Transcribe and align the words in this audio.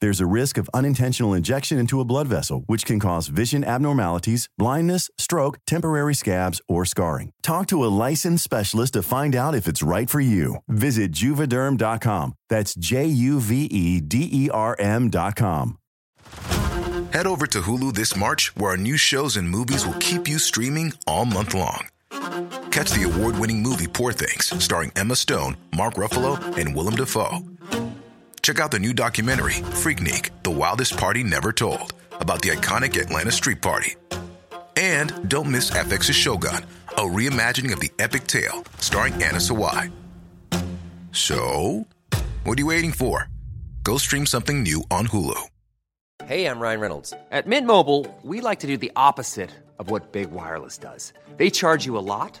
There's 0.00 0.20
a 0.20 0.26
risk 0.26 0.58
of 0.58 0.70
unintentional 0.72 1.34
injection 1.34 1.78
into 1.78 2.00
a 2.00 2.04
blood 2.04 2.28
vessel, 2.28 2.62
which 2.66 2.84
can 2.84 3.00
cause 3.00 3.28
vision 3.28 3.64
abnormalities, 3.64 4.48
blindness, 4.56 5.10
stroke, 5.18 5.58
temporary 5.66 6.14
scabs, 6.14 6.60
or 6.68 6.84
scarring. 6.84 7.32
Talk 7.42 7.66
to 7.68 7.84
a 7.84 7.90
licensed 8.06 8.44
specialist 8.44 8.92
to 8.92 9.02
find 9.02 9.34
out 9.34 9.54
if 9.54 9.66
it's 9.66 9.82
right 9.82 10.08
for 10.08 10.20
you. 10.20 10.56
Visit 10.68 11.10
juvederm.com. 11.12 12.34
That's 12.48 12.74
J 12.74 13.06
U 13.06 13.40
V 13.40 13.64
E 13.64 14.00
D 14.00 14.28
E 14.30 14.50
R 14.50 14.76
M.com. 14.78 15.78
Head 17.12 17.26
over 17.26 17.46
to 17.46 17.62
Hulu 17.62 17.94
this 17.94 18.14
March, 18.14 18.54
where 18.54 18.72
our 18.72 18.76
new 18.76 18.98
shows 18.98 19.36
and 19.36 19.48
movies 19.48 19.86
will 19.86 19.94
keep 19.94 20.28
you 20.28 20.38
streaming 20.38 20.92
all 21.06 21.24
month 21.24 21.54
long. 21.54 21.88
Catch 22.70 22.90
the 22.92 23.10
award 23.10 23.38
winning 23.38 23.62
movie 23.62 23.86
Poor 23.86 24.12
Things, 24.12 24.52
starring 24.62 24.92
Emma 24.94 25.16
Stone, 25.16 25.56
Mark 25.74 25.94
Ruffalo, 25.94 26.38
and 26.58 26.76
Willem 26.76 26.96
Dafoe. 26.96 27.40
Check 28.42 28.60
out 28.60 28.70
the 28.70 28.78
new 28.78 28.92
documentary, 28.92 29.54
Freaknik 29.82 30.30
The 30.42 30.50
Wildest 30.50 30.96
Party 30.96 31.22
Never 31.22 31.52
Told, 31.52 31.92
about 32.12 32.42
the 32.42 32.50
iconic 32.50 33.00
Atlanta 33.00 33.30
Street 33.32 33.60
Party. 33.60 33.94
And 34.76 35.28
don't 35.28 35.50
miss 35.50 35.70
FX's 35.70 36.14
Shogun, 36.16 36.64
a 36.96 37.00
reimagining 37.00 37.72
of 37.72 37.80
the 37.80 37.90
epic 37.98 38.26
tale 38.26 38.64
starring 38.78 39.14
Anna 39.14 39.38
Sawai. 39.38 39.90
So, 41.12 41.86
what 42.44 42.58
are 42.58 42.60
you 42.60 42.66
waiting 42.66 42.92
for? 42.92 43.28
Go 43.82 43.98
stream 43.98 44.26
something 44.26 44.62
new 44.62 44.82
on 44.90 45.08
Hulu. 45.08 45.40
Hey, 46.24 46.46
I'm 46.46 46.60
Ryan 46.60 46.80
Reynolds. 46.80 47.14
At 47.30 47.46
Mint 47.46 47.66
Mobile, 47.66 48.06
we 48.22 48.40
like 48.40 48.60
to 48.60 48.66
do 48.66 48.76
the 48.76 48.92
opposite 48.96 49.50
of 49.78 49.90
what 49.90 50.12
Big 50.12 50.30
Wireless 50.30 50.76
does. 50.76 51.12
They 51.38 51.48
charge 51.50 51.86
you 51.86 51.96
a 51.96 52.04
lot, 52.04 52.40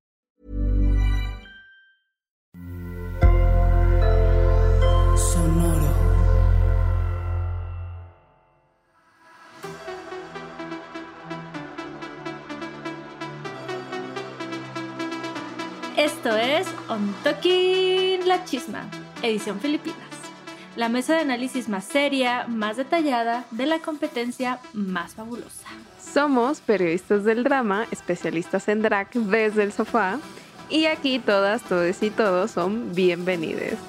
Esto 16.23 16.37
es 16.37 16.67
On 16.87 17.15
Talking 17.23 18.27
La 18.27 18.45
Chisma, 18.45 18.87
edición 19.23 19.59
Filipinas. 19.59 19.97
La 20.75 20.87
mesa 20.87 21.15
de 21.15 21.21
análisis 21.21 21.67
más 21.67 21.83
seria, 21.83 22.45
más 22.47 22.77
detallada, 22.77 23.45
de 23.49 23.65
la 23.65 23.79
competencia 23.79 24.59
más 24.71 25.15
fabulosa. 25.15 25.65
Somos 25.99 26.61
periodistas 26.61 27.23
del 27.23 27.43
drama, 27.43 27.87
especialistas 27.89 28.67
en 28.67 28.83
drag 28.83 29.09
desde 29.11 29.63
el 29.63 29.71
sofá, 29.71 30.19
y 30.69 30.85
aquí 30.85 31.17
todas, 31.17 31.63
todos 31.63 32.03
y 32.03 32.11
todos 32.11 32.51
son 32.51 32.93
bienvenidos. 32.93 33.79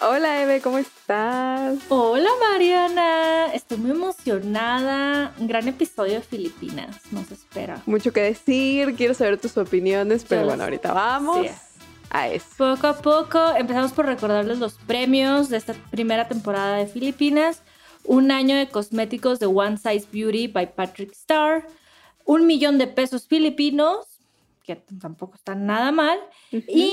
Hola 0.00 0.42
Eve, 0.42 0.60
¿cómo 0.60 0.76
estás? 0.78 1.78
Hola 1.88 2.28
Mariana, 2.52 3.46
estoy 3.54 3.78
muy 3.78 3.92
emocionada. 3.92 5.34
Un 5.38 5.46
gran 5.46 5.66
episodio 5.68 6.14
de 6.14 6.20
Filipinas 6.20 7.00
nos 7.12 7.30
espera. 7.30 7.82
Mucho 7.86 8.12
que 8.12 8.20
decir, 8.20 8.94
quiero 8.94 9.14
saber 9.14 9.40
tus 9.40 9.56
opiniones, 9.56 10.24
pero 10.28 10.42
Yo 10.42 10.46
bueno, 10.48 10.64
ahorita 10.64 10.92
vamos 10.92 11.46
Sí. 11.46 11.52
a 12.10 12.28
eso. 12.28 12.46
Poco 12.58 12.86
a 12.88 12.96
poco 12.98 13.38
empezamos 13.56 13.92
por 13.92 14.04
recordarles 14.06 14.58
los 14.58 14.74
premios 14.74 15.48
de 15.48 15.56
esta 15.56 15.72
primera 15.90 16.28
temporada 16.28 16.76
de 16.76 16.86
Filipinas. 16.86 17.62
Un 18.04 18.30
año 18.30 18.54
de 18.54 18.68
cosméticos 18.68 19.38
de 19.40 19.46
One 19.46 19.78
Size 19.78 20.06
Beauty 20.12 20.48
by 20.48 20.74
Patrick 20.74 21.12
Starr. 21.12 21.66
Un 22.26 22.46
millón 22.46 22.76
de 22.76 22.86
pesos 22.86 23.26
filipinos, 23.26 24.06
que 24.62 24.76
tampoco 25.00 25.36
están 25.36 25.64
nada 25.64 25.90
mal. 25.90 26.18
Y 26.50 26.92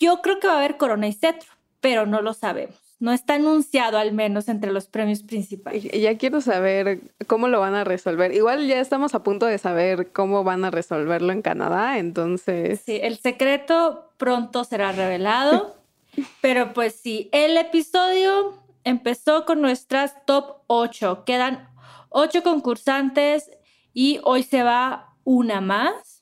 yo 0.00 0.20
creo 0.20 0.40
que 0.40 0.48
va 0.48 0.54
a 0.54 0.58
haber 0.58 0.76
Corona 0.78 1.06
y 1.06 1.12
Cetro, 1.12 1.50
pero 1.80 2.06
no 2.06 2.22
lo 2.22 2.34
sabemos. 2.34 2.76
No 2.98 3.12
está 3.12 3.34
anunciado 3.34 3.96
al 3.96 4.12
menos 4.12 4.48
entre 4.48 4.72
los 4.72 4.86
premios 4.86 5.22
principales. 5.22 5.84
Ya 5.84 6.18
quiero 6.18 6.42
saber 6.42 7.00
cómo 7.26 7.48
lo 7.48 7.58
van 7.58 7.74
a 7.74 7.82
resolver. 7.82 8.34
Igual 8.34 8.66
ya 8.66 8.78
estamos 8.78 9.14
a 9.14 9.22
punto 9.22 9.46
de 9.46 9.56
saber 9.56 10.12
cómo 10.12 10.44
van 10.44 10.66
a 10.66 10.70
resolverlo 10.70 11.32
en 11.32 11.40
Canadá, 11.40 11.98
entonces... 11.98 12.82
Sí, 12.84 13.00
el 13.02 13.16
secreto 13.16 14.10
pronto 14.18 14.64
será 14.64 14.92
revelado. 14.92 15.76
pero 16.40 16.72
pues 16.72 16.94
sí, 16.94 17.28
el 17.32 17.56
episodio 17.56 18.54
empezó 18.84 19.44
con 19.46 19.60
nuestras 19.60 20.24
top 20.26 20.58
8. 20.66 21.24
Quedan 21.24 21.68
8 22.10 22.42
concursantes 22.42 23.50
y 23.92 24.20
hoy 24.24 24.42
se 24.42 24.62
va 24.62 25.14
una 25.24 25.60
más. 25.60 26.19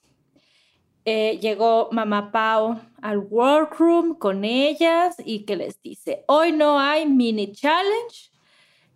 Eh, 1.10 1.38
llegó 1.40 1.88
Mamá 1.90 2.30
Pau 2.30 2.78
al 3.00 3.16
workroom 3.18 4.14
con 4.14 4.44
ellas 4.44 5.16
y 5.24 5.46
que 5.46 5.56
les 5.56 5.80
dice, 5.80 6.22
hoy 6.26 6.52
no 6.52 6.78
hay 6.78 7.06
mini 7.06 7.50
challenge, 7.50 8.30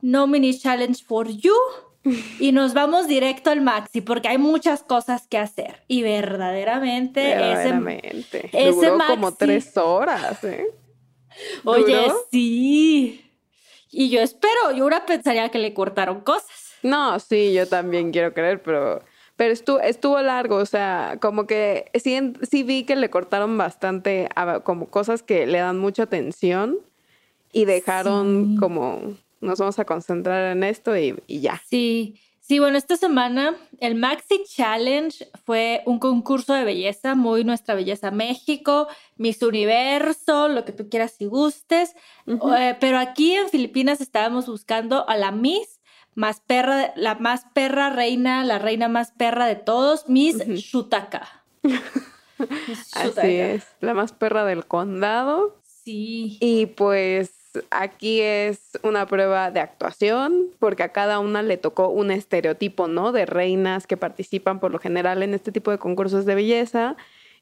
no 0.02 0.26
mini 0.26 0.52
challenge 0.58 1.02
for 1.06 1.26
you. 1.28 1.54
Y 2.38 2.52
nos 2.58 2.74
vamos 2.74 3.06
directo 3.06 3.48
al 3.48 3.62
maxi 3.62 4.02
porque 4.02 4.28
hay 4.28 4.36
muchas 4.36 4.82
cosas 4.82 5.26
que 5.26 5.38
hacer. 5.38 5.84
Y 5.88 6.02
verdaderamente, 6.02 7.32
ese, 7.32 7.40
Verdaderamente. 7.40 8.50
ese 8.52 8.72
Duró 8.90 8.98
como 9.06 9.30
maxi- 9.30 9.36
tres 9.38 9.76
horas, 9.78 10.44
¿eh? 10.44 10.66
Oye, 11.64 11.96
¿Duró? 12.02 12.14
sí. 12.30 13.24
Y 13.90 14.10
yo 14.10 14.20
espero, 14.20 14.72
yo 14.76 14.84
ahora 14.84 15.06
pensaría 15.06 15.48
que 15.48 15.58
le 15.58 15.72
cortaron 15.72 16.20
cosas. 16.20 16.74
No, 16.82 17.18
sí, 17.20 17.54
yo 17.54 17.66
también 17.66 18.10
quiero 18.12 18.34
creer, 18.34 18.62
pero, 18.62 19.02
pero 19.42 19.54
estuvo, 19.54 19.80
estuvo 19.80 20.22
largo, 20.22 20.54
o 20.54 20.66
sea, 20.66 21.18
como 21.20 21.48
que 21.48 21.90
sí, 22.00 22.16
sí 22.48 22.62
vi 22.62 22.84
que 22.84 22.94
le 22.94 23.10
cortaron 23.10 23.58
bastante, 23.58 24.28
a- 24.36 24.60
como 24.60 24.86
cosas 24.86 25.24
que 25.24 25.48
le 25.48 25.58
dan 25.58 25.80
mucha 25.80 26.04
atención 26.04 26.78
y 27.52 27.64
dejaron 27.64 28.52
Sí. 28.52 28.56
como, 28.60 29.14
nos 29.40 29.58
vamos 29.58 29.80
a 29.80 29.84
concentrar 29.84 30.52
en 30.52 30.62
esto 30.62 30.96
y, 30.96 31.16
y 31.26 31.40
ya. 31.40 31.60
Sí, 31.68 32.20
sí, 32.38 32.60
bueno, 32.60 32.78
esta 32.78 32.96
semana 32.96 33.56
el 33.80 33.96
Maxi 33.96 34.44
Challenge 34.44 35.26
fue 35.44 35.82
un 35.86 35.98
concurso 35.98 36.54
de 36.54 36.62
belleza, 36.62 37.16
muy 37.16 37.42
Nuestra 37.42 37.74
Belleza 37.74 38.12
México, 38.12 38.86
Miss 39.16 39.42
Universo, 39.42 40.46
lo 40.46 40.64
que 40.64 40.70
tú 40.70 40.88
quieras 40.88 41.16
y 41.18 41.24
gustes. 41.26 41.96
Ujú. 42.28 42.54
Eh, 42.54 42.76
pero 42.78 42.96
aquí 43.00 43.32
en 43.32 43.48
Filipinas 43.48 44.00
estábamos 44.00 44.46
buscando 44.46 45.08
a 45.08 45.16
la 45.16 45.32
Miss 45.32 45.80
más 46.14 46.40
perra, 46.40 46.92
la 46.96 47.14
más 47.16 47.46
perra 47.54 47.90
reina, 47.90 48.44
la 48.44 48.58
reina 48.58 48.88
más 48.88 49.12
perra 49.12 49.46
de 49.46 49.56
todos, 49.56 50.08
Miss 50.08 50.36
Ujú. 50.36 50.54
Shutaka. 50.54 51.42
Miss 52.66 52.90
Así 52.94 53.08
Shutaka. 53.08 53.26
es, 53.28 53.64
la 53.80 53.94
más 53.94 54.12
perra 54.12 54.44
del 54.44 54.66
condado. 54.66 55.58
Sí. 55.84 56.38
Y 56.40 56.66
pues 56.66 57.32
aquí 57.70 58.20
es 58.20 58.60
una 58.82 59.06
prueba 59.06 59.50
de 59.50 59.60
actuación, 59.60 60.46
porque 60.58 60.82
a 60.82 60.90
cada 60.92 61.18
una 61.18 61.42
le 61.42 61.56
tocó 61.56 61.88
un 61.88 62.10
estereotipo, 62.10 62.88
¿no? 62.88 63.12
De 63.12 63.26
reinas 63.26 63.86
que 63.86 63.96
participan 63.96 64.60
por 64.60 64.70
lo 64.70 64.78
general 64.78 65.22
en 65.22 65.34
este 65.34 65.52
tipo 65.52 65.70
de 65.70 65.78
concursos 65.78 66.24
de 66.24 66.34
belleza. 66.34 66.96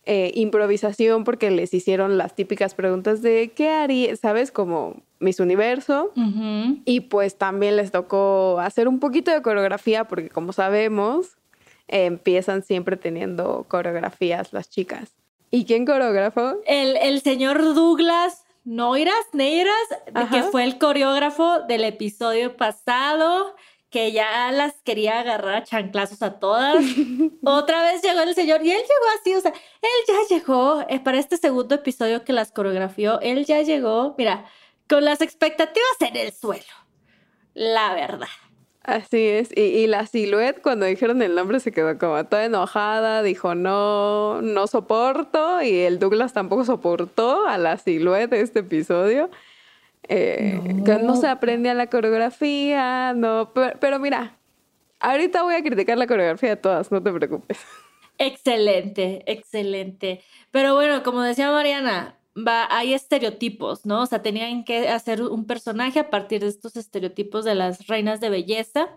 eh, 0.07 0.33
improvisación 0.35 1.25
porque 1.25 1.51
les 1.51 1.75
hicieron 1.75 2.17
las 2.17 2.35
típicas 2.35 2.75
preguntas 2.75 3.21
de 3.21 3.53
¿qué 3.55 3.69
haría? 3.69 4.17
¿Sabes? 4.17 4.51
Como 4.51 4.97
Miss 5.21 5.39
Universo. 5.39 6.13
Y 6.85 7.01
pues 7.03 7.39
también 7.39 7.77
les 7.77 7.93
tocó 7.93 8.59
hacer 8.59 8.89
un 8.89 8.99
poquito 8.99 9.31
de 9.31 9.43
coreografía 9.43 10.05
porque 10.05 10.29
como 10.31 10.53
sabemos, 10.53 11.37
eh, 11.89 12.07
empiezan 12.07 12.63
siempre 12.63 12.97
teniendo 12.97 13.65
coreografías 13.69 14.53
las 14.53 14.69
chicas. 14.69 15.13
¿Y 15.51 15.65
quién 15.65 15.85
coreógrafo? 15.85 16.57
El, 16.67 16.97
el 16.97 17.21
señor 17.21 17.75
Douglas 17.75 18.45
Noiras, 18.65 19.15
Neiras, 19.33 19.75
de 20.07 20.13
que 20.13 20.39
Ajá. 20.39 20.43
fue 20.51 20.65
el 20.65 20.79
coreógrafo 20.79 21.61
del 21.63 21.85
episodio 21.85 22.57
pasado, 22.57 23.57
que 23.89 24.13
ya 24.13 24.53
las 24.53 24.75
quería 24.83 25.19
agarrar 25.21 25.55
a 25.57 25.65
chanclazos 25.65 26.23
a 26.23 26.39
todas. 26.39 26.77
Otra 27.45 27.83
vez 27.83 28.03
llegó 28.03 28.21
el 28.21 28.35
señor 28.35 28.65
y 28.65 28.71
él 28.71 28.79
llegó 28.79 29.19
así, 29.19 29.35
o 29.35 29.41
sea, 29.41 29.53
él 29.53 29.89
ya 30.07 30.37
llegó 30.37 30.85
eh, 30.89 31.01
para 31.01 31.19
este 31.19 31.37
segundo 31.37 31.75
episodio 31.75 32.23
que 32.23 32.33
las 32.33 32.53
coreografió, 32.53 33.21
él 33.21 33.45
ya 33.47 33.63
llegó, 33.63 34.15
mira, 34.17 34.45
con 34.91 35.05
las 35.05 35.23
expectativas 35.23 35.97
en 36.01 36.17
el 36.17 36.33
suelo. 36.33 36.65
La 37.55 37.95
verdad. 37.95 38.29
Así 38.83 39.25
es. 39.29 39.57
Y, 39.57 39.61
y 39.61 39.87
la 39.87 40.07
silhouette, 40.07 40.61
cuando 40.61 40.87
dijeron 40.87 41.23
el 41.23 41.35
nombre, 41.35 41.61
se 41.61 41.71
quedó 41.71 41.97
como 41.99 42.25
toda 42.25 42.45
enojada. 42.45 43.23
Dijo, 43.23 43.55
no, 43.55 44.43
no 44.43 44.67
soporto. 44.67 45.63
Y 45.63 45.79
el 45.79 45.99
Douglas 45.99 46.33
tampoco 46.33 46.65
soportó 46.65 47.47
a 47.47 47.57
la 47.57 47.79
silhouette 47.79 48.31
de 48.31 48.41
este 48.41 48.61
episodio. 48.61 49.31
Eh, 50.09 50.61
Que 50.85 50.95
no 50.99 51.15
se 51.15 51.29
aprende 51.29 51.71
a 51.71 51.75
la 51.75 51.89
coreografía, 51.89 53.13
no. 53.15 53.53
Pero, 53.55 53.79
pero 53.79 53.99
mira, 54.01 54.39
ahorita 54.99 55.43
voy 55.45 55.55
a 55.55 55.63
criticar 55.63 55.99
la 55.99 56.07
coreografía 56.07 56.51
de 56.51 56.57
todas, 56.57 56.91
no 56.91 57.03
te 57.03 57.13
preocupes. 57.13 57.59
Excelente, 58.19 59.23
excelente. 59.27 60.23
Pero 60.51 60.75
bueno, 60.75 61.03
como 61.03 61.23
decía 61.23 61.51
Mariana, 61.53 62.17
va, 62.47 62.67
hay 62.71 62.95
estereotipos, 62.95 63.87
¿no? 63.87 64.03
O 64.03 64.07
sea, 64.07 64.23
tenían 64.23 64.65
que 64.65 64.89
hacer 64.89 65.23
un 65.23 65.47
personaje 65.47 65.99
a 66.01 66.11
partir 66.11 66.41
de 66.41 66.49
estos 66.49 66.77
estereotipos 66.77 67.45
de 67.45 67.55
las 67.55 67.87
reinas 67.87 68.21
de 68.21 68.31
belleza. 68.31 68.89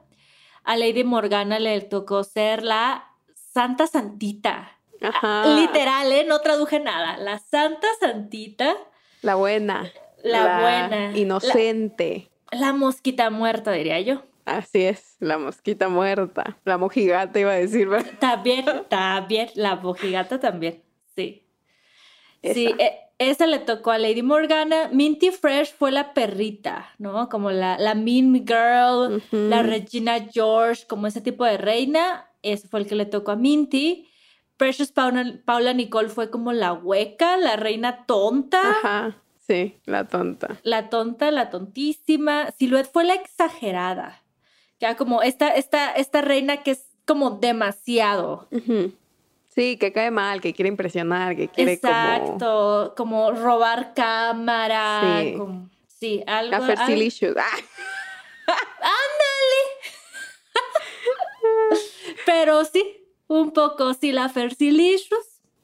A 0.63 0.77
Lady 0.77 1.03
Morgana 1.03 1.59
le 1.59 1.81
tocó 1.81 2.23
ser 2.23 2.63
la 2.63 3.07
Santa 3.35 3.87
Santita. 3.87 4.71
Ajá. 5.01 5.55
Literal, 5.55 6.11
¿eh? 6.11 6.25
No 6.27 6.39
traduje 6.39 6.79
nada. 6.79 7.17
La 7.17 7.39
Santa 7.39 7.87
Santita, 7.99 8.75
La 9.21 9.35
buena. 9.35 9.91
La 10.23 10.59
buena. 10.61 11.17
Inocente. 11.17 12.29
la 12.51 12.71
mosquita 12.73 13.29
muerta, 13.29 13.71
diría 13.71 13.99
yo. 13.99 14.23
Así 14.45 14.83
es, 14.83 15.15
la 15.19 15.37
mosquita 15.37 15.87
muerta. 15.89 16.57
La 16.65 16.77
mojigata 16.77 17.39
iba 17.39 17.51
a 17.51 17.55
decir, 17.55 17.87
¿verdad? 17.87 18.11
También, 18.19 18.65
también, 18.89 19.49
la 19.55 19.75
mojigata 19.77 20.39
también, 20.39 20.83
sí. 21.15 21.47
Sí, 22.43 22.73
Esa. 22.77 22.93
E- 23.23 23.29
esa 23.29 23.45
le 23.47 23.59
tocó 23.59 23.91
a 23.91 23.97
Lady 23.97 24.21
Morgana. 24.21 24.89
Minty 24.91 25.31
Fresh 25.31 25.73
fue 25.73 25.91
la 25.91 26.13
perrita, 26.13 26.89
¿no? 26.97 27.29
Como 27.29 27.51
la, 27.51 27.77
la 27.77 27.95
Mean 27.95 28.33
Girl, 28.45 29.21
la 29.31 29.63
Regina 29.63 30.27
George, 30.31 30.85
como 30.87 31.07
ese 31.07 31.21
tipo 31.21 31.45
de 31.45 31.57
reina. 31.57 32.29
Ese 32.41 32.67
fue 32.67 32.81
el 32.81 32.87
que 32.87 32.95
le 32.95 33.05
tocó 33.05 33.31
a 33.31 33.35
Minty. 33.35 34.07
Precious 34.57 34.91
Paula, 34.91 35.25
Paula 35.45 35.73
Nicole 35.73 36.09
fue 36.09 36.29
como 36.29 36.53
la 36.53 36.73
hueca, 36.73 37.37
la 37.37 37.55
reina 37.55 38.05
tonta. 38.05 38.61
Ajá, 38.69 39.17
sí, 39.47 39.77
la 39.85 40.05
tonta. 40.05 40.59
La 40.63 40.89
tonta, 40.89 41.31
la 41.31 41.49
tontísima. 41.49 42.51
Silhouette 42.51 42.91
fue 42.91 43.03
la 43.03 43.15
exagerada. 43.15 44.21
Ya 44.79 44.95
como 44.95 45.21
esta, 45.21 45.49
esta, 45.49 45.91
esta 45.91 46.21
reina 46.21 46.57
que 46.57 46.71
es 46.71 46.85
como 47.05 47.31
demasiado. 47.31 48.47
Ujú. 48.51 48.91
Sí, 49.53 49.77
que 49.77 49.91
cae 49.93 50.09
mal, 50.11 50.41
que 50.41 50.53
quiere 50.53 50.69
impresionar, 50.69 51.35
que 51.35 51.47
quiere. 51.47 51.73
Exacto, 51.73 52.93
como 52.97 53.31
robar 53.31 53.93
cámara, 53.93 55.19
Sí. 55.21 55.35
como- 55.37 55.69
sí, 55.87 56.23
algo. 56.25 56.51
La 56.51 56.57
algo- 56.57 56.67
Fersilicious. 56.67 57.35
Ah, 57.37 57.57
pero 62.25 62.65
sí, 62.65 62.83
un 63.27 63.51
poco, 63.51 63.93
sí, 63.93 64.11
la 64.11 64.29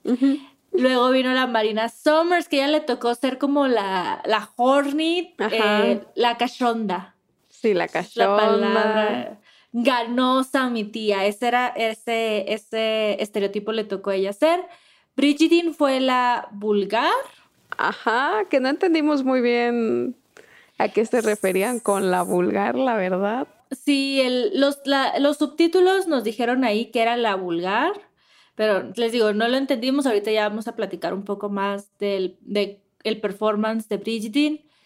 ujú. 0.03 0.37
Luego 0.71 1.09
vino 1.09 1.33
la 1.33 1.47
Marina 1.47 1.89
Summers, 1.89 2.47
que 2.47 2.57
ya 2.57 2.67
le 2.67 2.79
tocó 2.79 3.15
ser 3.15 3.37
como 3.39 3.67
la, 3.67 4.21
la 4.25 4.49
Horny, 4.55 5.35
eh, 5.51 6.03
la 6.15 6.37
cachonda. 6.37 7.15
Sí, 7.49 7.73
la 7.73 7.85
La 7.85 7.91
cachonda. 7.91 8.37
palabra 8.37 9.39
ganosa, 9.71 10.69
mi 10.69 10.83
tía. 10.83 11.25
Ese 11.25 11.47
era, 11.47 11.67
ese, 11.69 12.51
ese 12.51 13.21
estereotipo 13.21 13.71
le 13.71 13.83
tocó 13.83 14.09
a 14.11 14.15
ella 14.15 14.33
ser. 14.33 14.61
Brigidine 15.15 15.73
fue 15.73 15.99
la 15.99 16.47
vulgar. 16.51 17.11
Ajá, 17.77 18.45
que 18.49 18.59
no 18.59 18.69
entendimos 18.69 19.23
muy 19.23 19.41
bien 19.41 20.15
a 20.77 20.89
qué 20.89 21.05
se 21.05 21.21
referían 21.21 21.79
con 21.79 22.09
la 22.11 22.23
vulgar, 22.23 22.75
la 22.75 22.95
verdad. 22.95 23.47
Sí, 23.71 24.21
el- 24.21 24.59
los, 24.59 24.79
la- 24.85 25.19
los 25.19 25.37
subtítulos 25.37 26.07
nos 26.07 26.23
dijeron 26.23 26.63
ahí 26.63 26.87
que 26.87 27.01
era 27.01 27.15
la 27.17 27.35
vulgar, 27.35 27.91
pero 28.55 28.91
les 28.95 29.11
digo, 29.11 29.33
no 29.33 29.47
lo 29.47 29.57
entendimos. 29.57 30.05
Ahorita 30.05 30.31
ya 30.31 30.49
vamos 30.49 30.67
a 30.67 30.75
platicar 30.75 31.13
un 31.13 31.23
poco 31.23 31.49
más 31.49 31.87
del 31.99 32.37
de 32.41 32.81
el 33.03 33.21
performance 33.21 33.87
de 33.87 33.97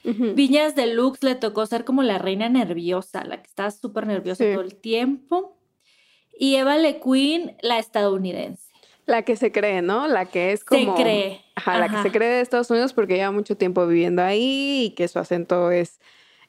Viñas 0.03 0.75
Deluxe 0.75 1.23
le 1.23 1.35
tocó 1.35 1.65
ser 1.65 1.85
como 1.85 2.03
la 2.03 2.17
reina 2.17 2.49
nerviosa, 2.49 3.23
la 3.23 3.41
que 3.41 3.47
estaba 3.47 3.71
súper 3.71 4.05
nerviosa 4.07 4.43
Sí. 4.43 4.51
todo 4.53 4.63
el 4.63 4.75
tiempo. 4.75 5.57
Y 6.37 6.55
Eva 6.55 6.77
Le 6.77 6.99
Queen, 6.99 7.55
la 7.61 7.79
estadounidense. 7.79 8.63
La 9.05 9.21
que 9.23 9.35
se 9.35 9.51
cree, 9.51 9.81
¿no? 9.81 10.07
La 10.07 10.25
que 10.25 10.51
es 10.53 10.61
Se 10.61 10.65
como... 10.65 10.95
cree. 10.95 11.41
Ajá, 11.55 11.77
la 11.77 11.89
que 11.89 12.01
se 12.01 12.11
cree 12.11 12.29
de 12.29 12.41
Estados 12.41 12.69
Unidos 12.71 12.93
porque 12.93 13.15
lleva 13.15 13.31
mucho 13.31 13.55
tiempo 13.57 13.85
viviendo 13.85 14.21
ahí 14.23 14.85
y 14.87 14.95
que 14.95 15.07
su 15.07 15.19
acento 15.19 15.71
es 15.71 15.99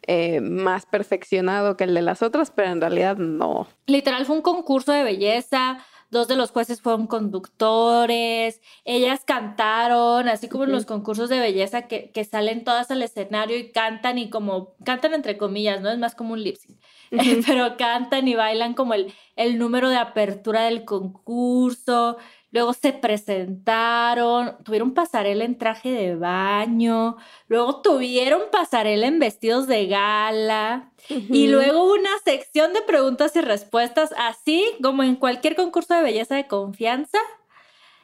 eh, 0.06 0.40
más 0.40 0.86
perfeccionado 0.86 1.76
que 1.76 1.84
el 1.84 1.94
de 1.94 2.02
las 2.02 2.22
otras, 2.22 2.50
pero 2.50 2.70
en 2.70 2.80
realidad 2.80 3.16
no. 3.16 3.66
Literal 3.86 4.24
fue 4.26 4.36
un 4.36 4.42
concurso 4.42 4.92
de 4.92 5.02
belleza. 5.04 5.78
Dos 6.14 6.28
de 6.28 6.36
los 6.36 6.52
jueces 6.52 6.80
fueron 6.80 7.08
conductores. 7.08 8.60
Ellas 8.84 9.24
cantaron, 9.26 10.28
así 10.28 10.48
como 10.48 10.62
en 10.62 10.70
los 10.70 10.86
concursos 10.86 11.28
de 11.28 11.40
belleza 11.40 11.88
que, 11.88 12.12
que 12.12 12.22
salen 12.22 12.62
todas 12.62 12.92
al 12.92 13.02
escenario 13.02 13.58
y 13.58 13.72
cantan 13.72 14.18
y 14.18 14.30
como 14.30 14.76
cantan 14.84 15.12
entre 15.12 15.36
comillas, 15.36 15.80
¿no? 15.80 15.90
Es 15.90 15.98
más 15.98 16.14
como 16.14 16.34
un 16.34 16.44
lip 16.44 16.54
sync. 16.54 16.78
Pero 17.48 17.76
cantan 17.76 18.28
y 18.28 18.36
bailan 18.36 18.74
como 18.74 18.94
el, 18.94 19.12
el 19.34 19.58
número 19.58 19.88
de 19.88 19.96
apertura 19.96 20.66
del 20.66 20.84
concurso. 20.84 22.16
Luego 22.54 22.72
se 22.72 22.92
presentaron, 22.92 24.58
tuvieron 24.62 24.94
pasarela 24.94 25.44
en 25.44 25.58
traje 25.58 25.90
de 25.90 26.14
baño, 26.14 27.16
luego 27.48 27.82
tuvieron 27.82 28.42
pasarela 28.52 29.08
en 29.08 29.18
vestidos 29.18 29.66
de 29.66 29.88
gala. 29.88 30.92
Y 31.08 31.48
luego 31.48 31.92
una 31.92 32.16
sección 32.24 32.72
de 32.72 32.82
preguntas 32.82 33.34
y 33.34 33.40
respuestas, 33.40 34.14
así 34.16 34.64
como 34.80 35.02
en 35.02 35.16
cualquier 35.16 35.56
concurso 35.56 35.94
de 35.94 36.04
belleza 36.04 36.36
de 36.36 36.46
confianza. 36.46 37.18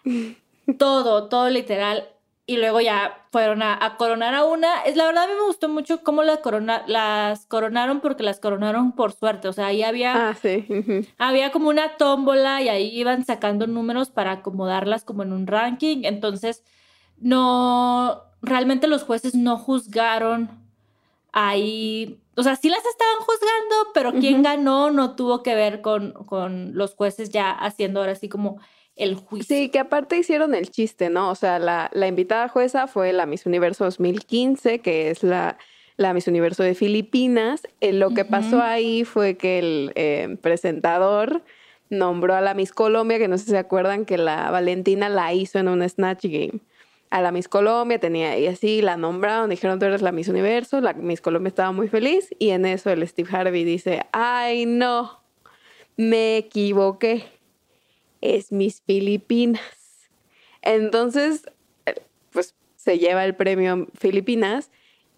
Todo, 0.79 1.29
todo 1.29 1.49
literal. 1.49 2.09
Y 2.51 2.57
luego 2.57 2.81
ya 2.81 3.27
fueron 3.31 3.63
a, 3.63 3.79
a 3.81 3.97
coronar 3.97 4.35
a 4.35 4.45
una. 4.45 4.81
Es 4.83 4.97
la 4.97 5.07
verdad, 5.07 5.25
a 5.25 5.27
mí 5.29 5.35
me 5.39 5.47
gustó 5.47 5.69
mucho 5.69 6.03
cómo 6.03 6.25
las, 6.25 6.39
corona, 6.39 6.83
las 6.89 7.47
coronaron 7.47 8.01
porque 8.01 8.25
las 8.25 8.41
coronaron 8.41 8.91
por 8.93 9.13
suerte. 9.13 9.47
O 9.47 9.53
sea, 9.53 9.67
ahí 9.67 9.85
había, 9.85 10.31
Ah, 10.31 10.35
sí. 10.35 10.67
había 11.17 11.53
como 11.53 11.69
una 11.69 11.97
tómbola 11.97 12.61
y 12.61 12.69
ahí 12.69 12.89
iban 12.99 13.25
sacando 13.25 13.69
números 13.69 14.11
para 14.11 14.33
acomodarlas 14.33 15.05
como 15.05 15.23
en 15.23 15.33
un 15.33 15.47
ranking. 15.47 15.99
Entonces, 16.03 16.65
no, 17.19 18.23
realmente 18.43 18.89
los 18.89 19.05
jueces 19.05 19.35
no 19.37 19.57
juzgaron 19.57 20.51
ahí, 21.33 22.21
o 22.37 22.43
sea, 22.43 22.57
sí 22.57 22.69
las 22.69 22.85
estaban 22.85 23.19
juzgando, 23.21 23.93
pero 23.95 24.13
quién 24.15 24.43
ganó 24.43 24.91
no 24.91 25.15
tuvo 25.15 25.45
que 25.45 25.55
ver 25.55 25.81
con, 25.81 26.13
con 26.25 26.75
los 26.75 26.95
jueces 26.97 27.31
ya 27.31 27.51
haciendo 27.53 28.01
ahora 28.01 28.17
sí 28.17 28.29
como 28.29 28.59
el 28.97 29.15
juicio. 29.15 29.57
Sí, 29.57 29.69
que 29.71 29.79
aparte 29.79 30.19
hicieron 30.19 30.55
el 30.55 30.71
chiste, 30.71 31.11
¿no? 31.11 31.31
O 31.31 31.35
sea, 31.35 31.59
la, 31.59 31.91
la 31.93 32.07
invitada 32.07 32.49
jueza 32.49 32.87
fue 32.87 33.13
la 33.13 33.27
Miss 33.27 33.47
Universo 33.47 33.85
2015, 33.85 34.81
que 34.81 35.11
es 35.11 35.23
la, 35.23 35.59
la 35.97 36.15
Miss 36.15 36.29
Universo 36.29 36.63
de 36.63 36.75
Filipinas. 36.75 37.63
Eh, 37.81 37.93
lo 37.93 38.11
que 38.11 38.25
pasó 38.25 38.63
ahí 38.63 39.05
fue 39.05 39.37
que 39.37 39.59
el 39.59 39.93
eh, 39.97 40.37
presentador 40.41 41.43
nombró 41.91 42.35
a 42.35 42.41
la 42.41 42.55
Miss 42.55 42.73
Colombia, 42.73 43.19
que 43.19 43.29
no 43.29 43.37
sé 43.37 43.45
si 43.45 43.51
se 43.51 43.59
acuerdan 43.59 44.05
que 44.05 44.17
la 44.17 44.51
Valentina 44.51 45.09
la 45.09 45.33
hizo 45.35 45.59
en 45.59 45.69
un 45.69 45.87
Snatch 45.87 46.25
Game. 46.25 46.61
A 47.11 47.21
la 47.21 47.33
Miss 47.33 47.49
Colombia 47.49 47.99
tenía, 47.99 48.39
y 48.39 48.47
así 48.47 48.83
la 48.83 48.97
nombraron, 48.97 49.51
dijeron 49.51 49.81
tú 49.81 49.87
eres 49.87 50.01
la 50.01 50.13
Miss 50.13 50.29
Universo, 50.29 50.81
la 50.81 50.93
Miss 50.93 51.21
Colombia 51.21 51.49
estaba 51.49 51.73
muy 51.73 51.89
feliz, 51.89 52.29
y 52.39 52.51
en 52.51 52.65
eso 52.67 52.89
el 52.91 53.07
Steve 53.09 53.29
Harvey 53.33 53.65
dice, 53.65 54.07
ay 54.13 54.65
no, 54.65 55.21
me 55.97 56.37
equivoqué 56.37 57.25
es 58.21 58.53
Miss 58.53 58.83
Filipinas. 58.87 59.63
Entonces, 60.63 61.47
eh, 61.87 61.95
pues 62.31 62.55
se 62.77 62.99
lleva 62.99 63.25
el 63.25 63.35
premio 63.35 63.89
Filipinas 63.99 64.71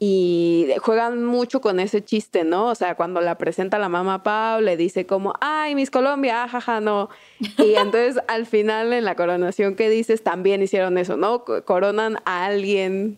y 0.04 0.66
juegan 0.80 1.24
mucho 1.24 1.60
con 1.60 1.78
ese 1.78 2.04
chiste, 2.04 2.42
¿no? 2.42 2.66
O 2.66 2.74
sea, 2.74 2.96
cuando 2.96 3.20
la 3.20 3.38
presenta 3.38 3.78
la 3.78 3.88
mamá 3.88 4.24
Pau, 4.24 4.60
le 4.60 4.76
dice 4.76 5.06
como, 5.06 5.34
ay, 5.40 5.76
Miss 5.76 5.92
Colombia, 5.92 6.48
jaja, 6.48 6.80
no. 6.80 7.08
Y 7.38 7.74
entonces 7.76 8.20
al 8.26 8.46
final 8.46 8.92
en 8.92 9.04
la 9.04 9.14
coronación 9.14 9.76
que 9.76 9.88
dices, 9.88 10.24
también 10.24 10.60
hicieron 10.60 10.98
eso, 10.98 11.16
¿no? 11.16 11.44
Coronan 11.44 12.18
a 12.24 12.46
alguien 12.46 13.16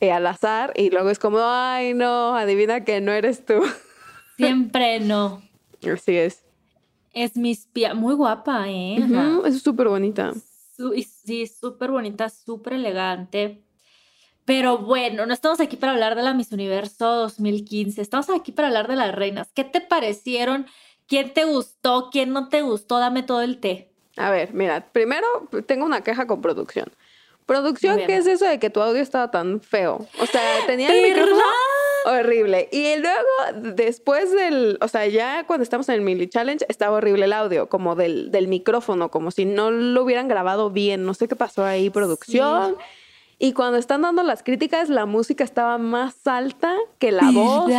eh, 0.00 0.10
al 0.10 0.26
azar 0.26 0.72
y 0.74 0.90
luego 0.90 1.10
es 1.10 1.20
como, 1.20 1.38
ay, 1.40 1.94
no, 1.94 2.36
adivina 2.36 2.82
que 2.82 3.00
no 3.00 3.12
eres 3.12 3.44
tú. 3.46 3.62
Siempre 4.36 4.98
no. 4.98 5.42
Así 5.92 6.16
es. 6.16 6.45
Es 7.16 7.34
mi 7.34 7.52
espía, 7.52 7.94
muy 7.94 8.14
guapa, 8.14 8.68
¿eh? 8.68 8.98
es 9.46 9.62
súper 9.62 9.88
bonita. 9.88 10.34
sí, 11.24 11.46
súper 11.46 11.90
bonita, 11.90 12.28
súper 12.28 12.74
elegante. 12.74 13.64
Pero 14.44 14.76
bueno, 14.76 15.24
no 15.24 15.32
estamos 15.32 15.58
aquí 15.60 15.76
para 15.76 15.92
hablar 15.92 16.14
de 16.14 16.22
la 16.22 16.34
Miss 16.34 16.52
Universo 16.52 17.06
2015, 17.06 18.02
estamos 18.02 18.28
aquí 18.28 18.52
para 18.52 18.68
hablar 18.68 18.86
de 18.86 18.96
las 18.96 19.14
reinas. 19.14 19.50
¿Qué 19.54 19.64
te 19.64 19.80
parecieron? 19.80 20.66
¿Quién 21.08 21.32
te 21.32 21.46
gustó? 21.46 22.10
¿Quién 22.12 22.34
no 22.34 22.50
te 22.50 22.60
gustó? 22.60 22.98
Dame 22.98 23.22
todo 23.22 23.40
el 23.40 23.60
té. 23.60 23.94
A 24.18 24.28
ver, 24.28 24.52
mira, 24.52 24.86
primero 24.92 25.26
tengo 25.64 25.86
una 25.86 26.02
queja 26.02 26.26
con 26.26 26.42
producción. 26.42 26.92
Producción, 27.46 27.96
¿qué 28.04 28.16
es 28.16 28.26
eso 28.26 28.44
de 28.44 28.58
que 28.58 28.68
tu 28.68 28.82
audio 28.82 29.00
estaba 29.00 29.30
tan 29.30 29.62
feo? 29.62 30.06
O 30.20 30.26
sea, 30.26 30.42
tenía 30.66 30.92
el 30.94 31.14
micrófono 31.14 31.40
horrible. 32.06 32.68
Y 32.72 32.96
luego, 32.96 33.74
después 33.74 34.32
del, 34.32 34.78
o 34.80 34.88
sea, 34.88 35.06
ya 35.06 35.44
cuando 35.46 35.62
estamos 35.62 35.88
en 35.88 35.96
el 35.96 36.00
Mini 36.00 36.28
Challenge, 36.28 36.64
estaba 36.68 36.96
horrible 36.96 37.24
el 37.24 37.32
audio, 37.32 37.68
como 37.68 37.94
del, 37.94 38.30
del 38.30 38.48
micrófono, 38.48 39.10
como 39.10 39.30
si 39.30 39.44
no 39.44 39.70
lo 39.70 40.04
hubieran 40.04 40.28
grabado 40.28 40.70
bien. 40.70 41.04
No 41.04 41.14
sé 41.14 41.28
qué 41.28 41.36
pasó 41.36 41.64
ahí, 41.64 41.90
producción. 41.90 42.76
Y 43.38 43.52
cuando 43.52 43.76
están 43.76 44.02
dando 44.02 44.22
las 44.22 44.42
críticas, 44.42 44.88
la 44.88 45.04
música 45.04 45.44
estaba 45.44 45.76
más 45.78 46.26
alta 46.26 46.74
que 46.98 47.12
la 47.12 47.30
voz. 47.32 47.70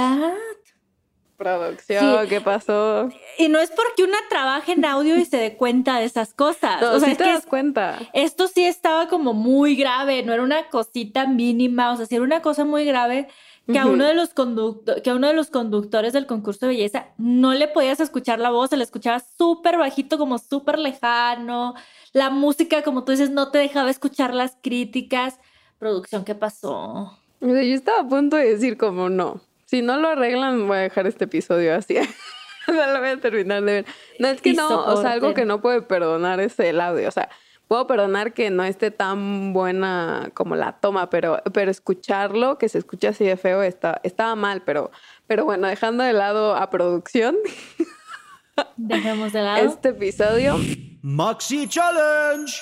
Producción, 1.38 2.28
¿qué 2.28 2.42
pasó? 2.42 3.10
Y 3.38 3.48
no 3.48 3.60
es 3.60 3.70
porque 3.70 4.04
una 4.04 4.18
trabaje 4.28 4.72
en 4.72 4.84
audio 4.86 5.16
y 5.18 5.26
se 5.26 5.38
dé 5.38 5.56
cuenta 5.56 6.00
de 6.00 6.06
esas 6.06 6.34
cosas. 6.34 6.82
o 6.82 7.00
sea, 7.00 7.10
sí 7.10 7.16
te 7.16 7.26
das 7.26 7.46
cuenta. 7.46 8.00
Esto 8.14 8.48
sí 8.48 8.66
estaba 8.66 9.08
como 9.08 9.34
muy 9.34 9.76
grave, 9.76 10.24
no 10.24 10.34
era 10.34 10.42
una 10.42 10.68
cosita 10.70 11.28
mínima, 11.28 11.92
o 11.92 11.98
sea, 11.98 12.08
sí 12.08 12.16
era 12.16 12.24
una 12.24 12.42
cosa 12.42 12.66
muy 12.66 12.86
grave 12.86 13.28
que, 13.68 13.80
a 13.80 13.86
uno 13.86 14.06
de 14.06 14.14
los 14.14 14.30
que 14.30 15.10
a 15.10 15.16
uno 15.16 15.28
de 15.28 15.34
los 15.34 15.50
conductores 15.50 16.14
del 16.14 16.26
concurso 16.26 16.66
de 16.66 16.74
belleza 16.74 17.08
no 17.18 17.54
le 17.54 17.68
podías 17.68 18.00
escuchar 18.00 18.40
la 18.40 18.50
voz, 18.50 18.70
se 18.70 18.78
le 18.78 18.84
escuchaba 18.84 19.20
súper 19.20 19.78
bajito, 19.78 20.18
como 20.18 20.38
súper 20.38 20.80
lejano. 20.80 21.76
La 22.14 22.30
música, 22.30 22.82
como 22.84 23.04
tú 23.04 23.12
dices, 23.12 23.30
no 23.30 23.52
te 23.52 23.58
dejaba 23.58 23.90
escuchar 23.90 24.34
las 24.34 24.58
críticas. 24.62 25.40
Producción, 25.80 26.24
¿qué 26.24 26.34
pasó? 26.34 27.18
Yo 27.42 27.50
estaba 27.50 28.02
a 28.02 28.08
punto 28.08 28.38
de 28.38 28.54
decir 28.54 28.78
como 28.78 29.10
no. 29.10 29.42
Si 29.66 29.82
no 29.82 29.98
lo 29.98 30.08
arreglan, 30.08 30.68
voy 30.68 30.78
a 30.78 30.82
dejar 30.82 31.08
este 31.08 31.26
episodio 31.26 31.76
así. 31.76 31.96
no 32.68 32.94
lo 32.94 33.00
voy 33.00 33.10
a 33.10 33.20
terminar 33.20 33.64
de 33.64 33.74
ver. 33.74 33.86
No, 34.20 34.30
es 34.30 34.42
que 34.42 34.54
no, 34.54 34.86
o 34.86 35.02
sea, 35.02 35.12
algo 35.12 35.34
que 35.34 35.46
no 35.46 35.62
puede 35.62 35.82
perdonar 35.82 36.40
es 36.40 36.60
el 36.60 36.80
audio. 36.80 37.08
O 37.08 37.12
sea, 37.12 37.30
puedo 37.68 37.88
perdonar 37.88 38.34
que 38.34 38.50
no 38.50 38.64
esté 38.64 38.92
tan 38.92 39.54
buena 39.54 40.32
como 40.34 40.56
la 40.56 40.74
toma, 40.74 41.10
pero, 41.10 41.42
pero 41.54 41.70
escucharlo, 41.70 42.58
que 42.58 42.70
se 42.70 42.78
escucha 42.78 43.10
así 43.10 43.26
de 43.26 43.38
feo, 43.38 43.62
está, 43.62 44.00
estaba 44.04 44.36
mal, 44.36 44.62
pero, 44.64 44.92
pero 45.28 45.46
bueno, 45.46 45.68
dejando 45.68 46.04
de 46.04 46.14
lado 46.14 46.56
a 46.56 46.70
producción. 46.70 47.36
Dejemos 48.78 49.34
de 49.34 49.42
lado. 49.42 49.66
Este 49.66 49.90
episodio. 49.90 50.56
Maxi 51.02 51.68
Challenge. 51.68 52.54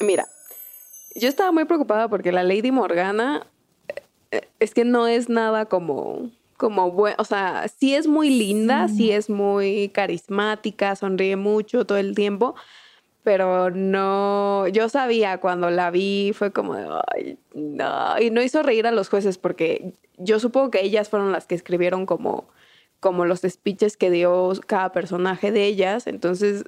Mira, 0.00 0.26
yo 1.14 1.28
estaba 1.28 1.52
muy 1.52 1.64
preocupada 1.64 2.08
porque 2.08 2.32
la 2.32 2.42
Lady 2.42 2.70
Morgana 2.70 3.46
eh, 4.30 4.48
es 4.58 4.74
que 4.74 4.84
no 4.84 5.06
es 5.06 5.28
nada 5.28 5.66
como, 5.66 6.30
como 6.56 6.90
bueno, 6.90 7.16
o 7.18 7.24
sea, 7.24 7.66
sí 7.68 7.94
es 7.94 8.06
muy 8.06 8.30
linda, 8.30 8.88
sí. 8.88 9.10
es 9.12 9.30
muy 9.30 9.90
carismática, 9.90 10.96
sonríe 10.96 11.36
mucho 11.36 11.86
todo 11.86 11.98
el 11.98 12.14
tiempo, 12.14 12.54
pero 13.22 13.70
no, 13.70 14.66
yo 14.68 14.88
sabía 14.88 15.38
cuando 15.38 15.70
la 15.70 15.90
vi, 15.90 16.32
fue 16.34 16.52
como 16.52 16.74
de, 16.74 16.86
ay, 17.14 17.38
no, 17.54 18.20
y 18.20 18.30
no 18.30 18.42
hizo 18.42 18.62
reír 18.62 18.86
a 18.86 18.92
los 18.92 19.08
jueces 19.08 19.38
porque 19.38 19.94
yo 20.18 20.40
supongo 20.40 20.70
que 20.70 20.84
ellas 20.84 21.08
fueron 21.08 21.32
las 21.32 21.46
que 21.46 21.54
escribieron 21.54 22.06
como, 22.06 22.48
como 23.00 23.24
los 23.24 23.40
speeches 23.40 23.96
que 23.96 24.10
dio 24.10 24.52
cada 24.66 24.92
personaje 24.92 25.52
de 25.52 25.66
ellas, 25.66 26.06
entonces 26.06 26.64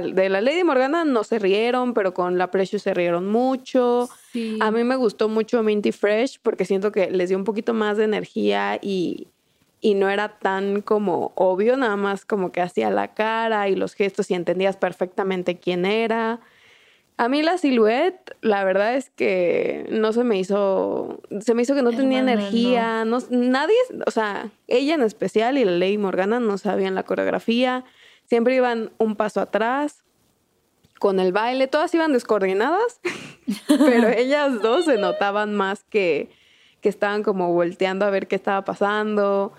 de 0.00 0.28
la 0.30 0.40
Lady 0.40 0.64
Morgana 0.64 1.04
no 1.04 1.22
se 1.22 1.38
rieron, 1.38 1.92
pero 1.92 2.14
con 2.14 2.38
la 2.38 2.50
Precious 2.50 2.82
se 2.82 2.94
rieron 2.94 3.28
mucho. 3.28 4.08
A 4.60 4.70
mí 4.70 4.84
me 4.84 4.96
gustó 4.96 5.28
mucho 5.28 5.62
Minty 5.62 5.92
Fresh 5.92 6.38
porque 6.42 6.64
siento 6.64 6.92
que 6.92 7.10
les 7.10 7.28
dio 7.28 7.36
un 7.36 7.44
poquito 7.44 7.74
más 7.74 7.98
de 7.98 8.04
energía 8.04 8.78
y, 8.80 9.28
y 9.82 9.92
no 9.92 10.08
era 10.08 10.38
tan 10.38 10.80
como 10.80 11.32
obvio, 11.34 11.76
nada 11.76 11.96
más 11.96 12.24
como 12.24 12.52
que 12.52 12.62
hacía 12.62 12.88
la 12.88 13.12
cara 13.12 13.68
y 13.68 13.76
los 13.76 13.94
gestos 13.94 14.30
y 14.30 14.34
entendías 14.34 14.78
perfectamente 14.78 15.58
quién 15.58 15.84
era. 15.84 16.40
A 17.18 17.28
mí 17.28 17.42
la 17.42 17.58
silueta, 17.58 18.34
la 18.40 18.64
verdad 18.64 18.96
es 18.96 19.10
que 19.10 19.86
no 19.90 20.14
se 20.14 20.24
me 20.24 20.38
hizo, 20.38 21.20
se 21.40 21.52
me 21.52 21.62
hizo 21.62 21.74
que 21.74 21.82
no 21.82 21.90
tenía 21.90 22.20
energía, 22.20 23.04
no. 23.04 23.18
nadie, 23.28 23.76
o 24.06 24.10
sea, 24.10 24.50
ella 24.66 24.94
en 24.94 25.02
especial 25.02 25.58
y 25.58 25.66
la 25.66 25.72
Lady 25.72 25.98
Morgana 25.98 26.40
no 26.40 26.56
sabían 26.56 26.94
la 26.94 27.02
coreografía 27.02 27.84
siempre 28.32 28.54
iban 28.54 28.90
un 28.96 29.14
paso 29.16 29.42
atrás 29.42 30.04
con 30.98 31.20
el 31.20 31.32
baile, 31.32 31.66
todas 31.66 31.94
iban 31.94 32.14
descoordinadas, 32.14 32.98
pero 33.68 34.08
ellas 34.16 34.62
dos 34.62 34.86
se 34.86 34.96
notaban 34.96 35.54
más 35.54 35.84
que, 35.84 36.30
que 36.80 36.88
estaban 36.88 37.22
como 37.22 37.52
volteando 37.52 38.06
a 38.06 38.10
ver 38.10 38.28
qué 38.28 38.36
estaba 38.36 38.64
pasando. 38.64 39.52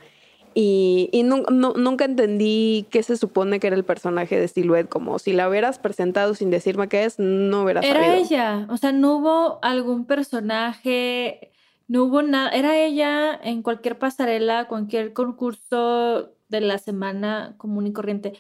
Y, 0.55 1.23
nunca 1.23 2.05
entendí 2.05 2.85
qué 2.91 3.01
se 3.03 3.17
supone 3.17 3.59
que 3.59 3.67
era 3.67 3.75
el 3.75 3.83
personaje 3.83 4.39
de 4.39 4.47
Silhouette, 4.47 4.89
como 4.89 5.17
si 5.19 5.33
la 5.33 5.49
hubieras 5.49 5.79
presentado 5.79 6.35
sin 6.35 6.51
decirme 6.51 6.87
qué 6.89 7.05
es, 7.05 7.17
no 7.17 7.63
hubieras 7.63 7.85
Era 7.85 8.15
ella, 8.15 8.67
o 8.69 8.77
sea, 8.77 8.91
no 8.91 9.17
hubo 9.17 9.59
algún 9.63 10.05
personaje, 10.05 11.51
no 11.87 12.03
hubo 12.03 12.21
nada, 12.21 12.49
era 12.51 12.77
ella 12.77 13.33
en 13.43 13.63
cualquier 13.63 13.97
pasarela, 13.97 14.67
cualquier 14.67 15.13
concurso 15.13 16.33
de 16.49 16.61
la 16.61 16.77
semana 16.77 17.55
común 17.57 17.87
y 17.87 17.93
corriente. 17.93 18.33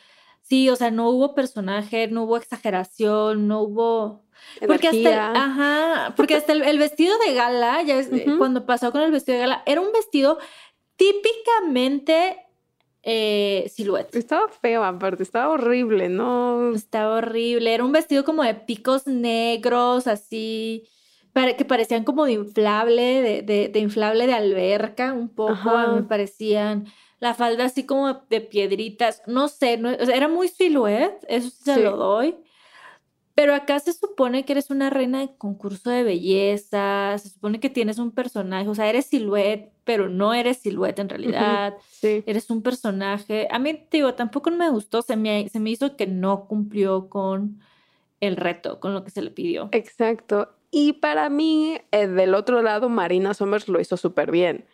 Sí, 0.43 0.69
o 0.69 0.75
sea, 0.75 0.91
no 0.91 1.09
hubo 1.09 1.33
personaje, 1.33 2.07
no 2.09 2.23
hubo 2.23 2.37
exageración, 2.37 3.47
no 3.47 3.61
hubo... 3.61 4.23
Porque 4.67 4.89
hasta, 4.89 4.97
el, 5.31 5.37
ajá, 5.37 6.13
porque 6.17 6.35
hasta 6.35 6.51
el, 6.51 6.77
vestido 6.77 7.15
de 7.25 7.33
gala, 7.33 7.81
ya 7.81 8.01
cuando 8.37 8.65
pasó 8.65 8.91
con 8.91 9.01
el 9.01 9.11
vestido 9.11 9.37
de 9.37 9.43
gala, 9.43 9.63
era 9.65 9.79
un 9.79 9.93
vestido 9.93 10.37
típicamente 10.95 12.37
eh, 13.03 13.69
silueta. 13.73 14.17
Estaba 14.17 14.47
feo 14.47 14.83
aparte, 14.83 15.23
estaba 15.23 15.49
horrible, 15.49 16.09
¿no? 16.09 16.73
Estaba 16.73 17.17
horrible, 17.17 17.73
era 17.73 17.83
un 17.83 17.91
vestido 17.91 18.23
como 18.23 18.43
de 18.43 18.55
picos 18.55 19.07
negros, 19.07 20.07
así, 20.07 20.87
que 21.57 21.65
parecían 21.65 22.03
como 22.03 22.25
de 22.25 22.33
inflable, 22.33 23.43
de, 23.43 23.69
de, 23.69 23.79
inflable 23.79 24.27
de 24.27 24.33
alberca, 24.33 25.13
un 25.13 25.29
poco, 25.29 25.71
me 25.95 26.03
parecían 26.03 26.85
la 27.19 27.33
falda 27.33 27.65
así 27.65 27.85
como 27.85 28.25
de 28.29 28.41
piedritas, 28.41 29.21
no 29.27 29.47
sé, 29.47 29.77
no, 29.77 29.89
era 29.89 30.27
muy 30.27 30.49
siluet, 30.49 31.25
eso 31.27 31.49
sí 31.49 31.63
se 31.63 31.81
lo 31.81 31.95
doy. 31.95 32.35
Pero 33.35 33.55
acá 33.55 33.79
se 33.79 33.93
supone 33.93 34.45
que 34.45 34.53
eres 34.53 34.69
una 34.69 34.91
reina 34.91 35.19
de 35.19 35.35
concurso 35.37 35.89
de 35.89 36.03
belleza, 36.03 37.17
se 37.17 37.29
supone 37.29 37.59
que 37.59 37.69
tienes 37.69 37.97
un 37.97 38.11
personaje, 38.11 38.67
o 38.69 38.75
sea, 38.75 38.87
eres 38.87 39.07
siluet, 39.07 39.71
pero 39.83 40.07
no 40.07 40.35
eres 40.35 40.57
siluet 40.57 40.99
en 40.99 41.09
realidad. 41.09 41.73
Sí. 41.89 42.23
Eres 42.27 42.49
un 42.51 42.61
personaje. 42.61 43.47
A 43.49 43.57
mí, 43.57 43.87
digo, 43.89 44.13
tampoco 44.13 44.51
me 44.51 44.69
gustó, 44.69 45.01
se 45.01 45.15
me, 45.15 45.49
se 45.49 45.59
me 45.59 45.71
hizo 45.71 45.95
que 45.95 46.05
no 46.05 46.45
cumplió 46.45 47.09
con 47.09 47.59
el 48.19 48.37
reto, 48.37 48.79
con 48.79 48.93
lo 48.93 49.03
que 49.03 49.09
se 49.09 49.23
le 49.23 49.31
pidió. 49.31 49.69
Exacto. 49.71 50.49
Y 50.69 50.93
para 50.93 51.29
mí, 51.29 51.77
eh, 51.91 52.07
del 52.07 52.35
otro 52.35 52.61
lado, 52.61 52.87
Marina 52.87 53.33
Somers 53.33 53.67
lo 53.67 53.79
hizo 53.79 53.97
súper 53.97 54.31
bien. 54.31 54.65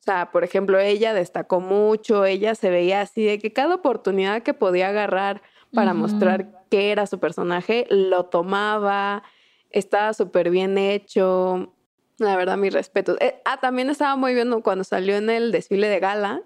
O 0.00 0.02
sea, 0.02 0.30
por 0.30 0.44
ejemplo, 0.44 0.78
ella 0.78 1.14
destacó 1.14 1.60
mucho, 1.60 2.24
ella 2.24 2.54
se 2.54 2.70
veía 2.70 3.00
así 3.00 3.24
de 3.24 3.38
que 3.38 3.52
cada 3.52 3.76
oportunidad 3.76 4.42
que 4.42 4.54
podía 4.54 4.88
agarrar 4.88 5.42
para 5.72 5.94
mostrar 5.94 6.57
qué 6.68 6.90
era 6.92 7.06
su 7.06 7.18
personaje, 7.18 7.86
lo 7.90 8.26
tomaba, 8.26 9.22
estaba 9.70 10.12
súper 10.14 10.50
bien 10.50 10.78
hecho. 10.78 11.74
La 12.18 12.36
verdad, 12.36 12.56
mis 12.56 12.72
respetos. 12.72 13.16
Eh, 13.20 13.40
ah, 13.44 13.60
también 13.60 13.90
estaba 13.90 14.16
muy 14.16 14.34
bien 14.34 14.60
cuando 14.62 14.84
salió 14.84 15.16
en 15.16 15.30
el 15.30 15.52
desfile 15.52 15.88
de 15.88 16.00
gala. 16.00 16.42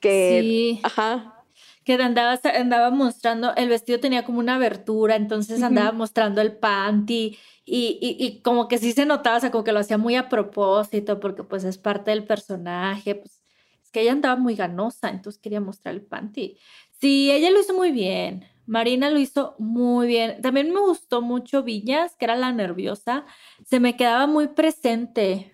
Que, 0.00 0.40
sí. 0.42 0.80
Ajá. 0.82 1.44
Que 1.84 1.94
andaba, 1.94 2.38
andaba 2.54 2.90
mostrando, 2.90 3.54
el 3.56 3.68
vestido 3.68 4.00
tenía 4.00 4.24
como 4.24 4.38
una 4.38 4.56
abertura, 4.56 5.16
entonces 5.16 5.62
andaba 5.62 5.92
mostrando 5.92 6.40
el 6.40 6.52
panty 6.56 7.38
y, 7.64 7.98
y, 8.00 8.40
como 8.42 8.68
que 8.68 8.78
sí 8.78 8.92
se 8.92 9.06
notaba, 9.06 9.36
o 9.36 9.40
sea, 9.40 9.50
como 9.50 9.64
que 9.64 9.72
lo 9.72 9.78
hacía 9.78 9.96
muy 9.96 10.16
a 10.16 10.28
propósito, 10.28 11.20
porque 11.20 11.44
pues 11.44 11.64
es 11.64 11.78
parte 11.78 12.10
del 12.10 12.24
personaje, 12.24 13.14
pues 13.14 13.42
es 13.82 13.90
que 13.90 14.00
ella 14.02 14.12
andaba 14.12 14.36
muy 14.36 14.56
ganosa, 14.56 15.08
entonces 15.08 15.40
quería 15.40 15.60
mostrar 15.60 15.94
el 15.94 16.02
panty. 16.02 16.58
Sí, 17.00 17.30
ella 17.30 17.50
lo 17.50 17.60
hizo 17.60 17.74
muy 17.74 17.92
bien, 17.92 18.44
Marina 18.70 19.10
lo 19.10 19.18
hizo 19.18 19.56
muy 19.58 20.06
bien. 20.06 20.40
También 20.42 20.72
me 20.72 20.78
gustó 20.78 21.22
mucho 21.22 21.64
Viñas, 21.64 22.14
que 22.14 22.24
era 22.24 22.36
la 22.36 22.52
nerviosa. 22.52 23.24
Se 23.64 23.80
me 23.80 23.96
quedaba 23.96 24.28
muy 24.28 24.46
presente. 24.46 25.52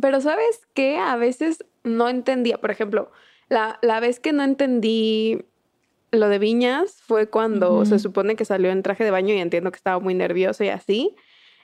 Pero 0.00 0.22
¿sabes 0.22 0.66
qué? 0.72 0.96
A 0.96 1.16
veces 1.16 1.66
no 1.84 2.08
entendía. 2.08 2.56
Por 2.56 2.70
ejemplo, 2.70 3.10
la, 3.50 3.78
la 3.82 4.00
vez 4.00 4.20
que 4.20 4.32
no 4.32 4.42
entendí 4.42 5.44
lo 6.12 6.30
de 6.30 6.38
Viñas 6.38 7.02
fue 7.02 7.28
cuando 7.28 7.84
se 7.84 7.98
supone 7.98 8.36
que 8.36 8.46
salió 8.46 8.70
en 8.70 8.82
traje 8.82 9.04
de 9.04 9.10
baño 9.10 9.34
y 9.34 9.38
entiendo 9.38 9.70
que 9.70 9.76
estaba 9.76 10.00
muy 10.00 10.14
nervioso 10.14 10.64
y 10.64 10.70
así. 10.70 11.14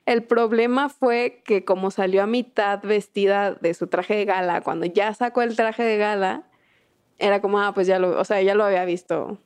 El 0.04 0.24
problema 0.24 0.90
fue 0.90 1.40
que 1.46 1.64
como 1.64 1.90
salió 1.90 2.22
a 2.22 2.26
mitad 2.26 2.82
vestida 2.82 3.54
de 3.54 3.72
su 3.72 3.86
traje 3.86 4.14
de 4.14 4.26
gala, 4.26 4.60
cuando 4.60 4.84
ya 4.84 5.14
sacó 5.14 5.40
el 5.40 5.56
traje 5.56 5.84
de 5.84 5.96
gala, 5.96 6.50
era 7.18 7.40
como, 7.40 7.60
ah, 7.60 7.72
pues 7.72 7.86
ya 7.86 7.98
lo, 7.98 8.20
o 8.20 8.24
sea, 8.24 8.42
ya 8.42 8.54
lo 8.54 8.64
había 8.64 8.84
visto 8.84 9.38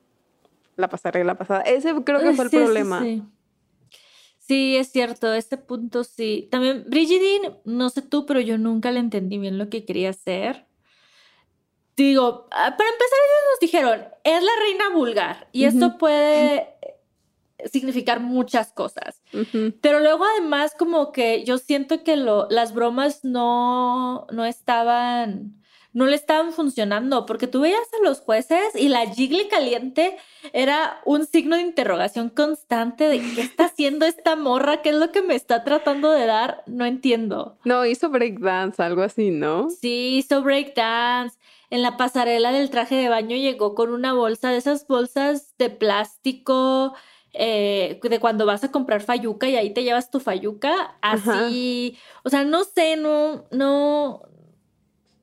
la 0.76 0.88
pasarela 0.88 1.36
pasada. 1.36 1.62
Ese 1.62 1.94
creo 2.04 2.20
que 2.20 2.32
fue 2.32 2.44
el 2.44 2.50
Sí, 2.50 2.56
problema. 2.56 3.00
Sí, 3.02 3.22
Sí, 4.38 4.76
es 4.76 4.92
cierto, 4.92 5.34
este 5.34 5.56
punto 5.56 6.04
sí. 6.04 6.48
También 6.52 6.84
Brigidine, 6.86 7.56
no 7.64 7.90
sé 7.90 8.00
tú, 8.02 8.26
pero 8.26 8.38
yo 8.38 8.58
nunca 8.58 8.92
le 8.92 9.00
entendí 9.00 9.38
bien 9.38 9.58
lo 9.58 9.68
que 9.68 9.84
quería 9.84 10.10
hacer. 10.10 10.66
Digo, 11.96 12.46
ah, 12.52 12.74
para 12.76 12.90
empezar, 12.90 13.18
ellos 13.24 13.50
nos 13.50 13.60
dijeron, 13.60 14.04
es 14.22 14.42
la 14.42 14.50
reina 14.60 14.90
vulgar 14.94 15.48
y 15.50 15.64
esto 15.64 15.86
Ujú. 15.86 15.98
puede 15.98 16.68
significar 17.72 18.20
muchas 18.20 18.72
cosas. 18.72 19.22
Pero 19.80 19.98
luego 20.00 20.24
además 20.24 20.74
como 20.78 21.10
que 21.10 21.42
yo 21.44 21.58
siento 21.58 22.04
que 22.04 22.16
lo, 22.16 22.46
las 22.50 22.72
bromas 22.72 23.24
no, 23.24 24.26
no 24.30 24.44
estaban, 24.44 25.60
no 25.96 26.04
le 26.04 26.14
estaban 26.14 26.52
funcionando, 26.52 27.24
porque 27.24 27.46
tú 27.46 27.62
veías 27.62 27.88
a 27.98 28.04
los 28.04 28.20
jueces 28.20 28.74
y 28.74 28.90
la 28.90 29.06
jigle 29.06 29.48
caliente 29.48 30.18
era 30.52 31.00
un 31.06 31.24
signo 31.24 31.56
de 31.56 31.62
interrogación 31.62 32.28
constante 32.28 33.08
de 33.08 33.18
qué 33.18 33.40
está 33.40 33.64
haciendo 33.72 34.04
esta 34.04 34.36
morra, 34.36 34.82
qué 34.82 34.90
es 34.90 34.96
lo 34.96 35.10
que 35.10 35.22
me 35.22 35.34
está 35.34 35.64
tratando 35.64 36.10
de 36.10 36.26
dar, 36.26 36.62
no 36.66 36.84
entiendo. 36.84 37.56
No, 37.64 37.86
hizo 37.86 38.10
breakdance, 38.10 38.82
algo 38.82 39.00
así, 39.00 39.30
¿no? 39.30 39.70
Sí, 39.70 40.18
hizo 40.18 40.42
breakdance. 40.42 41.38
En 41.70 41.80
la 41.80 41.96
pasarela 41.96 42.52
del 42.52 42.68
traje 42.68 42.96
de 42.96 43.08
baño 43.08 43.34
llegó 43.34 43.74
con 43.74 43.90
una 43.90 44.12
bolsa 44.12 44.50
de 44.50 44.58
esas 44.58 44.86
bolsas 44.86 45.56
de 45.56 45.70
plástico 45.70 46.92
eh, 47.32 48.00
de 48.02 48.20
cuando 48.20 48.44
vas 48.44 48.64
a 48.64 48.70
comprar 48.70 49.00
fayuca 49.00 49.48
y 49.48 49.56
ahí 49.56 49.70
te 49.70 49.82
llevas 49.82 50.10
tu 50.10 50.20
fayuca. 50.20 50.98
Así, 51.00 51.96
o 52.22 52.28
sea, 52.28 52.44
no 52.44 52.64
sé, 52.64 52.96
no, 52.98 53.46
no, 53.50 54.20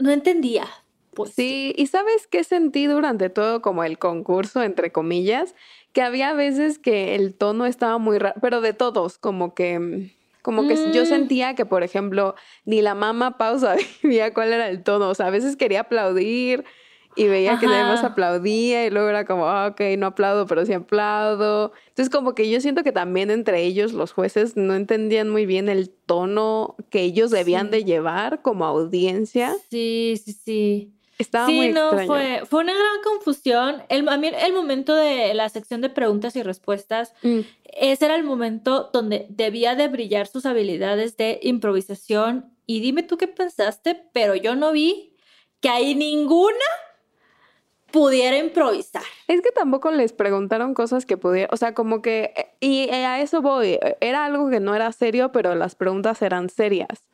no 0.04 0.12
entendía. 0.12 0.68
Pues 1.16 1.32
Sí, 1.34 1.74
y 1.78 1.88
¿sabes 1.88 2.28
qué 2.28 2.44
sentí 2.44 2.86
durante 2.88 3.30
todo 3.30 3.62
como 3.62 3.84
el 3.84 3.98
concurso, 4.00 4.64
entre 4.64 4.92
comillas? 4.92 5.56
Que 5.94 6.02
había 6.02 6.34
veces 6.34 6.80
que 6.80 7.16
el 7.16 7.36
tono 7.36 7.66
estaba 7.68 7.98
muy 8.00 8.18
raro, 8.18 8.36
pero 8.42 8.62
de 8.62 8.74
todos, 8.74 9.18
como 9.20 9.54
que, 9.54 9.80
mm, 9.80 10.12
como 10.42 10.68
que 10.68 10.76
yo 10.92 11.04
Mm. 11.04 11.06
sentía 11.06 11.56
que, 11.56 11.66
por 11.66 11.84
ejemplo, 11.84 12.36
ni 12.66 12.82
la 12.82 12.96
mamá 12.96 13.38
Pau 13.38 13.60
sabía 13.60 13.78
cuál 14.34 14.54
era 14.54 14.70
el 14.70 14.84
tono, 14.84 15.10
o 15.10 15.16
sea, 15.16 15.28
a 15.28 15.32
veces 15.32 15.56
quería 15.56 15.82
aplaudir 15.82 16.66
y 17.16 17.28
veía 17.28 17.58
que 17.60 17.68
nadie 17.68 17.84
más 17.84 18.04
aplaudía 18.04 18.86
y 18.86 18.90
luego 18.90 19.10
era 19.10 19.26
como, 19.26 19.48
ah, 19.48 19.68
ok, 19.68 19.82
no 19.98 20.08
aplaudo, 20.08 20.46
pero 20.48 20.66
sí 20.66 20.74
aplaudo. 20.74 21.72
Entonces, 21.90 22.10
como 22.10 22.34
que 22.36 22.50
yo 22.50 22.60
siento 22.62 22.84
que 22.84 22.92
también 22.92 23.30
entre 23.32 23.64
ellos, 23.64 23.94
los 23.94 24.12
jueces, 24.14 24.58
no 24.58 24.74
entendían 24.76 25.30
muy 25.30 25.46
bien 25.46 25.70
el 25.70 25.90
tono 25.90 26.76
que 26.90 27.02
ellos 27.02 27.32
debían 27.32 27.68
Sí. 27.68 27.72
de 27.72 27.84
llevar 27.86 28.42
como 28.42 28.66
audiencia. 28.66 29.56
Sí, 29.70 30.20
sí, 30.24 30.34
sí. 30.34 30.90
Estaba 31.20 31.46
sí, 31.46 31.54
muy 31.54 31.70
no, 31.70 31.86
extraño. 31.94 32.08
fue, 32.08 32.42
fue 32.48 32.64
una 32.64 32.74
gran 32.74 33.02
confusión. 33.04 33.84
El, 33.90 34.10
a 34.10 34.18
mí 34.18 34.32
el 34.36 34.54
momento 34.54 34.96
de 34.96 35.34
la 35.36 35.48
sección 35.50 35.80
de 35.82 35.90
preguntas 35.90 36.36
y 36.36 36.42
respuestas, 36.42 37.14
Mm. 37.22 37.42
ese 37.66 38.06
era 38.06 38.16
el 38.16 38.24
momento 38.24 38.90
donde 38.92 39.28
debía 39.30 39.76
de 39.76 39.88
brillar 39.88 40.26
sus 40.28 40.46
habilidades 40.48 41.16
de 41.16 41.40
improvisación. 41.44 42.46
Y 42.66 42.80
dime 42.80 43.04
tú 43.04 43.18
qué 43.18 43.28
pensaste, 43.28 44.02
pero 44.14 44.36
yo 44.36 44.56
no 44.56 44.72
vi 44.72 45.14
que 45.62 45.70
ahí 45.70 45.94
ninguna 45.96 46.58
pudiera 47.94 48.36
improvisar. 48.38 49.04
Es 49.28 49.42
que 49.42 49.52
tampoco 49.52 49.92
les 49.92 50.14
preguntaron 50.14 50.74
cosas 50.74 51.06
que 51.06 51.16
pudieran, 51.16 51.50
o 51.54 51.58
sea, 51.58 51.76
como 51.76 52.02
que, 52.02 52.34
y 52.60 52.90
a 52.90 53.22
eso 53.22 53.44
voy, 53.44 53.78
era 54.02 54.26
algo 54.26 54.50
que 54.50 54.60
no 54.60 54.74
era 54.74 54.92
serio, 54.92 55.32
pero 55.32 55.54
las 55.54 55.76
preguntas 55.76 56.24
eran 56.24 56.50
serias. 56.50 57.06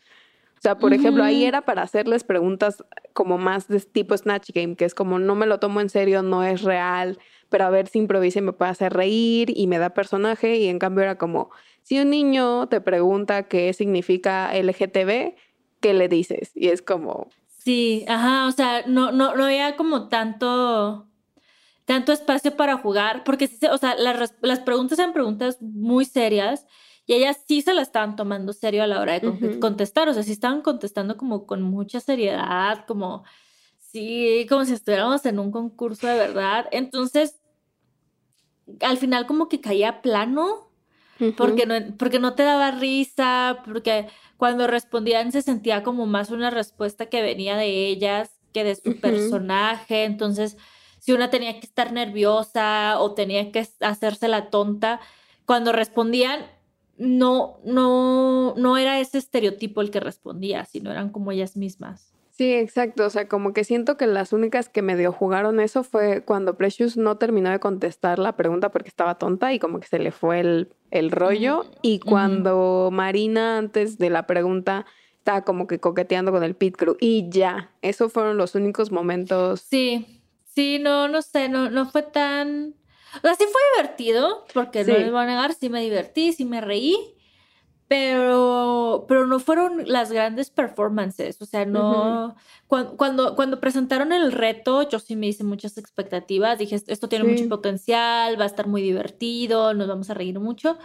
O 0.57 0.61
sea, 0.61 0.77
por 0.77 0.93
ejemplo, 0.93 1.23
ahí 1.23 1.45
era 1.45 1.61
para 1.61 1.83
hacerles 1.83 2.23
preguntas 2.23 2.83
como 3.13 3.37
más 3.37 3.67
de 3.67 3.79
tipo 3.81 4.15
Snatch 4.15 4.51
Game, 4.53 4.75
que 4.75 4.85
es 4.85 4.93
como 4.93 5.19
no 5.19 5.35
me 5.35 5.45
lo 5.45 5.59
tomo 5.59 5.79
en 5.81 5.89
serio, 5.89 6.21
no 6.21 6.43
es 6.43 6.63
real, 6.63 7.17
pero 7.49 7.65
a 7.65 7.69
ver 7.69 7.87
si 7.87 7.99
improvisa 7.99 8.39
y 8.39 8.41
me 8.41 8.53
puede 8.53 8.71
hacer 8.71 8.93
reír 8.93 9.51
y 9.55 9.67
me 9.67 9.79
da 9.79 9.91
personaje. 9.91 10.57
Y 10.57 10.67
en 10.67 10.79
cambio 10.79 11.03
era 11.03 11.17
como, 11.17 11.49
si 11.83 11.99
un 11.99 12.09
niño 12.09 12.67
te 12.67 12.81
pregunta 12.81 13.43
qué 13.43 13.71
significa 13.73 14.51
LGTB, 14.53 15.35
¿qué 15.79 15.93
le 15.93 16.09
dices? 16.09 16.51
Y 16.55 16.67
es 16.69 16.81
como, 16.81 17.29
Sí, 17.59 18.05
ajá, 18.07 18.47
o 18.47 18.51
sea, 18.51 18.83
no, 18.87 19.11
no, 19.11 19.35
no 19.35 19.43
había 19.45 19.75
como 19.75 20.07
tanto, 20.07 21.07
tanto 21.85 22.11
espacio 22.13 22.55
para 22.55 22.77
jugar, 22.77 23.23
porque 23.23 23.47
sí, 23.47 23.57
se- 23.57 23.69
o 23.69 23.77
sea, 23.77 23.95
las, 23.95 24.33
las 24.41 24.59
preguntas 24.61 24.97
eran 24.97 25.13
preguntas 25.13 25.61
muy 25.61 26.05
serias 26.05 26.65
y 27.05 27.13
ellas 27.13 27.37
sí 27.47 27.61
se 27.61 27.73
la 27.73 27.81
estaban 27.81 28.15
tomando 28.15 28.53
serio 28.53 28.81
a 28.83 28.87
la 28.87 28.99
hora 29.01 29.13
de 29.13 29.21
con- 29.21 29.59
contestar, 29.59 30.07
o 30.09 30.13
sea, 30.13 30.23
sí 30.23 30.31
estaban 30.31 30.61
contestando 30.61 31.17
como 31.17 31.45
con 31.45 31.61
mucha 31.61 31.99
seriedad, 31.99 32.85
como, 32.87 33.23
sí, 33.79 34.45
como 34.49 34.63
si 34.65 34.73
estuviéramos 34.73 35.25
en 35.25 35.39
un 35.39 35.51
concurso 35.51 36.07
de 36.07 36.17
verdad. 36.17 36.67
Entonces, 36.71 37.39
al 38.81 38.97
final 38.97 39.25
como 39.25 39.49
que 39.49 39.61
caía 39.61 40.01
plano 40.01 40.69
porque 41.35 41.65
no, 41.65 41.75
porque 41.97 42.19
no 42.19 42.33
te 42.35 42.43
daba 42.43 42.71
risa, 42.71 43.61
porque 43.65 44.07
cuando 44.39 44.67
respondían 44.67 45.33
se 45.33 45.41
sentía 45.41 45.83
como 45.83 46.05
más 46.05 46.31
una 46.31 46.49
respuesta 46.49 47.07
que 47.07 47.21
venía 47.21 47.57
de 47.57 47.87
ellas 47.87 48.39
que 48.53 48.63
de 48.63 48.75
su 48.75 48.97
personaje. 49.01 50.05
Entonces, 50.05 50.55
si 50.99 51.11
una 51.11 51.29
tenía 51.29 51.59
que 51.59 51.65
estar 51.65 51.91
nerviosa 51.91 53.01
o 53.01 53.13
tenía 53.13 53.51
que 53.51 53.67
hacerse 53.81 54.29
la 54.29 54.49
tonta, 54.49 55.01
cuando 55.43 55.73
respondían, 55.73 56.45
no, 56.97 57.59
no, 57.65 58.53
no 58.55 58.77
era 58.77 59.01
ese 59.01 59.17
estereotipo 59.17 59.81
el 59.81 59.91
que 59.91 59.99
respondía, 59.99 60.63
sino 60.63 60.89
eran 60.89 61.09
como 61.09 61.33
ellas 61.33 61.57
mismas. 61.57 62.08
Sí, 62.39 62.53
exacto. 62.53 63.05
O 63.05 63.09
sea, 63.09 63.27
como 63.27 63.51
que 63.51 63.65
siento 63.65 63.97
que 63.97 64.07
las 64.07 64.31
únicas 64.31 64.69
que 64.69 64.81
medio 64.81 65.11
jugaron 65.11 65.59
eso 65.59 65.83
fue 65.83 66.23
cuando 66.23 66.55
Precious 66.55 66.95
no 66.95 67.17
terminó 67.17 67.49
de 67.49 67.59
contestar 67.59 68.17
la 68.17 68.37
pregunta 68.37 68.71
porque 68.71 68.87
estaba 68.87 69.17
tonta 69.17 69.51
y 69.51 69.59
como 69.59 69.81
que 69.81 69.87
se 69.87 69.99
le 69.99 70.11
fue 70.11 70.39
el, 70.39 70.73
el 70.89 71.11
rollo. 71.11 71.65
Y 71.81 71.99
cuando 71.99 72.91
Marina 72.93 73.57
antes 73.57 73.97
de 73.97 74.09
la 74.09 74.25
pregunta 74.25 74.85
estaba 75.17 75.41
como 75.41 75.67
que 75.67 75.81
coqueteando 75.81 76.31
con 76.31 76.45
el 76.45 76.55
pit 76.55 76.77
crew. 76.77 76.95
Y 77.01 77.27
ya, 77.29 77.71
esos 77.81 78.13
fueron 78.13 78.37
los 78.37 78.55
únicos 78.55 78.89
momentos. 78.89 79.59
Sí, 79.59 80.23
sí, 80.45 80.79
no, 80.79 81.09
no 81.09 81.21
sé, 81.21 81.49
no, 81.49 81.69
no 81.69 81.91
fue 81.91 82.03
tan... 82.03 82.73
O 83.17 83.19
sea, 83.21 83.35
sí 83.35 83.43
fue 83.51 83.61
divertido, 83.75 84.45
porque 84.53 84.85
no 84.85 84.93
les 84.93 85.11
voy 85.11 85.23
a 85.23 85.25
negar, 85.25 85.53
sí 85.55 85.67
me 85.67 85.81
divertí, 85.81 86.31
sí 86.31 86.45
me 86.45 86.61
reí, 86.61 86.95
pero, 87.89 89.05
pero 89.07 89.25
no 89.27 89.39
fueron 89.39 89.81
las 89.85 90.11
grandes 90.11 90.49
performances, 90.51 91.41
o 91.41 91.45
sea, 91.45 91.65
no... 91.65 92.35
cuan- 92.67 92.95
cuando, 92.95 93.35
cuando, 93.35 93.59
presentaron 93.59 94.13
el 94.13 94.31
reto, 94.31 94.87
yo 94.87 94.99
sí 94.99 95.15
me 95.15 95.27
hice 95.27 95.43
muchas 95.43 95.77
expectativas, 95.77 96.57
dije, 96.59 96.75
"Esto- 96.87 97.09
tiene 97.09 97.25
Sí. 97.25 97.31
mucho 97.31 97.49
potencial, 97.49 98.39
va 98.39 98.43
a 98.43 98.47
estar 98.47 98.67
muy 98.67 98.81
divertido, 98.83 99.73
nos 99.73 99.87
vamos 99.87 100.09
a 100.09 100.13
reír 100.13 100.39
mucho, 100.39 100.77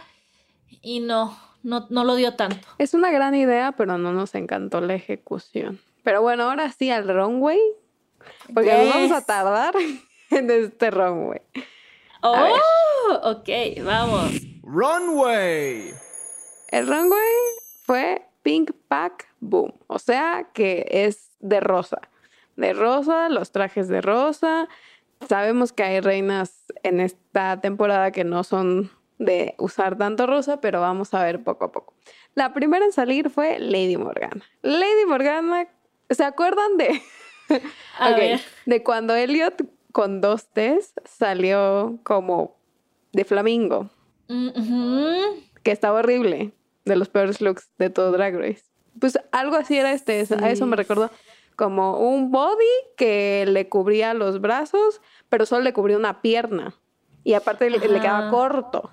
y 0.81 0.99
no, 0.99 1.37
no, 1.63 1.85
no 1.91 2.03
lo 2.03 2.15
dio 2.15 2.33
tanto. 2.35 2.67
Es 2.79 2.93
una 2.95 3.11
gran 3.11 3.35
idea, 3.35 3.71
pero 3.77 3.97
no 3.99 4.11
nos 4.11 4.33
encantó 4.35 4.81
la 4.81 4.95
ejecución. 4.95 5.79
Pero 6.03 6.21
bueno, 6.23 6.49
ahora 6.49 6.71
sí 6.71 6.89
al 6.89 7.07
runway, 7.07 7.59
porque 8.53 8.73
nos 8.73 8.93
vamos 8.93 9.11
a 9.11 9.17
Yes. 9.19 9.25
tardar 9.27 9.73
en 10.31 10.49
este 10.51 10.89
runway. 10.91 11.41
Oh, 12.23 12.33
ver. 12.33 13.19
ok, 13.23 13.83
vamos. 13.85 14.31
Runway. 14.63 15.93
El 16.75 16.87
runway 16.87 17.21
fue 17.85 18.21
Pink 18.43 18.71
Pack 18.89 19.29
Boom, 19.39 19.73
o 19.87 19.97
sea 19.97 20.49
que 20.53 20.85
es 20.89 21.31
de 21.39 21.61
rosa. 21.61 22.01
De 22.57 22.73
rosa, 22.73 23.29
los 23.29 23.53
trajes 23.53 23.87
de 23.87 24.01
rosa. 24.01 24.67
Sabemos 25.25 25.71
que 25.71 25.83
hay 25.83 26.01
reinas 26.01 26.65
en 26.83 26.99
esta 26.99 27.61
temporada 27.61 28.11
que 28.11 28.25
no 28.25 28.43
son 28.43 28.91
de 29.19 29.55
usar 29.57 29.97
tanto 29.97 30.27
rosa, 30.27 30.59
pero 30.59 30.81
vamos 30.81 31.13
a 31.13 31.23
ver 31.23 31.45
poco 31.45 31.63
a 31.63 31.71
poco. 31.71 31.93
La 32.33 32.53
primera 32.53 32.83
en 32.83 32.91
salir 32.91 33.29
fue 33.29 33.57
Lady 33.57 33.95
Morgana. 33.95 34.43
Lady 34.61 35.05
Morgana, 35.07 35.69
¿se 36.09 36.25
acuerdan 36.25 36.75
de, 36.75 37.01
A 37.99 38.09
Ok, 38.11 38.17
ver. 38.17 38.41
de 38.65 38.83
cuando 38.83 39.15
Elliot 39.15 39.63
con 39.93 40.19
dos 40.19 40.47
T's 40.51 40.91
salió 41.05 41.99
como 42.03 42.57
de 43.13 43.23
flamingo? 43.23 43.89
Mm, 44.27 44.49
que 45.63 45.71
estaba 45.71 45.99
horrible, 45.99 46.51
de 46.85 46.95
los 46.95 47.09
peores 47.09 47.41
looks 47.41 47.69
de 47.77 47.89
todo 47.89 48.11
Drag 48.11 48.35
Race. 48.35 48.63
Pues 48.99 49.19
algo 49.31 49.55
así 49.55 49.77
era 49.77 49.91
este, 49.91 50.25
a 50.41 50.49
eso 50.49 50.65
me 50.65 50.77
recuerdo 50.77 51.11
como 51.55 51.99
un 51.99 52.31
body 52.31 52.63
que 52.97 53.45
le 53.47 53.67
cubría 53.67 54.13
los 54.13 54.39
brazos, 54.39 55.01
pero 55.29 55.45
solo 55.45 55.63
le 55.63 55.73
cubría 55.73 55.97
una 55.97 56.21
pierna. 56.21 56.75
Y 57.23 57.33
aparte 57.33 57.69
le, 57.69 57.79
le 57.79 57.99
quedaba 57.99 58.29
corto. 58.29 58.91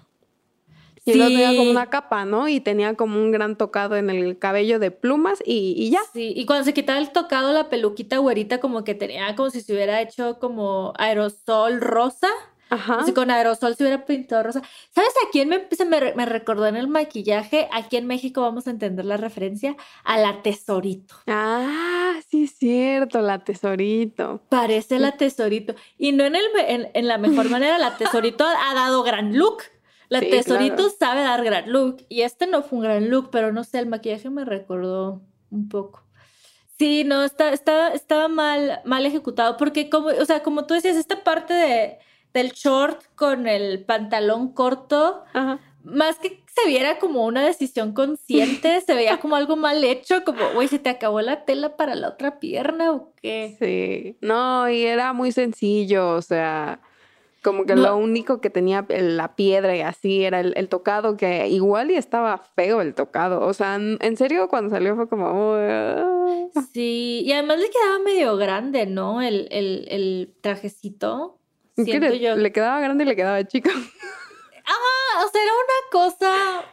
Y 1.05 1.15
luego 1.15 1.31
tenía 1.31 1.57
como 1.57 1.71
una 1.71 1.91
capa, 1.91 2.25
¿no? 2.25 2.49
Y 2.49 2.61
tenía 2.61 2.95
como 2.95 3.19
un 3.19 3.33
gran 3.33 3.57
tocado 3.57 3.97
en 3.97 4.09
el 4.09 4.39
cabello 4.39 4.79
de 4.79 4.93
plumas 4.93 5.43
y, 5.45 5.75
y 5.77 5.91
ya. 5.91 6.01
Sí, 6.13 6.33
y 6.37 6.47
cuando 6.47 6.65
se 6.65 6.75
quitaba 6.75 7.01
el 7.01 7.11
tocado, 7.11 7.53
la 7.53 7.69
peluquita 7.69 8.19
güerita 8.19 8.61
como 8.61 8.85
que 8.85 8.95
tenía 8.95 9.35
como 9.35 9.51
si 9.51 9.61
se 9.63 9.73
hubiera 9.73 10.01
hecho 10.01 10.39
como 10.39 10.93
aerosol 10.97 11.81
rosa. 11.81 12.29
Ajá. 12.73 13.01
Así 13.01 13.13
con 13.13 13.31
aerosol 13.31 13.77
se 13.77 13.83
hubiera 13.83 14.07
pintado 14.07 14.43
rosa. 14.43 14.63
¿Sabes 14.95 15.11
a 15.11 15.31
quién 15.31 15.51
me, 15.51 15.69
se 15.71 15.85
me, 15.85 16.15
me 16.15 16.25
recordó 16.25 16.67
en 16.67 16.77
el 16.77 16.89
maquillaje? 16.89 17.69
Aquí 17.71 17.99
en 17.99 18.07
México 18.07 18.41
vamos 18.41 18.67
a 18.67 18.71
entender 18.71 19.05
la 19.05 19.19
referencia 19.19 19.77
a 20.05 20.17
la 20.19 20.41
tesorito. 20.41 21.17
Ah, 21.27 22.15
sí, 22.31 22.45
es 22.45 22.57
cierto, 22.57 23.21
la 23.21 23.45
tesorito. 23.45 24.41
Parece 24.49 24.99
la 24.99 25.13
tesorito. 25.19 25.75
Y 25.99 26.13
no 26.13 26.25
en, 26.25 26.35
el, 26.35 26.45
en, 26.67 26.89
en 26.95 27.09
la 27.09 27.19
mejor 27.19 27.51
manera, 27.51 27.77
la 27.77 27.99
tesorito 27.99 28.45
ha 28.47 28.75
dado 28.75 29.03
gran 29.03 29.37
look. 29.37 29.65
La 30.09 30.21
Sí, 30.21 30.31
tesorito 30.31 30.77
claro. 30.77 30.95
sabe 30.99 31.23
dar 31.23 31.45
gran 31.45 31.71
look. 31.71 32.05
Y 32.09 32.23
este 32.23 32.47
no 32.47 32.63
fue 32.63 32.79
un 32.79 32.85
gran 32.85 33.11
look, 33.11 33.29
pero 33.31 33.53
no 33.53 33.65
sé, 33.65 33.81
el 33.81 33.87
maquillaje 33.87 34.31
me 34.31 34.47
recordó 34.47 35.21
un 35.51 35.69
poco. 35.69 36.05
Sí, 36.79 37.05
no, 37.05 37.23
está, 37.23 37.53
está, 37.53 37.93
estaba 37.93 38.29
mal, 38.29 38.81
mal 38.87 39.05
ejecutado. 39.05 39.57
Porque 39.59 39.91
como, 39.91 40.09
o 40.09 40.25
sea, 40.25 40.43
como 40.43 40.67
tú 40.67 40.73
decías, 40.75 40.97
esta 40.97 41.23
parte 41.23 41.53
de, 41.55 41.99
del 42.35 42.53
short 42.53 43.03
con 43.15 43.47
el 43.47 43.85
pantalón 43.85 44.53
corto, 44.53 45.25
Ajá. 45.33 45.59
más 45.85 46.19
que 46.19 46.43
se 46.55 46.69
viera 46.69 46.99
como 46.99 47.25
una 47.25 47.43
decisión 47.45 47.93
consciente, 47.95 48.81
se 48.87 48.95
veía 48.95 49.19
como 49.21 49.37
algo 49.37 49.57
mal 49.57 49.83
hecho, 49.85 50.23
como, 50.25 50.41
güey, 50.55 50.69
¿se 50.69 50.79
te 50.79 50.91
acabó 50.91 51.21
la 51.21 51.45
tela 51.45 51.77
para 51.77 51.95
la 51.95 52.09
otra 52.09 52.39
pierna 52.41 52.93
o 52.93 53.13
qué? 53.23 53.57
Sí. 53.59 54.17
No, 54.21 54.69
y 54.69 54.83
era 54.83 55.13
muy 55.13 55.33
sencillo, 55.33 56.11
o 56.11 56.23
sea, 56.23 56.81
como 57.43 57.65
que 57.67 57.75
No. 57.75 57.83
lo 57.83 57.97
único 57.97 58.41
que 58.41 58.51
tenía 58.51 58.87
la 58.89 59.35
piedra 59.35 59.75
y 59.77 59.81
así 59.81 60.23
era 60.25 60.41
el, 60.41 60.53
el 60.57 60.69
tocado, 60.69 61.17
que 61.17 61.49
igual 61.49 61.91
y 61.91 61.97
estaba 61.97 62.39
feo 62.39 62.81
el 62.81 62.95
tocado. 62.95 63.41
O 63.41 63.53
sea, 63.53 63.75
en 63.77 64.17
serio, 64.17 64.47
cuando 64.49 64.71
salió 64.71 64.95
fue 64.95 65.09
como. 65.09 65.55
"Uy, 65.55 65.61
ah". 65.69 66.49
Sí, 66.73 67.23
y 67.25 67.33
además 67.33 67.59
le 67.59 67.71
quedaba 67.71 67.99
medio 67.99 68.37
grande, 68.37 68.87
¿no? 68.87 69.23
El, 69.23 69.49
el, 69.51 69.87
el 69.91 70.35
trajecito. 70.41 71.39
¿Qué 71.77 71.85
Siento 71.85 72.09
le, 72.09 72.19
yo. 72.21 72.37
le 72.37 72.53
quedaba 72.53 72.81
grande 72.81 73.05
y 73.05 73.07
le 73.07 73.17
quedaba 73.17 73.45
chico. 73.47 73.71
Ah, 74.65 75.25
o 75.27 75.31
sea, 75.31 75.43
era 75.43 75.53
una 75.53 75.91
cosa, 75.91 76.65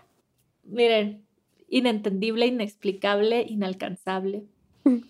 miren, 0.64 1.26
inentendible, 1.68 2.46
inexplicable, 2.46 3.46
inalcanzable. 3.48 4.44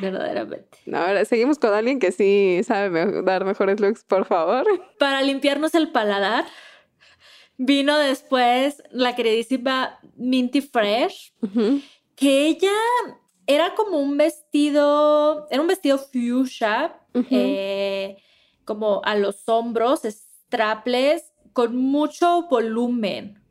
Verdaderamente. 0.00 0.78
No, 0.86 0.98
ahora 0.98 1.24
seguimos 1.24 1.58
con 1.58 1.72
alguien 1.72 1.98
que 1.98 2.12
sí 2.12 2.60
sabe 2.64 2.90
me- 2.90 3.22
dar 3.22 3.44
mejores 3.44 3.80
looks, 3.80 4.04
por 4.04 4.26
favor. 4.26 4.66
Para 4.98 5.22
limpiarnos 5.22 5.74
el 5.74 5.90
paladar, 5.90 6.44
vino 7.56 7.96
después 7.96 8.82
la 8.90 9.14
queridísima 9.16 9.98
Minty 10.16 10.60
Fresh, 10.60 11.32
que 12.16 12.46
ella 12.48 12.72
era 13.46 13.74
como 13.74 13.98
un 13.98 14.16
vestido, 14.18 15.46
era 15.50 15.62
un 15.62 15.68
vestido 15.68 15.98
fuchsia, 15.98 16.98
eh, 17.30 18.18
como 18.68 19.00
a 19.04 19.16
los 19.16 19.48
hombros, 19.48 20.02
strapless, 20.04 21.32
con 21.54 21.74
mucho 21.74 22.42
volumen. 22.50 23.42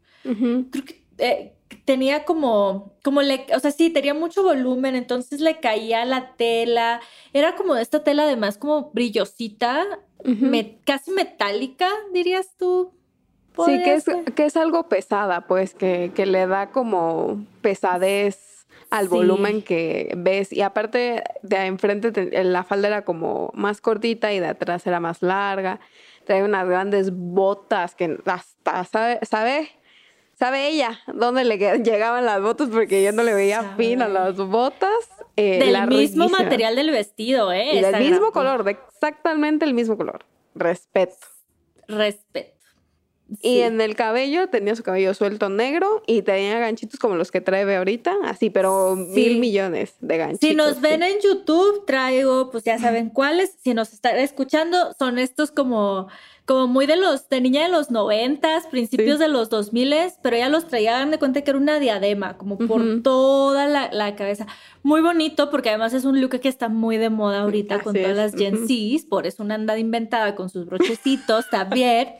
Creo 0.72 0.86
que 0.86 1.04
eh, 1.18 1.56
tenía 1.86 2.24
como, 2.24 2.94
como 3.04 3.22
le, 3.24 3.46
o 3.56 3.60
sea, 3.60 3.72
sí, 3.72 3.90
tenía 3.90 4.14
mucho 4.14 4.44
volumen, 4.44 4.96
entonces 4.96 5.42
le 5.42 5.60
caía 5.60 6.06
la 6.06 6.36
tela. 6.36 7.02
Era 7.34 7.56
como 7.56 7.76
esta 7.76 8.04
tela 8.04 8.24
además 8.24 8.58
como 8.58 8.92
brillosita, 8.94 9.84
me- 10.24 10.80
casi 10.86 11.12
metálica, 11.12 11.90
dirías 12.14 12.56
tú. 12.58 12.94
Sí, 13.66 13.84
que 13.84 13.94
es, 13.96 14.06
que 14.36 14.46
es 14.46 14.56
algo 14.56 14.88
pesada, 14.88 15.48
pues, 15.48 15.74
que, 15.74 16.12
que 16.14 16.28
le 16.28 16.46
da 16.46 16.70
como 16.70 17.44
pesadez 17.62 18.47
al 18.90 19.06
Sí. 19.06 19.10
volumen 19.16 19.62
que 19.62 20.14
ves. 20.18 20.52
Y 20.54 20.62
aparte, 20.62 21.24
de 21.44 21.58
enfrente 21.66 22.12
te- 22.12 22.44
la 22.44 22.64
falda 22.64 22.88
era 22.88 23.04
como 23.06 23.52
más 23.54 23.82
cortita 23.82 24.34
y 24.34 24.40
de 24.40 24.48
atrás 24.48 24.86
era 24.88 25.00
más 25.00 25.22
larga. 25.22 25.80
Trae 26.26 26.44
unas 26.44 26.68
grandes 26.68 27.12
botas 27.14 27.96
que 27.96 28.18
hasta 28.26 28.84
sabe, 28.86 29.20
sabe, 29.26 29.70
sabe 30.38 30.68
ella 30.68 31.00
dónde 31.14 31.44
le 31.46 31.58
llegaban 31.84 32.26
las 32.26 32.42
botas 32.42 32.70
porque 32.70 33.02
yo 33.04 33.12
no 33.12 33.24
le 33.24 33.34
veía 33.34 33.62
Sabe. 33.62 33.76
fin 33.84 34.02
a 34.02 34.08
las 34.08 34.36
botas. 34.38 34.92
eh, 35.40 35.60
Del 35.60 35.88
mismo 35.88 36.28
material 36.30 36.76
del 36.76 36.90
vestido, 36.92 37.52
¿eh? 37.54 37.76
Y 37.76 37.82
del 37.82 38.00
mismo 38.00 38.32
color, 38.32 38.64
de 38.64 38.72
exactamente 38.72 39.66
el 39.66 39.74
mismo 39.76 39.96
color. 39.96 40.26
Respeto. 40.56 41.16
Respeto. 41.88 42.57
Y 43.42 43.60
en 43.60 43.82
el 43.82 43.96
cabello 43.96 44.48
tenía 44.48 44.76
su 44.76 44.84
cabello 44.84 45.14
suelto 45.14 45.50
negro 45.50 46.02
y 46.08 46.22
tenía 46.22 46.60
ganchitos 46.60 47.00
como 47.00 47.16
los 47.16 47.30
que 47.32 47.42
trae 47.42 47.76
ahorita, 47.76 48.16
así, 48.24 48.50
pero 48.50 48.96
Sí. 48.96 49.02
mil 49.14 49.40
millones 49.40 49.96
de 50.00 50.18
ganchitos. 50.18 50.50
Si 50.50 50.56
nos 50.56 50.80
ven 50.82 51.02
sí. 51.02 51.08
en 51.10 51.20
YouTube, 51.22 51.86
traigo, 51.86 52.50
pues 52.52 52.64
ya 52.64 52.80
saben 52.80 53.10
cuáles. 53.10 53.56
Si 53.62 53.74
nos 53.74 53.92
están 53.92 54.18
escuchando, 54.18 54.94
son 54.98 55.20
estos 55.20 55.52
como, 55.52 56.08
como 56.48 56.66
muy 56.68 56.86
de 56.86 56.96
los, 56.96 57.28
de 57.28 57.42
niña 57.42 57.64
de 57.64 57.70
los 57.70 57.92
noventas, 57.92 58.66
principios 58.68 59.18
Sí. 59.18 59.24
de 59.24 59.28
los 59.28 59.50
dos 59.50 59.74
miles, 59.74 60.18
pero 60.24 60.38
ya 60.38 60.48
los 60.48 60.66
traía, 60.68 61.06
de 61.06 61.20
cuenta 61.20 61.42
que 61.42 61.52
era 61.52 61.60
una 61.60 61.78
diadema, 61.80 62.38
como 62.38 62.58
por 62.58 63.04
toda 63.04 63.68
la, 63.68 63.90
la 63.92 64.16
cabeza. 64.16 64.48
Muy 64.82 65.02
bonito, 65.02 65.52
porque 65.52 65.70
además 65.70 65.94
es 65.94 66.06
un 66.06 66.22
look 66.22 66.40
que 66.40 66.48
está 66.48 66.70
muy 66.70 66.96
de 66.98 67.10
moda 67.10 67.42
ahorita 67.42 67.82
con 67.82 67.94
todas 67.94 68.12
es, 68.12 68.16
las 68.18 68.34
Gen. 68.36 68.66
Zs, 68.66 69.06
por 69.06 69.28
eso 69.28 69.44
una 69.44 69.56
anda 69.56 69.78
inventada 69.78 70.36
con 70.36 70.50
sus 70.50 70.66
brochecitos 70.66 71.48
también. 71.52 72.16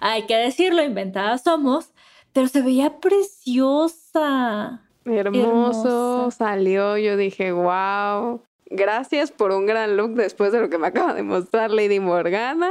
Hay 0.00 0.26
que 0.26 0.36
decirlo, 0.36 0.82
inventadas 0.82 1.44
somos, 1.44 1.92
pero 2.32 2.48
se 2.48 2.62
veía 2.62 2.98
preciosa. 2.98 4.82
Hermoso, 5.04 5.48
hermosa. 5.48 6.36
salió, 6.36 6.96
yo 6.98 7.16
dije, 7.16 7.52
wow. 7.52 8.42
Gracias 8.72 9.32
por 9.32 9.50
un 9.50 9.66
gran 9.66 9.96
look 9.96 10.14
después 10.14 10.52
de 10.52 10.60
lo 10.60 10.70
que 10.70 10.78
me 10.78 10.86
acaba 10.86 11.12
de 11.12 11.22
mostrar 11.24 11.70
Lady 11.72 11.98
Morgana. 11.98 12.70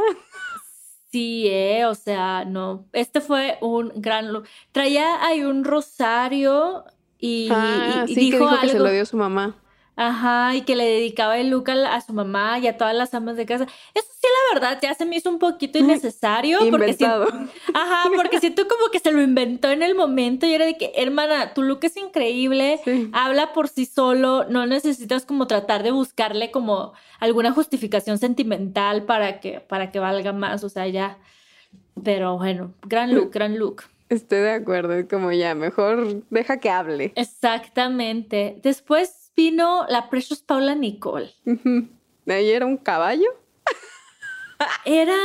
Sí, 1.12 1.48
eh, 1.48 1.86
o 1.86 1.96
sea, 1.96 2.46
no. 2.46 2.86
Este 2.94 3.20
fue 3.22 3.58
un 3.62 3.92
gran 3.96 4.32
look. 4.32 4.46
Traía 4.72 5.26
ahí 5.26 5.42
un 5.44 5.64
rosario 5.64 6.84
y, 7.18 7.50
ah, 7.52 8.06
y- 8.08 8.12
y 8.12 8.16
sí, 8.16 8.20
dijo, 8.22 8.38
que 8.38 8.44
dijo 8.44 8.60
que 8.62 8.70
se 8.70 8.80
lo 8.80 8.92
dio 8.92 9.06
su 9.06 9.18
mamá. 9.18 9.56
Ajá, 10.02 10.56
y 10.56 10.62
que 10.62 10.78
le 10.78 10.86
dedicaba 10.86 11.38
el 11.40 11.50
look 11.50 11.70
a, 11.70 11.76
la- 11.76 11.94
a 11.96 12.00
su 12.00 12.14
mamá 12.14 12.58
y 12.60 12.68
a 12.68 12.78
todas 12.78 12.96
las 12.96 13.14
amas 13.14 13.36
de 13.36 13.46
casa. 13.46 13.66
Eso 13.94 14.08
sí, 14.18 14.28
la 14.54 14.60
verdad, 14.60 14.80
ya 14.82 14.94
se 14.94 15.06
me 15.06 15.18
hizo 15.18 15.30
un 15.30 15.40
poquito 15.40 15.78
innecesario. 15.80 16.60
Porque 16.72 16.92
Inventado. 16.92 17.28
ajá, 17.74 18.10
porque 18.16 18.40
siento 18.40 18.66
como 18.70 18.90
que 18.92 19.00
se 19.00 19.12
lo 19.12 19.22
inventó 19.22 19.70
en 19.70 19.84
el 19.84 19.96
momento 19.96 20.46
y 20.46 20.54
era 20.54 20.66
de 20.66 20.78
que, 20.78 20.94
hermana, 20.96 21.54
tu 21.54 21.64
look 21.64 21.80
es 21.82 21.98
increíble, 21.98 22.80
Sí. 22.86 23.10
habla 23.12 23.52
por 23.52 23.68
sí 23.68 23.86
solo, 23.86 24.46
no 24.46 24.66
necesitas 24.66 25.26
como 25.26 25.48
tratar 25.48 25.84
de 25.84 25.92
buscarle 25.92 26.50
como 26.50 26.94
alguna 27.20 27.52
justificación 27.52 28.18
sentimental 28.20 29.04
para 29.04 29.42
que, 29.42 29.60
para 29.60 29.92
que 29.92 30.00
valga 30.00 30.32
más, 30.32 30.64
o 30.64 30.70
sea, 30.70 30.88
ya. 30.88 31.18
Pero 32.04 32.38
bueno, 32.38 32.74
gran 32.84 33.14
look, 33.14 33.32
gran 33.32 33.58
look. 33.60 33.84
Estoy 34.08 34.40
de 34.40 34.52
acuerdo, 34.54 34.94
es 34.94 35.08
como 35.08 35.32
ya, 35.34 35.54
mejor 35.56 36.24
deja 36.30 36.58
que 36.58 36.70
hable. 36.70 37.12
Exactamente. 37.16 38.60
Después 38.64 39.29
vino 39.36 39.86
la 39.90 40.10
Precious 40.10 40.42
Paula 40.42 40.76
Nicole. 40.76 41.32
Ahí 42.28 42.50
era 42.52 42.66
un 42.66 42.78
caballo. 42.78 43.30
Era, 44.86 45.16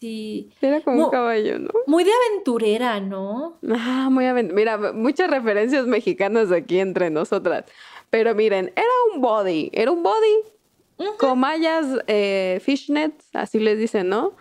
sí, 0.00 0.50
Era 0.60 0.80
como 0.80 1.04
un 1.04 1.10
caballo, 1.10 1.58
¿no? 1.60 1.70
muy 1.86 2.02
de 2.04 2.10
aventurera, 2.12 2.98
¿no? 3.00 3.58
Ah, 3.70 4.08
muy 4.10 4.24
avent- 4.24 4.52
Mira, 4.52 4.76
muchas 4.92 5.30
referencias 5.30 5.86
mexicanas 5.86 6.50
aquí 6.50 6.80
entre 6.80 7.10
nosotras. 7.10 7.64
Pero 8.10 8.34
miren, 8.34 8.72
era 8.74 8.88
un 9.14 9.20
body, 9.20 9.70
era 9.72 9.90
un 9.92 10.02
body 10.02 11.06
con 11.18 11.38
mallas 11.38 11.86
eh, 12.08 12.58
fishnets, 12.64 13.28
así 13.34 13.60
les 13.60 13.78
dicen, 13.78 14.08
¿no? 14.08 14.32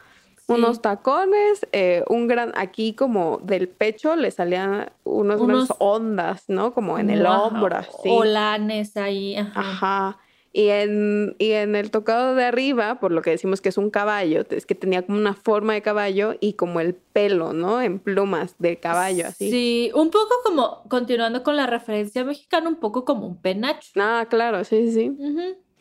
Unos 0.48 0.82
tacones, 0.82 1.68
eh, 1.74 2.04
un 2.08 2.28
gran, 2.28 2.54
aquí 2.56 2.94
como 2.94 3.40
del 3.44 3.68
pecho 3.68 4.16
le 4.16 4.32
salían 4.32 4.92
unos, 5.04 5.42
Unos- 5.42 5.74
ondas, 5.80 6.46
¿no? 6.48 6.74
Como 6.74 6.98
en 7.00 7.10
el 7.10 7.26
hombro, 7.26 7.76
así. 7.76 8.10
Olanes 8.10 8.96
ahí, 8.96 9.36
ajá. 9.36 9.60
Ajá. 9.60 10.18
Y 10.54 10.70
en, 10.70 11.36
y 11.38 11.52
en 11.52 11.76
el 11.76 11.92
tocado 11.92 12.34
de 12.34 12.46
arriba, 12.46 13.00
por 13.00 13.12
lo 13.12 13.22
que 13.22 13.30
decimos 13.32 13.62
que 13.62 13.70
es 13.70 13.78
un 13.78 13.90
caballo, 13.92 14.44
es 14.50 14.66
que 14.66 14.74
tenía 14.74 15.06
como 15.06 15.20
una 15.20 15.34
forma 15.36 15.74
de 15.74 15.82
caballo 15.82 16.36
y 16.40 16.54
como 16.54 16.80
el 16.80 16.96
pelo, 16.96 17.54
¿no? 17.54 17.82
En 17.82 18.00
plumas 18.00 18.56
de 18.58 18.80
caballo, 18.80 19.28
así. 19.28 19.52
Sí, 19.52 19.92
un 19.94 20.10
poco 20.10 20.34
como, 20.44 20.84
continuando 20.90 21.44
con 21.44 21.58
la 21.58 21.68
referencia 21.68 22.24
mexicana, 22.24 22.70
un 22.70 22.78
poco 22.78 23.06
como 23.06 23.28
un 23.28 23.40
penacho. 23.40 23.92
Ah, 23.98 24.26
claro, 24.30 24.64
sí, 24.64 24.92
sí. 24.92 25.12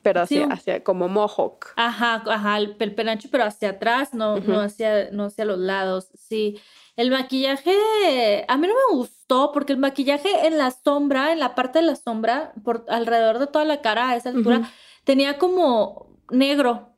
Pero 0.06 0.20
hacia, 0.20 0.46
hacia 0.46 0.84
como 0.84 1.08
mohawk. 1.08 1.72
Ajá, 1.74 2.22
ajá, 2.30 2.58
el, 2.58 2.76
el 2.78 2.94
penacho, 2.94 3.28
pero 3.28 3.42
hacia 3.42 3.70
atrás, 3.70 4.14
no, 4.14 4.38
no, 4.38 4.60
hacia, 4.60 5.10
no 5.10 5.24
hacia 5.24 5.44
los 5.44 5.58
lados. 5.58 6.10
Sí. 6.16 6.60
El 6.94 7.10
maquillaje, 7.10 7.74
a 8.46 8.56
mí 8.56 8.68
no 8.68 8.74
me 8.74 8.96
gustó, 8.96 9.50
porque 9.50 9.72
el 9.72 9.80
maquillaje 9.80 10.46
en 10.46 10.58
la 10.58 10.70
sombra, 10.70 11.32
en 11.32 11.40
la 11.40 11.56
parte 11.56 11.80
de 11.80 11.86
la 11.86 11.96
sombra, 11.96 12.52
por 12.62 12.84
alrededor 12.88 13.40
de 13.40 13.48
toda 13.48 13.64
la 13.64 13.80
cara 13.80 14.10
a 14.10 14.14
esa 14.14 14.28
altura, 14.28 14.70
tenía 15.02 15.38
como 15.38 16.06
negro, 16.30 16.90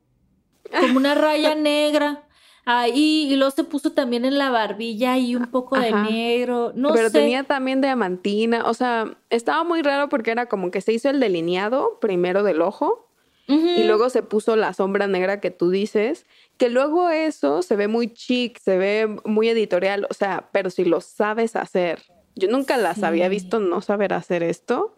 como 0.79 0.99
una 0.99 1.15
raya 1.15 1.55
negra. 1.57 2.28
Ahí, 2.71 3.29
y 3.33 3.37
luego 3.37 3.51
se 3.51 3.65
puso 3.65 3.93
también 3.93 4.27
en 4.27 4.37
la 4.37 4.51
barbilla 4.51 5.17
y 5.17 5.35
un 5.35 5.47
poco 5.47 5.79
de 5.81 5.89
Ajá. 5.89 6.03
negro. 6.03 6.73
No 6.75 6.93
Pero 6.93 7.09
sé. 7.09 7.21
tenía 7.21 7.45
también 7.45 7.81
diamantina. 7.81 8.67
O 8.69 8.75
sea, 8.75 9.17
estaba 9.31 9.65
muy 9.65 9.81
raro 9.81 10.11
porque 10.11 10.31
era 10.33 10.47
como 10.47 10.71
que 10.71 10.83
se 10.83 10.93
hizo 10.93 11.09
el 11.09 11.19
delineado 11.19 11.99
primero 11.99 12.43
del 12.43 12.61
ojo 12.61 13.09
Ujú. 13.49 13.67
y 13.67 13.85
luego 13.85 14.11
se 14.11 14.23
puso 14.23 14.55
la 14.55 14.75
sombra 14.75 15.07
negra 15.07 15.41
que 15.41 15.51
tú 15.51 15.71
dices. 15.71 16.27
Que 16.59 16.69
luego 16.69 17.09
eso 17.09 17.63
se 17.63 17.75
ve 17.75 17.89
muy 17.89 18.13
chic, 18.13 18.59
se 18.61 18.77
ve 18.77 19.17
muy 19.25 19.49
editorial. 19.49 20.07
O 20.11 20.15
sea, 20.15 20.51
pero 20.53 20.69
si 20.69 20.85
lo 20.85 21.01
sabes 21.01 21.57
hacer. 21.57 22.03
Yo 22.35 22.49
nunca 22.49 22.77
las 22.77 23.03
había 23.03 23.25
Sí. 23.27 23.31
visto 23.31 23.61
no 23.61 23.81
saber 23.81 24.13
hacer 24.13 24.43
esto. 24.43 24.95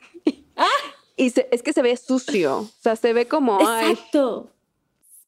Y 1.17 1.31
se- 1.31 1.49
es 1.53 1.63
que 1.63 1.73
se 1.73 1.83
ve 1.83 1.97
sucio. 1.97 2.59
O 2.61 2.69
sea, 2.81 2.97
se 2.97 3.13
ve 3.13 3.29
como. 3.29 3.59
ay, 3.67 3.93
Exacto. 3.93 4.51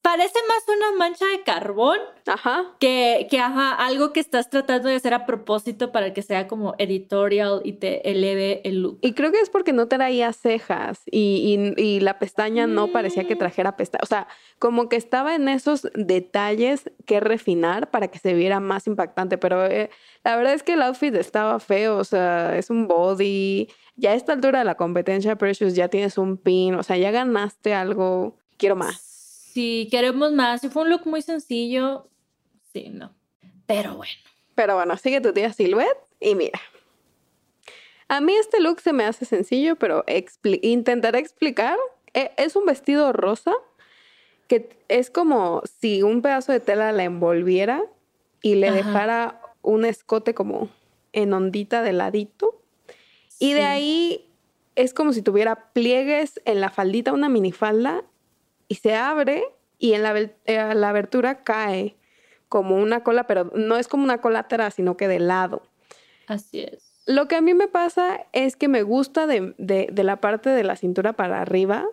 Parece 0.03 0.35
más 0.49 0.65
una 0.77 0.99
mancha 0.99 1.25
de 1.27 1.43
carbón 1.45 1.97
ajá. 2.27 2.65
que, 2.81 3.29
que 3.31 3.39
ajá, 3.39 3.73
algo 3.73 4.13
que 4.13 4.19
estás 4.19 4.51
tratando 4.51 4.89
de 4.89 4.97
hacer 4.97 5.15
a 5.15 5.27
propósito 5.27 5.93
para 5.93 6.13
que 6.13 6.23
sea 6.23 6.49
como 6.49 6.75
editorial 6.79 7.61
y 7.65 7.75
te 7.75 8.11
eleve 8.11 8.63
el 8.65 8.83
look. 8.83 8.99
Y 9.01 9.13
creo 9.13 9.31
que 9.31 9.39
es 9.39 9.49
porque 9.49 9.73
no 9.73 9.87
traía 9.87 10.33
cejas 10.33 11.03
y, 11.07 11.73
y- 11.77 11.81
y 11.81 12.01
la 12.01 12.19
pestaña 12.19 12.67
no 12.67 12.89
parecía 12.89 13.29
que 13.29 13.37
Mm. 13.37 13.39
trajera 13.39 13.77
pestañas. 13.77 14.03
O 14.03 14.07
sea, 14.07 14.27
como 14.59 14.89
que 14.89 14.97
estaba 14.97 15.37
en 15.37 15.49
esos 15.49 15.87
detalles 15.95 16.91
que 17.07 17.21
refinar 17.21 17.91
para 17.93 18.09
que 18.09 18.19
se 18.19 18.35
viera 18.35 18.59
más 18.59 18.89
impactante. 18.89 19.39
Pero 19.39 19.67
eh, 19.67 19.89
la 20.25 20.35
verdad 20.35 20.55
es 20.55 20.65
que 20.65 20.73
el 20.73 20.83
outfit 20.83 21.15
estaba 21.15 21.61
feo. 21.61 21.97
O 21.99 22.05
sea, 22.05 22.59
es 22.59 22.71
un 22.71 22.89
body. 22.89 23.69
Ya 23.95 24.11
a 24.11 24.15
esta 24.15 24.33
altura 24.33 24.59
de 24.59 24.65
la 24.65 24.75
competencia, 24.75 25.37
Precious, 25.37 25.75
ya 25.77 25.87
tienes 25.87 26.19
un 26.19 26.39
pin. 26.39 26.75
O 26.75 26.83
sea, 26.83 26.97
ya 26.97 27.13
ganaste 27.13 27.73
algo. 27.73 28.37
Quiero 28.57 28.75
más. 28.75 29.12
Si 29.53 29.89
queremos 29.91 30.33
más, 30.33 30.61
si 30.63 30.69
fue 30.69 30.83
un 30.83 30.91
look 30.91 31.07
muy 31.07 31.21
sencillo, 31.23 32.09
sí, 32.73 32.89
no. 32.91 33.13
Pero 33.67 33.97
bueno. 33.97 34.13
Pero 34.55 34.75
bueno, 34.77 34.97
sigue 34.97 35.21
tu 35.21 35.33
tía 35.33 35.53
Silhouette 35.53 35.99
y 36.21 36.35
mira. 36.35 36.61
A 38.09 38.21
mí 38.21 38.35
este 38.35 38.61
look 38.61 38.81
se 38.81 38.93
me 38.93 39.05
hace 39.05 39.25
sencillo, 39.25 39.77
pero 39.77 40.05
expli- 40.07 40.61
intentaré 40.63 41.19
explicar. 41.19 41.79
E- 42.15 42.33
Es 42.37 42.57
un 42.57 42.67
vestido 42.67 43.13
rosa 43.13 43.53
que 44.49 44.69
es 44.89 45.11
como 45.11 45.63
si 45.81 46.03
un 46.03 46.21
pedazo 46.21 46.53
de 46.53 46.61
tela 46.61 46.93
la 46.93 47.05
envolviera 47.05 47.83
y 48.43 48.57
le 48.57 48.69
Ajá. 48.69 48.77
dejara 48.77 49.41
un 49.63 49.85
escote 49.85 50.35
como 50.35 50.69
en 51.13 51.33
ondita 51.33 51.83
de 51.83 51.93
ladito. 51.93 52.61
Y 53.39 53.55
de 53.55 53.65
ahí 53.65 54.29
es 54.75 54.93
como 54.95 55.13
si 55.13 55.23
tuviera 55.23 55.73
pliegues 55.73 56.41
en 56.45 56.61
la 56.61 56.71
faldita, 56.71 57.13
una 57.13 57.29
minifalda, 57.29 58.03
y 58.73 58.75
se 58.77 58.95
abre 58.95 59.45
y 59.79 59.93
en 59.93 60.03
la, 60.03 60.19
eh, 60.19 60.75
la 60.75 60.89
abertura 60.89 61.43
cae 61.45 61.95
como 62.49 62.77
una 62.77 63.03
cola, 63.03 63.27
pero 63.27 63.51
no 63.55 63.77
es 63.77 63.87
como 63.87 64.03
una 64.05 64.19
cola 64.23 64.39
atrás, 64.41 64.75
sino 64.75 64.97
que 64.97 65.09
de 65.09 65.19
lado. 65.19 65.63
Así 66.27 66.61
es. 66.61 67.03
Lo 67.07 67.29
que 67.29 67.37
a 67.37 67.41
mí 67.43 67.53
me 67.53 67.69
pasa 67.69 68.27
es 68.33 68.57
que 68.57 68.69
me 68.69 68.83
gusta 68.83 69.27
de, 69.27 69.55
de- 69.59 69.89
de 69.93 70.05
la 70.05 70.17
parte 70.21 70.49
de 70.51 70.65
la 70.65 70.77
cintura 70.77 71.13
para 71.13 71.41
arriba, 71.43 71.87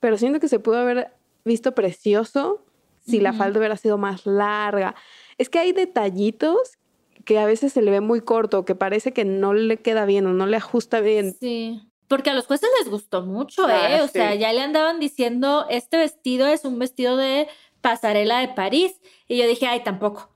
pero 0.00 0.16
siento 0.16 0.40
que 0.40 0.48
se 0.48 0.58
pudo 0.58 0.78
haber 0.78 1.10
visto 1.44 1.72
precioso 1.74 2.64
si 3.04 3.20
la 3.20 3.30
falda 3.38 3.58
hubiera 3.60 3.76
sido 3.76 3.98
más 3.98 4.26
larga. 4.26 4.94
Es 5.38 5.48
que 5.48 5.58
hay 5.60 5.70
detallitos 5.72 6.78
que 7.24 7.38
a 7.38 7.46
veces 7.46 7.72
se 7.72 7.82
le 7.82 7.90
ve 7.92 8.00
muy 8.00 8.20
corto, 8.20 8.64
que 8.64 8.74
parece 8.74 9.12
que 9.12 9.24
no 9.24 9.54
le 9.54 9.76
queda 9.76 10.06
bien 10.06 10.26
o 10.26 10.32
no 10.32 10.46
le 10.46 10.56
ajusta 10.56 11.00
bien. 11.00 11.36
Sí. 11.38 11.80
Porque 12.08 12.30
a 12.30 12.34
los 12.34 12.46
jueces 12.46 12.68
les 12.80 12.88
gustó 12.90 13.22
mucho, 13.22 13.66
Ah, 13.66 13.96
¿eh? 13.98 14.02
O 14.02 14.08
sea, 14.08 14.34
ya 14.34 14.52
le 14.52 14.60
andaban 14.60 15.00
diciendo, 15.00 15.66
este 15.68 15.96
vestido 15.96 16.46
es 16.46 16.64
un 16.64 16.78
vestido 16.78 17.16
de 17.16 17.48
pasarela 17.80 18.38
de 18.40 18.48
París. 18.48 19.00
Y 19.28 19.36
yo 19.38 19.46
dije, 19.46 19.66
ay, 19.66 19.82
tampoco. 19.82 20.30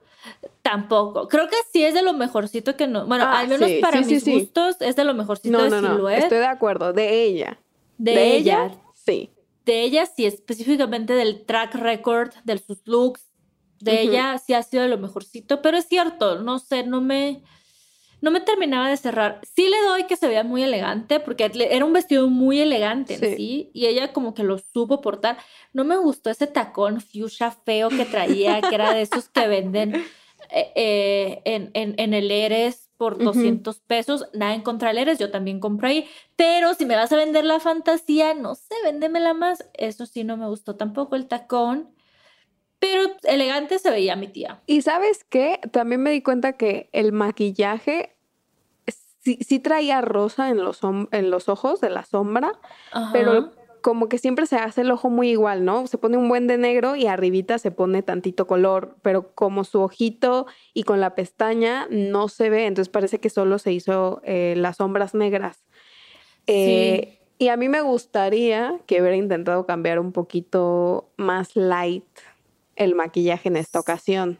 Tampoco. 0.63 1.29
Creo 1.29 1.49
que 1.49 1.57
sí 1.73 1.83
es 1.85 1.95
de 1.95 2.03
lo 2.03 2.13
mejorcito 2.13 2.77
que 2.77 2.87
no. 2.87 3.07
Bueno, 3.07 3.25
Ah, 3.27 3.41
al 3.41 3.49
menos 3.49 3.69
sí, 3.69 3.79
para 3.81 4.03
sí, 4.03 4.15
mis 4.15 4.25
gustos 4.27 4.77
es 4.81 4.97
de 4.97 5.05
lo 5.05 5.15
mejorcito 5.15 5.57
No, 5.57 5.65
de 5.65 5.71
no, 5.71 5.81
no, 5.81 5.95
Silhouette. 5.95 6.23
estoy 6.25 6.39
de 6.39 6.47
acuerdo, 6.47 6.93
de 6.93 7.23
ella. 7.25 7.59
de, 7.99 8.37
ella. 8.37 8.71
Sí. 8.95 9.31
De 9.65 9.83
ella 9.83 10.07
sí, 10.07 10.27
específicamente 10.27 11.13
del 11.15 11.45
track 11.47 11.75
record, 11.77 12.33
de 12.45 12.59
sus 12.59 12.81
looks. 12.85 13.23
De 13.79 14.03
ella 14.03 14.37
sí 14.39 14.53
ha 14.53 14.63
sido 14.63 14.83
de 14.83 14.89
lo 14.91 14.99
mejorcito. 14.99 15.63
Pero 15.63 15.79
es 15.79 15.87
cierto, 15.89 16.39
no 16.41 16.59
sé, 16.59 16.83
no 16.85 17.01
me. 17.01 17.43
No 18.21 18.31
me 18.31 18.41
terminaba 18.41 18.89
de 18.89 18.97
cerrar. 18.97 19.41
Sí 19.55 19.69
le 19.69 19.81
doy 19.89 20.05
que 20.05 20.17
se 20.17 20.29
vea 20.29 20.45
muy 20.45 20.63
elegante, 20.63 21.21
porque 21.21 21.51
era 21.71 21.85
un 21.85 21.93
vestido 21.93 22.29
muy 22.29 22.61
elegante 22.61 23.15
en 23.15 23.21
Sí. 23.21 23.37
sí, 23.37 23.71
y 23.73 23.87
ella 23.87 24.13
como 24.13 24.35
que 24.35 24.43
lo 24.43 24.59
supo 24.59 25.01
portar. 25.01 25.39
No 25.73 25.85
me 25.85 25.97
gustó 25.97 26.31
ese 26.31 26.47
tacón 26.47 27.01
fuchsia 27.01 27.51
feo 27.51 27.89
que 27.89 28.05
traía, 28.05 28.61
que 28.61 28.75
era 28.75 28.93
de 28.93 29.03
esos 29.03 29.29
que 29.29 29.49
venden 29.49 29.95
eh, 30.51 30.73
eh, 30.75 31.43
en, 31.45 31.71
en, 31.75 31.95
en 31.99 32.15
el 32.15 32.31
Eres 32.31 32.89
por 32.97 33.15
Ujú. 33.15 33.25
200 33.25 33.81
pesos. 33.81 34.27
Nada 34.35 34.55
en 34.55 34.63
contra 34.63 34.89
del 34.89 34.99
Eres, 34.99 35.19
yo 35.19 35.31
también 35.31 35.61
compro 35.61 35.89
ahí. 35.89 36.07
Pero 36.37 36.75
si 36.75 36.85
me 36.85 36.97
vas 36.97 37.13
a 37.13 37.17
vender 37.17 37.45
la 37.45 37.61
fantasía, 37.61 38.35
no 38.35 38.55
sé, 38.55 38.75
véndemela 38.85 39.33
más. 39.33 39.65
Eso 39.75 40.07
sí, 40.07 40.25
no 40.25 40.37
me 40.37 40.47
gustó 40.49 40.77
tampoco 40.77 41.17
el 41.17 41.27
tacón. 41.27 41.95
Pero 42.81 43.03
elegante 43.23 43.79
se 43.79 43.91
veía 43.91 44.17
mi 44.17 44.27
tía. 44.27 44.61
Y 44.67 44.83
sabes 44.83 45.25
qué, 45.25 45.61
también 45.71 46.03
me 46.03 46.11
di 46.11 46.23
cuenta 46.23 46.55
que 46.55 46.89
el 46.93 47.13
maquillaje 47.13 48.17
sí, 49.23 49.39
sí 49.43 49.59
traía 49.61 50.01
rosa 50.01 50.49
en 50.49 50.65
los, 50.65 50.81
en 51.13 51.31
los 51.31 51.49
ojos 51.49 51.81
de 51.81 51.91
la 51.91 52.05
sombra, 52.05 52.53
pero 53.13 53.53
como 53.83 54.09
que 54.09 54.19
siempre 54.19 54.47
se 54.47 54.57
hace 54.57 54.81
el 54.81 54.91
ojo 54.91 55.09
muy 55.11 55.31
igual, 55.31 55.65
¿no? 55.65 55.87
Se 55.87 55.99
pone 55.99 56.17
un 56.17 56.29
buen 56.29 56.47
de 56.47 56.59
negro 56.59 56.97
y 56.97 57.07
arribita 57.07 57.59
se 57.59 57.71
pone 57.71 58.03
tantito 58.03 58.47
color, 58.47 58.97
pero 59.03 59.33
como 59.35 59.65
su 59.65 59.81
ojito 59.81 60.47
y 60.75 60.83
con 60.83 61.01
la 61.01 61.15
pestaña 61.15 61.87
no 61.91 62.29
se 62.29 62.51
ve, 62.51 62.67
entonces 62.67 62.91
parece 62.91 63.21
que 63.21 63.31
solo 63.31 63.59
se 63.59 63.73
hizo 63.73 64.21
eh, 64.25 64.55
las 64.57 64.79
sombras 64.79 65.15
negras. 65.15 65.65
Eh, 66.47 67.19
Y 67.39 67.49
a 67.49 67.57
mí 67.57 67.71
me 67.71 67.81
gustaría 67.81 68.81
que 68.87 69.01
hubiera 69.01 69.17
intentado 69.17 69.65
cambiar 69.65 69.99
un 69.99 70.13
poquito 70.13 71.11
más 71.17 71.57
light 71.57 72.05
el 72.81 72.95
maquillaje 72.95 73.49
en 73.49 73.57
esta 73.57 73.79
ocasión. 73.81 74.39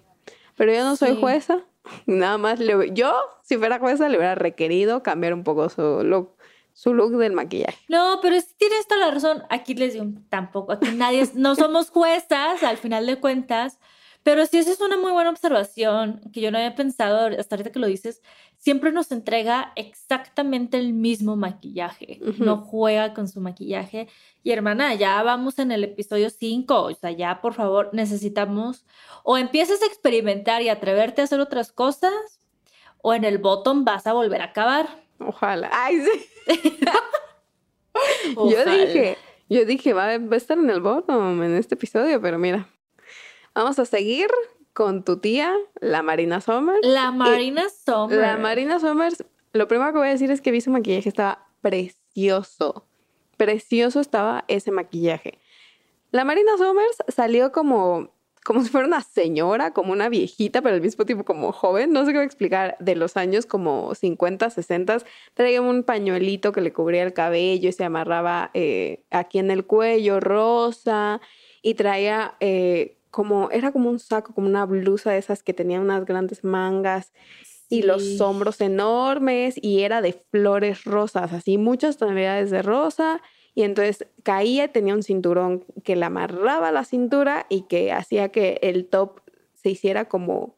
Pero 0.57 0.73
yo 0.73 0.85
no 0.85 0.97
soy 0.97 1.11
Sí. 1.11 1.17
jueza. 1.21 1.61
Nada 2.07 2.39
más 2.39 2.59
le 2.61 2.91
yo, 2.93 3.13
si 3.43 3.57
fuera 3.57 3.79
jueza, 3.79 4.09
le 4.09 4.17
hubiera 4.19 4.35
requerido 4.35 5.03
cambiar 5.03 5.33
un 5.35 5.45
poco 5.45 5.69
su 5.69 6.03
look, 6.05 6.37
su 6.73 6.93
look 6.95 7.17
del 7.17 7.33
maquillaje. 7.33 7.79
No, 7.89 8.19
pero 8.23 8.39
sí 8.41 8.49
tienes 8.59 8.87
toda 8.87 9.07
la 9.07 9.11
razón. 9.11 9.43
Aquí 9.51 9.75
les 9.75 9.93
digo, 9.95 10.07
tampoco, 10.29 10.73
aquí 10.73 10.91
nadie, 10.93 11.29
no 11.35 11.55
somos 11.55 11.91
juezas 11.91 12.63
al 12.63 12.77
final 12.77 13.07
de 13.07 13.19
cuentas, 13.21 13.79
pero 14.23 14.45
sí 14.47 14.59
esa 14.59 14.71
es 14.73 14.81
una 14.81 14.97
muy 14.97 15.13
buena 15.13 15.31
observación 15.31 16.21
que 16.33 16.41
yo 16.41 16.51
no 16.51 16.59
había 16.59 16.75
pensado 16.75 17.27
hasta 17.39 17.55
ahorita 17.55 17.73
que 17.73 17.79
lo 17.79 17.87
dices. 17.87 18.23
Siempre 18.59 18.93
nos 18.93 19.11
entrega 19.11 19.73
exactamente 19.77 20.77
el 20.79 20.93
mismo 20.93 21.37
maquillaje, 21.37 22.21
no 22.39 22.59
juega 22.59 23.15
con 23.15 23.27
su 23.29 23.41
maquillaje. 23.41 24.09
Y 24.43 24.51
hermana, 24.53 24.93
ya 24.95 25.23
vamos 25.23 25.59
en 25.59 25.73
el 25.73 25.83
episodio 25.85 26.29
5, 26.29 26.83
o 26.83 26.95
sea, 26.95 27.11
ya 27.11 27.41
por 27.41 27.55
favor 27.55 27.89
necesitamos 27.93 28.85
o 29.25 29.39
empiezas 29.39 29.81
a 29.83 29.87
experimentar 29.87 30.61
y 30.61 30.69
atreverte 30.69 31.23
a 31.23 31.25
hacer 31.25 31.41
otras 31.41 31.73
cosas, 31.73 32.13
o 33.03 33.15
en 33.15 33.25
el 33.25 33.39
bottom 33.39 33.85
vas 33.85 34.07
a 34.07 34.13
volver 34.13 34.43
a 34.43 34.47
acabar. 34.47 34.87
Ojalá. 35.19 35.71
Ay, 35.73 36.03
sí. 36.47 36.79
Yo 38.35 38.41
Ojalá. 38.43 38.73
dije, 38.73 39.19
yo 39.49 39.65
dije, 39.65 39.93
va, 39.93 40.17
va 40.19 40.35
a 40.35 40.37
estar 40.37 40.57
en 40.57 40.71
el 40.71 40.81
bottom 40.81 41.43
en 41.43 41.57
este 41.57 41.75
episodio, 41.75 42.21
pero 42.21 42.39
mira. 42.39 42.69
Vamos 43.55 43.79
a 43.79 43.85
seguir 43.85 44.29
con 44.73 45.05
tu 45.05 45.19
tía, 45.19 45.55
la 45.81 46.03
Marina 46.03 46.41
Somers. 46.41 46.87
La 46.87 47.11
Marina 47.11 47.65
Sommer. 47.69 48.19
La 48.19 48.37
Marina 48.37 48.79
Somers, 48.79 49.25
lo 49.53 49.67
primero 49.67 49.93
que 49.93 49.99
voy 49.99 50.09
a 50.09 50.13
decir 50.13 50.31
es 50.31 50.41
que 50.41 50.53
vi 50.53 50.61
su 50.61 50.71
maquillaje, 50.71 51.09
estaba 51.09 51.47
precioso. 51.61 52.87
Precioso 53.37 54.01
estaba 54.01 54.45
ese 54.49 54.71
maquillaje. 54.71 55.39
La 56.13 56.25
Marina 56.25 56.53
Somers 56.59 56.97
salió 57.09 57.51
como, 57.51 58.11
como 58.45 58.63
si 58.63 58.69
fuera 58.69 58.87
una 58.87 59.01
señora, 59.01 59.73
como 59.73 59.93
una 59.93 60.09
viejita, 60.09 60.63
pero 60.63 60.77
al 60.77 60.81
mismo 60.81 61.05
tiempo 61.05 61.25
como 61.25 61.51
joven. 61.53 61.93
No 61.93 62.05
sé 62.05 62.13
cómo 62.13 62.23
explicar, 62.23 62.77
de 62.79 62.95
los 62.95 63.17
años 63.17 63.47
como 63.47 63.95
50, 63.95 64.51
60. 64.51 64.99
Traía 65.35 65.61
un 65.61 65.83
pañuelito 65.83 66.53
que 66.53 66.61
le 66.61 66.73
cubría 66.73 67.03
el 67.03 67.13
cabello 67.13 67.69
y 67.69 67.73
se 67.73 67.85
amarraba 67.85 68.51
eh, 68.55 69.05
aquí 69.11 69.39
en 69.39 69.51
el 69.51 69.67
cuello, 69.67 70.21
rosa. 70.21 71.21
Y 71.63 71.75
traía 71.75 72.37
eh, 72.41 73.00
como, 73.11 73.51
era 73.51 73.73
como 73.73 73.91
un 73.91 73.99
saco, 73.99 74.35
como 74.35 74.47
una 74.47 74.67
blusa 74.67 75.13
de 75.13 75.19
esas 75.19 75.43
que 75.43 75.55
tenía 75.55 75.81
unas 75.81 76.05
grandes 76.05 76.45
mangas 76.45 77.13
y 77.69 77.83
los 77.83 78.21
hombros 78.21 78.61
enormes 78.61 79.55
y 79.61 79.83
era 79.83 80.03
de 80.03 80.13
flores 80.13 80.85
rosas, 80.85 81.33
así 81.33 81.57
muchas 81.57 81.97
tonalidades 81.99 82.51
de 82.51 82.63
rosa 82.63 83.23
y 83.55 83.63
entonces 83.63 84.07
caía 84.23 84.65
y 84.65 84.69
tenía 84.69 84.95
un 84.95 85.03
cinturón 85.03 85.65
que 85.85 85.97
le 85.97 86.05
amarraba 86.05 86.73
la 86.73 86.85
cintura 86.85 87.47
y 87.49 87.63
que 87.63 87.93
hacía 87.93 88.31
que 88.31 88.59
el 88.63 88.87
top 88.87 89.21
se 89.55 89.71
hiciera 89.71 90.07
como 90.07 90.57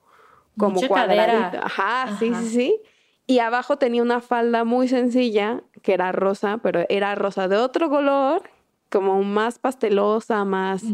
como 0.57 0.75
Mucha 0.75 0.89
cuadradito. 0.89 1.59
Ajá, 1.63 2.17
sí, 2.19 2.35
sí, 2.35 2.49
sí. 2.51 2.81
Y 3.27 3.39
abajo 3.39 3.79
tenía 3.79 4.03
una 4.03 4.21
falda 4.21 4.65
muy 4.65 4.89
sencilla 4.89 5.63
que 5.83 5.95
era 5.95 6.13
rosa, 6.13 6.59
pero 6.63 6.85
era 6.89 7.15
rosa 7.15 7.49
de 7.49 7.57
otro 7.57 7.89
color, 7.89 8.43
como 8.91 9.23
más 9.23 9.59
pastelosa, 9.59 10.45
más 10.45 10.85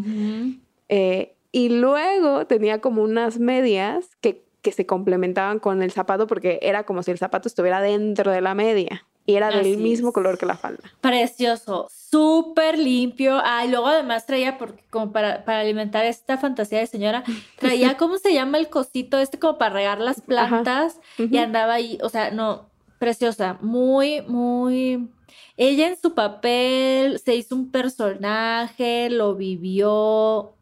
eh, 0.88 1.34
Y 1.52 1.70
luego 1.70 2.46
tenía 2.46 2.80
como 2.80 3.02
unas 3.02 3.38
medias 3.38 4.10
que, 4.20 4.44
que 4.62 4.72
se 4.72 4.86
complementaban 4.86 5.58
con 5.58 5.82
el 5.82 5.90
zapato 5.92 6.26
porque 6.26 6.58
era 6.62 6.84
como 6.84 7.02
si 7.02 7.10
el 7.10 7.18
zapato 7.18 7.48
estuviera 7.48 7.80
dentro 7.80 8.30
de 8.30 8.40
la 8.40 8.54
media. 8.54 9.06
Y 9.28 9.36
era 9.36 9.50
del 9.50 9.76
mismo 9.76 10.08
es. 10.08 10.14
color 10.14 10.38
que 10.38 10.46
la 10.46 10.56
falda. 10.56 10.82
Precioso, 11.02 11.86
súper 11.90 12.78
limpio. 12.78 13.38
Ah, 13.44 13.66
y 13.66 13.68
luego 13.68 13.86
además 13.88 14.24
traía, 14.24 14.56
porque 14.56 14.82
como 14.88 15.12
para, 15.12 15.44
para 15.44 15.60
alimentar 15.60 16.06
esta 16.06 16.38
fantasía 16.38 16.78
de 16.78 16.86
señora, 16.86 17.24
traía, 17.58 17.98
¿cómo 17.98 18.16
se 18.16 18.32
llama 18.32 18.56
el 18.56 18.70
cosito 18.70 19.18
este? 19.18 19.38
Como 19.38 19.58
para 19.58 19.74
regar 19.74 20.00
las 20.00 20.22
plantas. 20.22 20.98
Y 21.18 21.36
andaba 21.36 21.74
ahí, 21.74 21.98
o 22.02 22.08
sea, 22.08 22.30
no, 22.30 22.70
preciosa, 22.98 23.58
muy, 23.60 24.22
muy... 24.22 25.10
Ella 25.58 25.88
en 25.88 26.00
su 26.00 26.14
papel 26.14 27.18
se 27.18 27.34
hizo 27.34 27.54
un 27.54 27.70
personaje, 27.70 29.10
lo 29.10 29.34
vivió. 29.34 30.54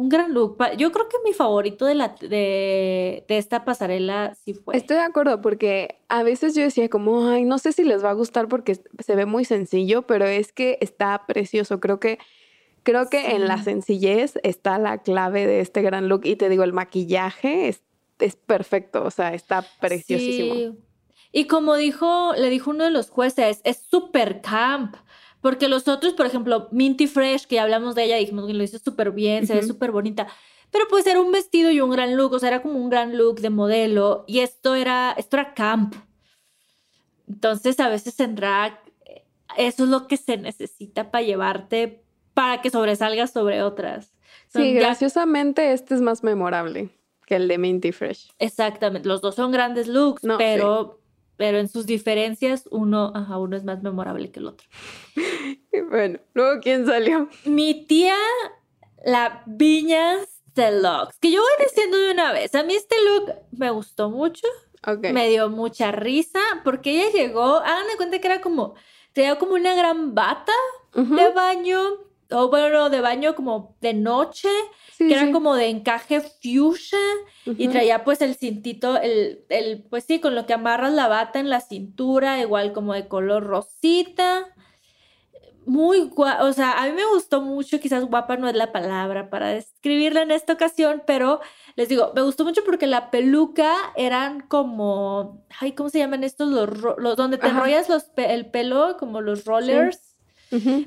Un 0.00 0.08
gran 0.08 0.32
look. 0.32 0.56
Yo 0.78 0.92
creo 0.92 1.10
que 1.10 1.18
mi 1.22 1.34
favorito 1.34 1.84
de, 1.84 1.94
la, 1.94 2.16
de, 2.20 3.26
de 3.28 3.36
esta 3.36 3.66
pasarela 3.66 4.34
sí 4.34 4.54
fue. 4.54 4.74
Estoy 4.74 4.96
de 4.96 5.02
acuerdo 5.02 5.42
porque 5.42 5.98
a 6.08 6.22
veces 6.22 6.54
yo 6.54 6.62
decía 6.62 6.88
como, 6.88 7.28
ay, 7.28 7.44
no 7.44 7.58
sé 7.58 7.72
si 7.72 7.84
les 7.84 8.02
va 8.02 8.08
a 8.08 8.14
gustar 8.14 8.48
porque 8.48 8.76
se 8.76 9.14
ve 9.14 9.26
muy 9.26 9.44
sencillo, 9.44 10.06
pero 10.06 10.24
es 10.24 10.52
que 10.52 10.78
está 10.80 11.26
precioso. 11.26 11.80
Creo 11.80 12.00
que 12.00 12.18
creo 12.82 13.10
que 13.10 13.32
en 13.32 13.46
la 13.46 13.62
sencillez 13.62 14.38
está 14.42 14.78
la 14.78 15.02
clave 15.02 15.46
de 15.46 15.60
este 15.60 15.82
gran 15.82 16.08
look 16.08 16.22
y 16.24 16.36
te 16.36 16.48
digo, 16.48 16.64
el 16.64 16.72
maquillaje 16.72 17.68
es, 17.68 17.82
es 18.20 18.36
perfecto, 18.36 19.04
o 19.04 19.10
sea, 19.10 19.34
está 19.34 19.66
preciosísimo. 19.80 20.54
Sí. 20.54 20.78
Y 21.32 21.44
como 21.44 21.76
dijo, 21.76 22.32
le 22.38 22.48
dijo 22.48 22.70
uno 22.70 22.84
de 22.84 22.90
los 22.90 23.10
jueces, 23.10 23.60
es 23.64 23.76
super 23.76 24.40
camp. 24.40 24.96
Porque 25.40 25.68
los 25.68 25.88
otros, 25.88 26.12
por 26.12 26.26
ejemplo, 26.26 26.68
Minty 26.70 27.06
Fresh, 27.06 27.46
que 27.46 27.54
ya 27.56 27.62
hablamos 27.62 27.94
de 27.94 28.04
ella, 28.04 28.16
dijimos 28.16 28.46
que 28.46 28.54
lo 28.54 28.62
hizo 28.62 28.78
súper 28.78 29.10
bien, 29.12 29.46
se 29.46 29.54
ve 29.54 29.62
súper 29.66 29.90
bonita. 29.90 30.26
Pero 30.70 30.84
pues 30.88 31.06
era 31.06 31.20
un 31.20 31.32
vestido 31.32 31.70
y 31.70 31.80
un 31.80 31.90
gran 31.90 32.16
look, 32.16 32.32
o 32.34 32.38
sea, 32.38 32.48
era 32.50 32.62
como 32.62 32.78
un 32.78 32.90
gran 32.90 33.16
look 33.16 33.40
de 33.40 33.50
modelo. 33.50 34.24
Y 34.28 34.40
esto 34.40 34.74
era, 34.74 35.12
esto 35.16 35.36
era 35.36 35.54
camp. 35.54 35.94
Entonces, 37.28 37.78
a 37.80 37.88
veces 37.88 38.18
en 38.20 38.34
drag, 38.34 38.78
eh, 39.06 39.24
eso 39.56 39.84
es 39.84 39.90
lo 39.90 40.06
que 40.06 40.16
se 40.16 40.36
necesita 40.36 41.10
para 41.10 41.22
llevarte, 41.24 42.02
para 42.34 42.60
que 42.60 42.70
sobresalgas 42.70 43.32
sobre 43.32 43.62
otras. 43.62 44.12
Son 44.52 44.62
Sí, 44.62 44.74
ya- 44.74 44.80
graciosamente 44.80 45.72
este 45.72 45.94
es 45.94 46.00
más 46.00 46.22
memorable 46.22 46.90
que 47.26 47.36
el 47.36 47.48
de 47.48 47.58
Minty 47.58 47.92
Fresh. 47.92 48.30
Exactamente, 48.38 49.08
los 49.08 49.20
dos 49.20 49.36
son 49.36 49.52
grandes 49.52 49.86
looks, 49.86 50.24
No, 50.24 50.38
sí. 50.38 50.44
Pero, 51.40 51.58
en 51.58 51.68
sus 51.68 51.86
diferencias 51.86 52.68
uno, 52.70 53.12
ajá, 53.14 53.38
uno 53.38 53.56
es 53.56 53.64
más 53.64 53.82
memorable 53.82 54.30
que 54.30 54.40
el 54.40 54.46
otro. 54.46 54.68
Y 55.72 55.80
bueno, 55.80 56.18
luego 56.34 56.60
¿quién 56.60 56.84
salió? 56.84 57.28
Mi 57.46 57.86
tía, 57.86 58.14
la 59.06 59.42
Viñas 59.46 60.42
Deluxe, 60.54 61.16
que 61.18 61.30
yo 61.30 61.40
voy 61.40 61.64
diciendo 61.66 61.96
de 61.96 62.10
una 62.12 62.32
vez, 62.32 62.54
a 62.54 62.62
mí 62.62 62.74
este 62.74 62.96
look 63.02 63.32
me 63.52 63.70
gustó 63.70 64.10
mucho, 64.10 64.46
Ok. 64.86 65.06
me 65.12 65.30
dio 65.30 65.48
mucha 65.48 65.92
risa, 65.92 66.40
porque 66.62 66.90
ella 66.90 67.10
llegó, 67.12 67.56
hagan 67.56 67.86
de 67.86 67.96
cuenta 67.96 68.18
que 68.18 68.26
era 68.26 68.40
como, 68.42 68.74
tenía 69.14 69.38
como 69.38 69.54
una 69.54 69.74
gran 69.74 70.14
bata 70.14 70.52
de 70.92 71.30
baño, 71.30 71.80
o 72.32 72.48
bueno, 72.48 72.68
no, 72.70 72.90
de 72.90 73.00
baño 73.00 73.34
como 73.34 73.76
de 73.80 73.94
noche, 73.94 74.48
Sí, 74.92 75.08
que 75.08 75.14
era 75.14 75.26
sí. 75.26 75.32
como 75.32 75.54
de 75.54 75.68
encaje 75.68 76.20
fuchsia. 76.20 76.98
Y 77.46 77.68
traía 77.68 78.04
pues 78.04 78.20
el 78.20 78.34
cintito, 78.34 78.98
el, 78.98 79.44
el, 79.48 79.82
pues 79.88 80.04
sí, 80.04 80.20
con 80.20 80.34
lo 80.34 80.44
que 80.46 80.52
amarras 80.52 80.92
la 80.92 81.08
bata 81.08 81.40
en 81.40 81.48
la 81.48 81.60
cintura, 81.60 82.38
igual 82.38 82.72
como 82.72 82.92
de 82.92 83.08
color 83.08 83.44
rosita. 83.44 84.46
Muy 85.66 86.00
guapa, 86.00 86.44
o 86.44 86.52
sea, 86.52 86.72
a 86.82 86.86
mí 86.86 86.92
me 86.92 87.04
gustó 87.06 87.42
mucho, 87.42 87.78
quizás 87.80 88.04
guapa 88.04 88.36
no 88.36 88.48
es 88.48 88.56
la 88.56 88.72
palabra 88.72 89.28
para 89.30 89.48
describirla 89.48 90.22
en 90.22 90.30
esta 90.30 90.54
ocasión, 90.54 91.02
pero 91.06 91.40
les 91.76 91.88
digo, 91.88 92.12
me 92.14 92.22
gustó 92.22 92.44
mucho 92.44 92.64
porque 92.64 92.86
la 92.86 93.10
peluca 93.10 93.74
eran 93.94 94.40
como, 94.40 95.44
ay, 95.60 95.72
¿cómo 95.72 95.88
se 95.90 95.98
llaman 95.98 96.24
estos? 96.24 96.48
Los, 96.48 96.96
los 96.98 97.16
donde 97.16 97.36
te 97.38 97.48
enrollas 97.48 97.88
los 97.88 98.10
el 98.16 98.50
pelo, 98.50 98.96
como 98.98 99.20
los 99.20 99.44
rollers 99.44 100.09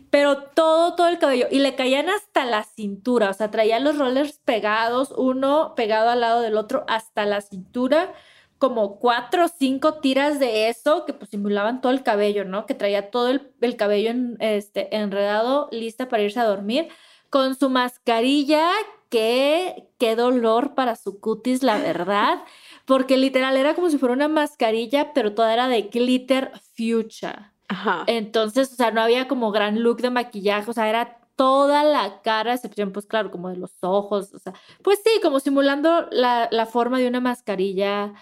Pero 0.09 0.43
todo, 0.43 0.95
todo 0.95 1.07
el 1.07 1.19
cabello. 1.19 1.47
Y 1.51 1.59
le 1.59 1.75
caían 1.75 2.09
hasta 2.09 2.45
la 2.45 2.63
cintura, 2.63 3.29
o 3.29 3.33
sea, 3.33 3.51
traía 3.51 3.79
los 3.79 3.97
rollers 3.97 4.39
pegados, 4.39 5.13
uno 5.17 5.73
pegado 5.75 6.09
al 6.09 6.21
lado 6.21 6.41
del 6.41 6.57
otro 6.57 6.83
hasta 6.87 7.25
la 7.25 7.41
cintura, 7.41 8.13
como 8.57 8.97
cuatro 8.99 9.45
o 9.45 9.47
cinco 9.49 9.95
tiras 9.95 10.39
de 10.39 10.69
eso 10.69 11.05
que 11.05 11.13
pues 11.13 11.29
simulaban 11.31 11.81
todo 11.81 11.91
el 11.91 12.03
cabello, 12.03 12.45
¿no? 12.45 12.65
Que 12.65 12.75
traía 12.75 13.11
todo 13.11 13.29
el, 13.29 13.51
el 13.61 13.75
cabello 13.75 14.09
en- 14.11 14.37
este, 14.39 14.95
enredado, 14.95 15.67
lista 15.71 16.07
para 16.09 16.23
irse 16.23 16.39
a 16.39 16.45
dormir, 16.45 16.87
con 17.29 17.55
su 17.55 17.69
mascarilla, 17.69 18.69
que 19.09 19.89
qué 19.99 20.15
dolor 20.15 20.75
para 20.75 20.95
su 20.95 21.19
cutis, 21.19 21.63
la 21.63 21.77
verdad. 21.77 22.43
Porque 22.85 23.17
literal 23.17 23.55
era 23.57 23.75
como 23.75 23.89
si 23.89 23.97
fuera 23.97 24.13
una 24.15 24.27
mascarilla, 24.27 25.13
pero 25.13 25.33
toda 25.33 25.53
era 25.53 25.67
de 25.67 25.83
glitter 25.83 26.51
fuchsia. 26.75 27.52
Ajá. 27.67 28.03
Entonces, 28.07 28.71
o 28.73 28.75
sea, 28.75 28.91
no 28.91 29.01
había 29.01 29.27
como 29.27 29.51
gran 29.51 29.81
look 29.81 30.01
de 30.01 30.09
maquillaje, 30.09 30.69
o 30.69 30.73
sea, 30.73 30.89
era 30.89 31.19
toda 31.35 31.83
la 31.83 32.21
cara, 32.21 32.53
excepción, 32.53 32.91
pues 32.91 33.05
claro, 33.05 33.31
como 33.31 33.49
de 33.49 33.57
los 33.57 33.71
ojos, 33.81 34.33
o 34.33 34.39
sea, 34.39 34.53
pues 34.83 34.99
sí, 35.03 35.19
como 35.21 35.39
simulando 35.39 36.07
la, 36.11 36.47
la 36.51 36.65
forma 36.65 36.99
de 36.99 37.07
una 37.07 37.19
mascarilla. 37.19 38.13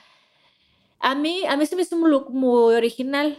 A 1.00 1.16
mí, 1.16 1.44
a 1.48 1.58
mí 1.58 1.66
se 1.66 1.76
me 1.76 1.82
hizo 1.82 1.98
un 1.98 2.10
look 2.10 2.30
muy 2.30 2.74
original, 2.76 3.38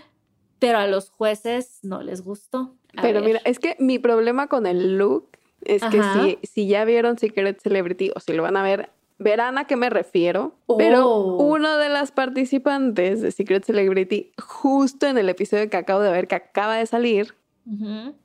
pero 0.59 0.79
a 0.79 0.87
los 0.87 1.11
jueces 1.11 1.79
no 1.83 2.03
les 2.03 2.23
gustó. 2.23 2.77
A 2.97 3.03
Pero 3.03 3.21
ver. 3.21 3.29
mira, 3.29 3.41
es 3.45 3.59
que 3.59 3.77
mi 3.79 3.99
problema 3.99 4.49
con 4.49 4.67
el 4.67 4.99
look 4.99 5.29
es 5.63 5.83
que 5.85 6.03
si, 6.03 6.39
si 6.47 6.67
ya 6.67 6.85
vieron 6.85 7.19
Secret 7.19 7.61
Celebrity 7.61 8.11
o 8.15 8.21
si 8.21 8.33
lo 8.33 8.43
van 8.43 8.57
a 8.57 8.63
ver, 8.63 8.91
verán 9.19 9.59
a 9.59 9.67
qué 9.67 9.77
me 9.77 9.91
refiero. 9.91 10.55
Pero 10.79 11.07
Oh. 11.09 11.43
uno 11.43 11.77
de 11.79 11.89
las 11.89 12.13
participantes 12.13 13.21
de 13.23 13.31
Secret 13.31 13.65
Celebrity, 13.65 14.33
justo 14.43 15.07
en 15.07 15.19
el 15.19 15.29
episodio 15.29 15.69
que 15.71 15.77
acabo 15.77 16.01
de 16.01 16.11
ver, 16.11 16.27
que 16.29 16.35
acaba 16.37 16.77
de 16.77 16.87
salir, 16.87 17.35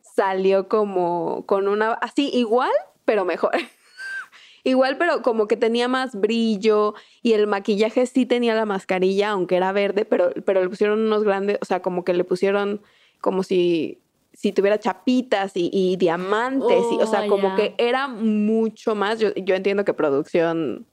salió 0.01 0.67
como 0.67 1.43
con 1.45 1.67
una, 1.67 1.93
así 1.93 2.29
igual, 2.33 2.71
pero 3.05 3.25
mejor. 3.25 3.51
igual, 4.63 4.97
pero 4.97 5.21
como 5.21 5.47
que 5.47 5.55
tenía 5.57 5.87
más 5.87 6.19
brillo 6.19 6.93
y 7.21 7.33
el 7.33 7.47
maquillaje 7.47 8.05
sí 8.05 8.25
tenía 8.25 8.55
la 8.55 8.65
mascarilla, 8.65 9.29
aunque 9.29 9.55
era 9.55 9.71
verde, 9.71 10.05
pero, 10.05 10.31
pero 10.45 10.61
le 10.63 10.69
pusieron 10.69 10.99
unos 10.99 11.23
grandes, 11.23 11.57
o 11.61 11.65
sea, 11.65 11.81
como 11.81 12.03
que 12.03 12.13
le 12.13 12.23
pusieron 12.23 12.81
como 13.21 13.43
si, 13.43 13.99
si 14.39 14.51
tuviera 14.51 14.77
chapitas 14.79 15.53
y, 15.55 15.71
y 15.73 15.95
diamantes, 15.97 16.85
y, 16.91 17.01
o 17.01 17.07
sea, 17.07 17.23
Oh, 17.25 17.27
como 17.27 17.55
que 17.55 17.73
era 17.79 18.07
mucho 18.07 18.93
más. 18.93 19.19
Yo, 19.19 19.33
yo 19.33 19.55
entiendo 19.55 19.83
que 19.83 19.95
producción 19.95 20.85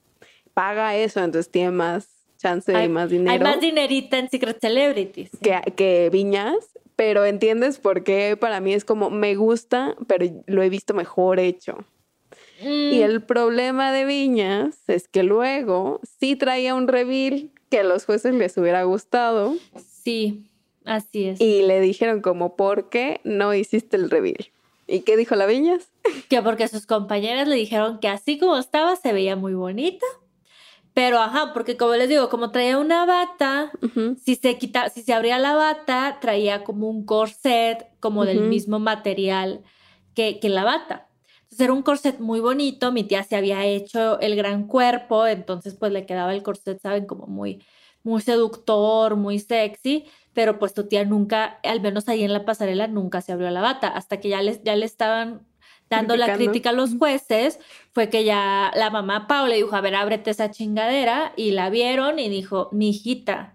paga 0.54 0.96
eso, 0.96 1.20
entonces 1.22 1.52
tiene 1.52 1.70
más 1.70 2.08
chance 2.38 2.72
y 2.72 2.74
Hay, 2.74 2.88
más 2.88 3.10
hay 3.10 3.18
dinero 3.18 3.44
más 3.44 3.60
dinerita 3.60 4.18
en 4.18 4.30
Secret 4.30 4.58
Celebrities. 4.60 5.30
que 5.76 6.08
Viñas, 6.10 6.56
pero 6.96 7.26
entiendes 7.26 7.78
por 7.78 8.02
qué 8.02 8.36
para 8.38 8.60
mí 8.60 8.72
es 8.72 8.86
como 8.86 9.10
me 9.10 9.34
gusta, 9.34 9.94
pero 10.06 10.24
lo 10.46 10.62
he 10.62 10.70
visto 10.70 10.94
mejor 10.94 11.38
hecho. 11.38 11.84
Y 12.62 13.00
Mm, 13.00 13.02
el 13.02 13.22
problema 13.22 13.92
de 13.92 14.06
Viñas 14.06 14.78
es 14.88 15.06
que 15.06 15.22
luego 15.22 16.00
sí 16.18 16.34
traía 16.34 16.74
un 16.74 16.88
reveal 16.88 17.50
que 17.68 17.80
a 17.80 17.84
los 17.84 18.06
jueces 18.06 18.34
les 18.34 18.56
hubiera 18.56 18.84
gustado 18.84 19.56
Sí, 19.76 20.44
así 20.84 21.28
es. 21.28 21.40
y 21.40 21.62
le 21.62 21.80
dijeron 21.80 22.20
como, 22.20 22.56
¿por 22.56 22.88
qué 22.88 23.20
no 23.24 23.54
hiciste 23.54 23.96
el 23.96 24.10
reveal? 24.10 24.46
¿Y 24.86 25.00
qué 25.00 25.16
dijo 25.16 25.34
la 25.34 25.46
Viñas? 25.46 25.90
Que 26.28 26.42
porque 26.42 26.68
sus 26.68 26.86
compañeras 26.86 27.48
le 27.48 27.56
dijeron 27.56 27.98
que 28.00 28.08
así 28.08 28.38
como 28.38 28.58
estaba 28.58 28.96
se 28.96 29.12
veía 29.12 29.36
muy 29.36 29.54
bonita. 29.54 30.06
Pero 30.92 31.18
ajá, 31.18 31.52
porque 31.52 31.76
como 31.76 31.94
les 31.94 32.08
digo, 32.08 32.28
como 32.28 32.52
traía 32.52 32.78
una 32.78 33.04
bata, 33.04 33.72
si 34.24 34.36
se 34.36 34.58
quita, 34.58 34.90
si 34.90 35.02
se 35.02 35.12
abría 35.12 35.40
la 35.40 35.56
bata, 35.56 36.18
traía 36.20 36.62
como 36.62 36.88
un 36.88 37.04
corset 37.04 37.88
como 37.98 38.24
del 38.24 38.42
mismo 38.42 38.78
material 38.78 39.62
que, 40.14 40.38
que 40.38 40.48
la 40.48 40.62
bata. 40.62 41.08
Entonces 41.42 41.60
era 41.60 41.72
un 41.72 41.82
corset 41.82 42.20
muy 42.20 42.38
bonito, 42.38 42.92
mi 42.92 43.02
tía 43.02 43.24
se 43.24 43.34
había 43.34 43.64
hecho 43.66 44.20
el 44.20 44.36
gran 44.36 44.68
cuerpo, 44.68 45.26
entonces 45.26 45.74
pues 45.74 45.90
le 45.90 46.06
quedaba 46.06 46.32
el 46.32 46.44
corset, 46.44 46.80
saben, 46.80 47.06
como 47.06 47.26
muy, 47.26 47.60
muy 48.04 48.20
seductor, 48.22 49.16
muy 49.16 49.40
sexy, 49.40 50.04
pero 50.34 50.58
pues 50.58 50.74
tu 50.74 50.86
tía 50.86 51.04
nunca, 51.04 51.58
al 51.62 51.80
menos 51.80 52.08
ahí 52.08 52.24
en 52.24 52.32
la 52.32 52.44
pasarela, 52.44 52.86
nunca 52.88 53.20
se 53.20 53.32
abrió 53.32 53.50
la 53.50 53.60
bata, 53.60 53.88
hasta 53.88 54.18
que 54.20 54.28
ya 54.28 54.42
le, 54.42 54.60
ya 54.62 54.76
le 54.76 54.84
estaban 54.84 55.46
dando 55.88 56.16
la 56.16 56.34
crítica 56.34 56.70
a 56.70 56.72
los 56.72 56.96
jueces, 56.98 57.60
fue 57.92 58.10
que 58.10 58.24
ya 58.24 58.72
la 58.74 58.90
mamá 58.90 59.26
Pau 59.26 59.46
le 59.46 59.56
dijo, 59.56 59.74
a 59.76 59.80
ver, 59.80 59.94
ábrete 59.94 60.30
esa 60.30 60.50
chingadera, 60.50 61.32
y 61.36 61.52
la 61.52 61.70
vieron 61.70 62.18
y 62.18 62.28
dijo, 62.28 62.68
mi 62.72 62.90
hijita, 62.90 63.54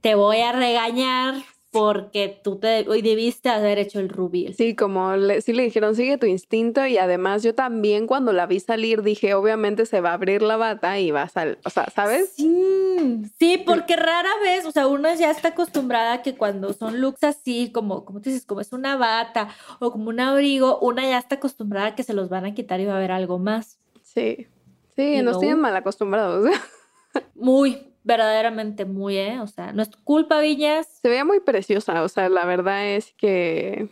te 0.00 0.14
voy 0.14 0.40
a 0.40 0.52
regañar 0.52 1.34
porque 1.72 2.40
tú 2.42 2.56
te 2.58 2.88
hoy 2.88 3.00
debiste 3.00 3.48
haber 3.48 3.78
hecho 3.78 4.00
el 4.00 4.08
reveal. 4.08 4.54
Sí, 4.54 4.74
como 4.74 5.14
le, 5.16 5.40
sí 5.40 5.52
le 5.52 5.62
dijeron, 5.62 5.94
sigue 5.94 6.18
tu 6.18 6.26
instinto 6.26 6.84
y 6.86 6.98
además 6.98 7.42
yo 7.42 7.54
también 7.54 8.06
cuando 8.06 8.32
la 8.32 8.46
vi 8.46 8.58
salir 8.60 9.02
dije, 9.02 9.34
obviamente 9.34 9.86
se 9.86 10.00
va 10.00 10.10
a 10.10 10.14
abrir 10.14 10.42
la 10.42 10.56
bata 10.56 10.98
y 10.98 11.10
va 11.12 11.22
a 11.22 11.28
salir, 11.28 11.58
o 11.64 11.70
sea, 11.70 11.88
¿sabes? 11.94 12.32
Sí, 12.36 13.22
sí, 13.38 13.62
porque 13.64 13.96
rara 13.96 14.30
vez, 14.42 14.66
o 14.66 14.72
sea, 14.72 14.86
uno 14.88 15.14
ya 15.14 15.30
está 15.30 15.48
acostumbrada 15.48 16.14
a 16.14 16.22
que 16.22 16.34
cuando 16.36 16.72
son 16.72 17.00
looks 17.00 17.22
así, 17.24 17.70
como, 17.72 18.04
como 18.04 18.20
tú 18.20 18.30
dices, 18.30 18.44
como 18.46 18.60
es 18.60 18.72
una 18.72 18.96
bata 18.96 19.48
o 19.78 19.92
como 19.92 20.08
un 20.08 20.18
abrigo, 20.20 20.78
una 20.80 21.02
ya 21.02 21.18
está 21.18 21.36
acostumbrada 21.36 21.88
a 21.88 21.94
que 21.94 22.02
se 22.02 22.14
los 22.14 22.28
van 22.28 22.46
a 22.46 22.54
quitar 22.54 22.80
y 22.80 22.86
va 22.86 22.94
a 22.94 22.96
haber 22.96 23.12
algo 23.12 23.38
más. 23.38 23.78
Sí, 24.02 24.48
sí, 24.96 25.14
Y 25.16 25.22
nos 25.22 25.34
no. 25.34 25.38
tienen 25.38 25.60
mal 25.60 25.76
acostumbrados. 25.76 26.50
Muy, 27.34 27.89
verdaderamente 28.04 28.84
muy, 28.84 29.16
¿eh? 29.16 29.40
O 29.40 29.46
sea, 29.46 29.72
no 29.72 29.82
es 29.82 29.90
tu 29.90 30.02
culpa, 30.04 30.40
Viñas. 30.40 30.86
Se 31.02 31.08
veía 31.08 31.24
muy 31.24 31.40
preciosa, 31.40 32.02
o 32.02 32.08
sea, 32.08 32.28
la 32.28 32.44
verdad 32.44 32.86
es 32.86 33.12
que 33.16 33.88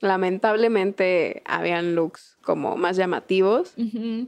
lamentablemente 0.00 1.42
habían 1.44 1.94
looks 1.94 2.36
como 2.42 2.76
más 2.76 2.96
llamativos. 2.96 3.74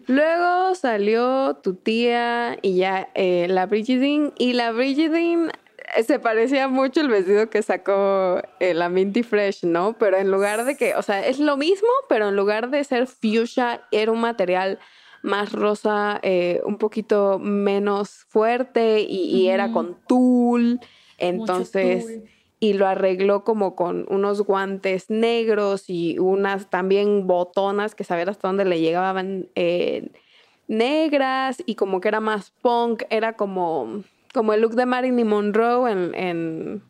Luego 0.07 0.74
salió 0.74 1.57
tu 1.62 1.74
tía 1.74 2.59
y 2.62 2.76
ya 2.76 3.09
eh, 3.14 3.47
la 3.49 3.66
Brigidine. 3.66 4.33
Y 4.39 4.55
la 4.55 4.72
Brigidine 4.72 5.51
eh, 5.97 6.03
se 6.03 6.18
parecía 6.18 6.68
mucho 6.68 7.01
el 7.01 7.09
vestido 7.09 7.49
que 7.51 7.62
sacó 7.62 8.43
eh, 8.59 8.74
la 8.74 8.89
Minty 8.89 9.22
Fresh, 9.22 9.64
¿no? 9.64 9.95
Pero 9.99 10.16
en 10.18 10.31
lugar 10.31 10.64
de 10.64 10.76
que, 10.76 10.95
o 10.97 11.03
sea, 11.03 11.26
es 11.26 11.39
lo 11.39 11.57
mismo, 11.57 11.89
pero 12.09 12.28
en 12.28 12.37
lugar 12.37 12.70
de 12.70 12.85
ser 12.85 13.07
fuchsia, 13.07 13.83
era 13.91 14.12
un 14.12 14.20
material 14.20 14.78
más 15.23 15.53
rosa, 15.53 16.18
eh, 16.23 16.61
un 16.64 16.79
poquito 16.79 17.39
menos 17.39 18.25
fuerte 18.29 19.01
y, 19.01 19.37
y 19.37 19.49
era 19.49 19.73
con 19.73 19.97
tul. 20.07 20.81
Entonces, 21.18 22.07
tul. 22.07 22.31
y 22.61 22.73
lo 22.73 22.87
arregló 22.87 23.45
como 23.45 23.77
con 23.77 24.07
unos 24.09 24.43
guantes 24.43 25.11
negros 25.11 25.89
y 25.89 26.18
unas 26.18 26.71
también 26.71 27.27
botonas 27.27 27.95
que 27.95 28.05
saber 28.05 28.31
hasta 28.31 28.49
dónde 28.49 28.64
le 28.64 28.81
llegaban 28.81 29.49
eh, 29.55 30.11
negras 30.68 31.62
y 31.66 31.75
como 31.75 32.01
que 32.01 32.09
era 32.09 32.21
más 32.21 32.53
punk, 32.62 33.03
era 33.11 33.35
como, 33.35 34.03
como 34.33 34.53
el 34.53 34.62
look 34.62 34.75
de 34.75 34.87
Marilyn 34.87 35.27
Monroe 35.27 35.91
en, 35.91 36.14
en 36.14 36.89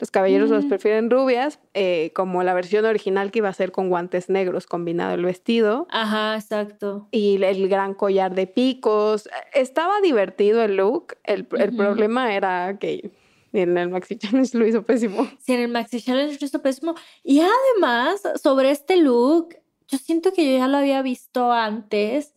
Los 0.00 0.10
Caballeros 0.10 0.48
los 0.48 0.64
prefieren 0.64 1.10
rubias, 1.10 1.60
eh, 1.74 2.10
como 2.14 2.42
la 2.42 2.54
versión 2.54 2.86
original 2.86 3.30
que 3.30 3.40
iba 3.40 3.50
a 3.50 3.52
ser 3.52 3.70
con 3.70 3.90
guantes 3.90 4.30
negros 4.30 4.66
combinado 4.66 5.14
el 5.14 5.24
vestido 5.24 5.86
Ajá, 5.90 6.36
exacto. 6.36 7.06
y 7.10 7.42
el 7.42 7.68
gran 7.68 7.92
collar 7.92 8.34
de 8.34 8.46
picos. 8.46 9.28
Estaba 9.52 10.00
divertido 10.00 10.62
el 10.64 10.76
look, 10.76 11.18
el, 11.24 11.46
el 11.58 11.76
problema 11.76 12.34
era 12.34 12.78
que 12.80 13.12
en 13.52 13.76
el 13.76 13.90
Maxi 13.90 14.16
Challenge 14.16 14.56
lo 14.56 14.66
hizo 14.66 14.82
pésimo. 14.82 15.28
Sí, 15.38 15.52
en 15.52 15.60
el 15.60 15.68
Maxi 15.68 16.00
Challenge 16.00 16.38
lo 16.40 16.46
hizo 16.46 16.62
pésimo. 16.62 16.94
Y 17.22 17.40
además, 17.40 18.22
sobre 18.42 18.70
este 18.70 18.96
look, 18.96 19.56
yo 19.88 19.98
siento 19.98 20.32
que 20.32 20.50
yo 20.50 20.58
ya 20.58 20.68
lo 20.68 20.78
había 20.78 21.02
visto 21.02 21.52
antes. 21.52 22.34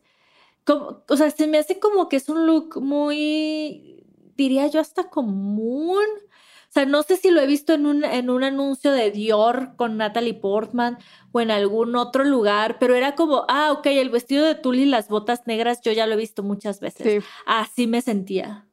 Como, 0.66 1.04
o 1.08 1.18
sea, 1.18 1.30
se 1.30 1.48
me 1.48 1.60
hace 1.60 1.80
como 1.80 2.10
que 2.10 2.16
es 2.18 2.30
un 2.30 2.48
look 2.48 2.82
muy, 2.82 4.04
diría 4.36 4.68
yo, 4.68 4.80
hasta 4.80 5.10
común. 5.10 6.04
O 6.74 6.80
sea, 6.80 6.88
no 6.88 7.04
sé 7.04 7.18
si 7.18 7.30
lo 7.30 7.40
he 7.40 7.46
visto 7.46 7.74
en 7.76 7.86
un, 7.86 8.04
en 8.04 8.32
un 8.32 8.44
anuncio 8.44 8.92
de 8.92 9.12
Dior 9.12 9.76
con 9.76 9.96
Natalie 9.96 10.34
Portman 10.34 10.98
o 11.32 11.40
en 11.40 11.52
algún 11.52 11.96
otro 11.96 12.24
lugar, 12.24 12.78
pero 12.80 12.96
era 12.96 13.14
como, 13.14 13.46
ah, 13.48 13.72
ok, 13.74 13.86
el 13.86 14.10
vestido 14.10 14.44
de 14.44 14.56
tul 14.56 14.80
y 14.80 14.86
las 14.86 15.08
botas 15.08 15.46
negras, 15.46 15.82
yo 15.84 15.92
ya 15.92 16.08
lo 16.08 16.14
he 16.14 16.18
visto 16.18 16.42
muchas 16.42 16.80
veces. 16.80 17.22
Sí. 17.22 17.28
Así 17.46 17.86
me 17.86 18.02
sentía. 18.02 18.66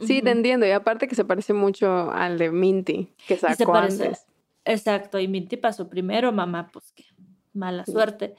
Sí, 0.00 0.22
te 0.22 0.30
Ujú. 0.30 0.38
entiendo. 0.38 0.66
Y 0.66 0.72
aparte 0.72 1.06
que 1.06 1.14
se 1.14 1.24
parece 1.24 1.52
mucho 1.52 2.10
al 2.10 2.36
de 2.36 2.50
Minty, 2.50 3.14
que 3.28 3.34
Y 3.34 3.38
se 3.38 3.54
sacó 3.54 3.74
parece. 3.74 4.02
antes. 4.06 4.26
Exacto, 4.64 5.20
y 5.20 5.28
Minty 5.28 5.56
pasó 5.56 5.88
primero, 5.88 6.32
mamá, 6.32 6.70
pues 6.72 6.90
qué 6.96 7.04
mala 7.52 7.86
suerte. 7.86 8.34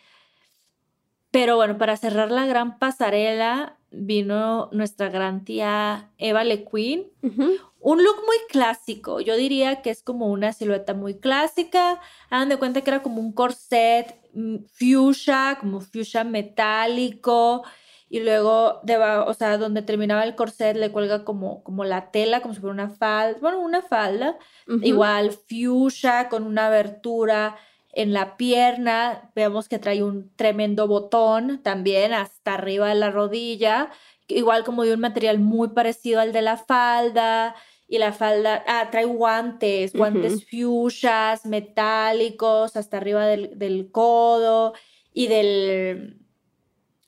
Pero 1.31 1.55
bueno, 1.55 1.77
para 1.77 1.95
cerrar 1.95 2.29
la 2.29 2.45
gran 2.45 2.77
pasarela, 2.77 3.77
vino 3.89 4.67
nuestra 4.73 5.07
gran 5.07 5.45
tía 5.45 6.11
Eva 6.17 6.43
Le 6.43 6.65
Queen. 6.65 7.05
Ujú. 7.21 7.51
Un 7.89 8.03
look 8.03 8.17
muy 8.25 8.35
clásico, 8.49 9.21
yo 9.21 9.35
diría 9.37 9.81
que 9.81 9.89
es 9.91 10.01
como 10.03 10.27
una 10.27 10.51
silueta 10.51 10.93
muy 10.93 11.13
clásica. 11.19 12.01
Hagan 12.29 12.49
de 12.49 12.57
cuenta 12.57 12.81
que 12.81 12.89
era 12.89 13.01
como 13.01 13.21
un 13.21 13.31
corset 13.31 14.05
mm, 14.33 14.57
fuchsia, 14.77 15.57
como 15.61 15.79
fuchsia 15.79 16.23
metálico. 16.25 17.63
Y 18.09 18.19
luego, 18.21 18.79
deba- 18.83 19.25
o 19.25 19.33
sea, 19.33 19.57
donde 19.57 19.81
terminaba 19.81 20.23
el 20.23 20.35
corset 20.35 20.75
le 20.77 20.91
cuelga 20.91 21.23
como, 21.25 21.63
como 21.63 21.83
la 21.83 22.11
tela, 22.11 22.41
como 22.41 22.53
si 22.53 22.59
fuera 22.61 22.73
una 22.73 22.89
falda. 22.89 23.37
Bueno, 23.41 23.59
una 23.59 23.81
falda. 23.81 24.37
Igual 24.83 25.31
fuchsia 25.31 26.27
con 26.29 26.43
una 26.43 26.67
abertura 26.67 27.55
en 27.93 28.11
la 28.13 28.37
pierna. 28.37 29.31
Vemos 29.35 29.67
que 29.69 29.79
trae 29.79 30.03
un 30.03 30.29
tremendo 30.35 30.87
botón 30.87 31.61
también 31.63 32.13
hasta 32.13 32.53
arriba 32.55 32.89
de 32.89 32.95
la 32.95 33.11
rodilla. 33.11 33.89
Igual 34.27 34.63
como 34.65 34.83
de 34.83 34.93
un 34.93 34.99
material 34.99 35.39
muy 35.39 35.69
parecido 35.69 36.19
al 36.19 36.33
de 36.33 36.41
la 36.41 36.57
falda. 36.57 37.55
Y 37.87 37.99
la 37.99 38.11
falda, 38.11 38.63
ah, 38.67 38.89
trae 38.91 39.05
guantes, 39.05 39.93
guantes 39.93 40.45
fuchsias, 40.49 41.45
metálicos, 41.45 42.75
hasta 42.75 42.97
arriba 42.97 43.25
del, 43.25 43.57
del 43.57 43.91
codo. 43.91 44.73
Y 45.13 45.27
del, 45.27 46.19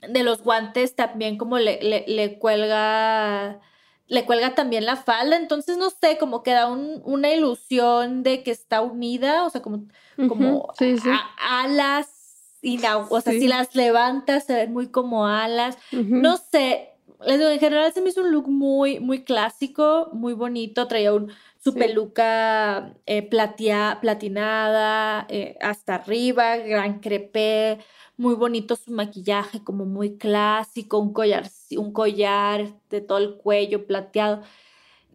de 0.07 0.23
los 0.23 0.41
guantes 0.41 0.95
también 0.95 1.37
como 1.37 1.57
le, 1.59 1.81
le, 1.83 2.05
le 2.07 2.39
cuelga 2.39 3.59
le 4.07 4.25
cuelga 4.25 4.55
también 4.55 4.85
la 4.87 4.95
falda, 4.95 5.35
entonces 5.35 5.77
no 5.77 5.91
sé, 5.91 6.17
como 6.17 6.41
que 6.41 6.49
da 6.51 6.65
un- 6.65 6.99
una 7.05 7.29
ilusión 7.31 8.23
de 8.23 8.41
que 8.41 8.49
está 8.49 8.81
unida, 8.81 9.45
o 9.45 9.51
sea, 9.51 9.61
como, 9.61 9.83
como 10.27 10.55
Ujú, 10.61 10.67
sí, 10.79 10.97
sí. 10.97 11.09
a- 11.11 11.61
alas, 11.61 12.55
y 12.63 12.79
la- 12.79 12.97
o 12.97 13.21
sea, 13.21 13.33
Sí. 13.33 13.41
si 13.41 13.47
las 13.47 13.75
levantas 13.75 14.45
se 14.45 14.55
ven 14.55 14.73
muy 14.73 14.87
como 14.87 15.27
alas, 15.27 15.77
no 15.91 16.37
sé, 16.37 16.88
en 17.25 17.59
general 17.59 17.91
se 17.93 18.01
me 18.01 18.09
hizo 18.09 18.21
un 18.21 18.31
look 18.31 18.47
muy, 18.47 18.99
muy 18.99 19.23
clásico, 19.23 20.09
muy 20.13 20.33
bonito, 20.33 20.87
traía 20.87 21.13
un, 21.13 21.31
su 21.61 21.71
Sí. 21.73 21.79
peluca 21.79 22.93
eh, 23.05 23.29
platea- 23.29 23.99
platinada 23.99 25.25
eh, 25.29 25.57
hasta 25.61 25.95
arriba, 25.95 26.57
gran 26.57 26.99
crepé, 26.99 27.79
muy 28.17 28.35
bonito 28.35 28.75
su 28.75 28.91
maquillaje, 28.91 29.63
como 29.63 29.85
muy 29.85 30.17
clásico, 30.17 30.99
un 30.99 31.13
collar, 31.13 31.49
un 31.77 31.91
collar 31.91 32.73
de 32.89 33.01
todo 33.01 33.17
el 33.17 33.35
cuello 33.35 33.85
plateado. 33.85 34.41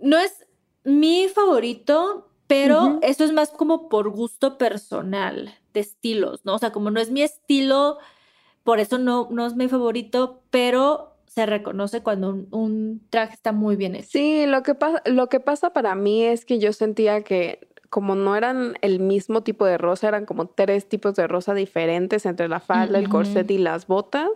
No 0.01 0.19
es 0.19 0.47
mi 0.85 1.29
favorito, 1.29 2.29
pero 2.47 2.99
eso 3.03 3.25
es 3.25 3.33
más 3.33 3.51
como 3.51 3.89
por 3.89 4.11
gusto 4.11 4.59
personal 4.59 5.55
de 5.73 5.81
estilos, 5.81 6.45
¿no? 6.45 6.55
O 6.55 6.59
sea, 6.59 6.73
como 6.73 6.91
no 6.91 7.01
es 7.01 7.11
mi 7.11 7.23
estilo, 7.23 7.99
por 8.63 8.81
eso 8.81 8.99
no, 8.99 9.29
no 9.31 9.47
es 9.47 9.55
mi 9.57 9.69
favorito, 9.69 10.43
pero 10.51 11.14
se 11.27 11.47
reconoce 11.47 12.03
cuando 12.03 12.31
un, 12.31 12.49
un 12.51 13.03
traje 13.11 13.35
está 13.35 13.53
muy 13.53 13.77
bien 13.77 13.97
hecho. 13.97 14.09
Sí, 14.11 14.47
lo 14.47 14.63
que, 14.63 14.75
pasa, 14.75 15.03
lo 15.07 15.29
que 15.29 15.41
pasa 15.41 15.73
para 15.73 15.95
mí 15.95 16.25
es 16.25 16.45
que 16.45 16.59
yo 16.59 16.73
sentía 16.73 17.23
que 17.23 17.69
como 17.95 18.17
no 18.17 18.35
eran 18.35 18.75
el 18.81 18.99
mismo 18.99 19.45
tipo 19.45 19.65
de 19.65 19.79
rosa, 19.79 20.09
eran 20.09 20.27
como 20.27 20.49
tres 20.49 20.89
tipos 20.89 21.15
de 21.15 21.29
rosa 21.29 21.55
diferentes 21.55 22.27
entre 22.27 22.49
la 22.49 22.59
falda, 22.59 22.99
el 22.99 23.09
corset 23.09 23.49
y 23.53 23.59
las 23.59 23.87
botas. 23.87 24.29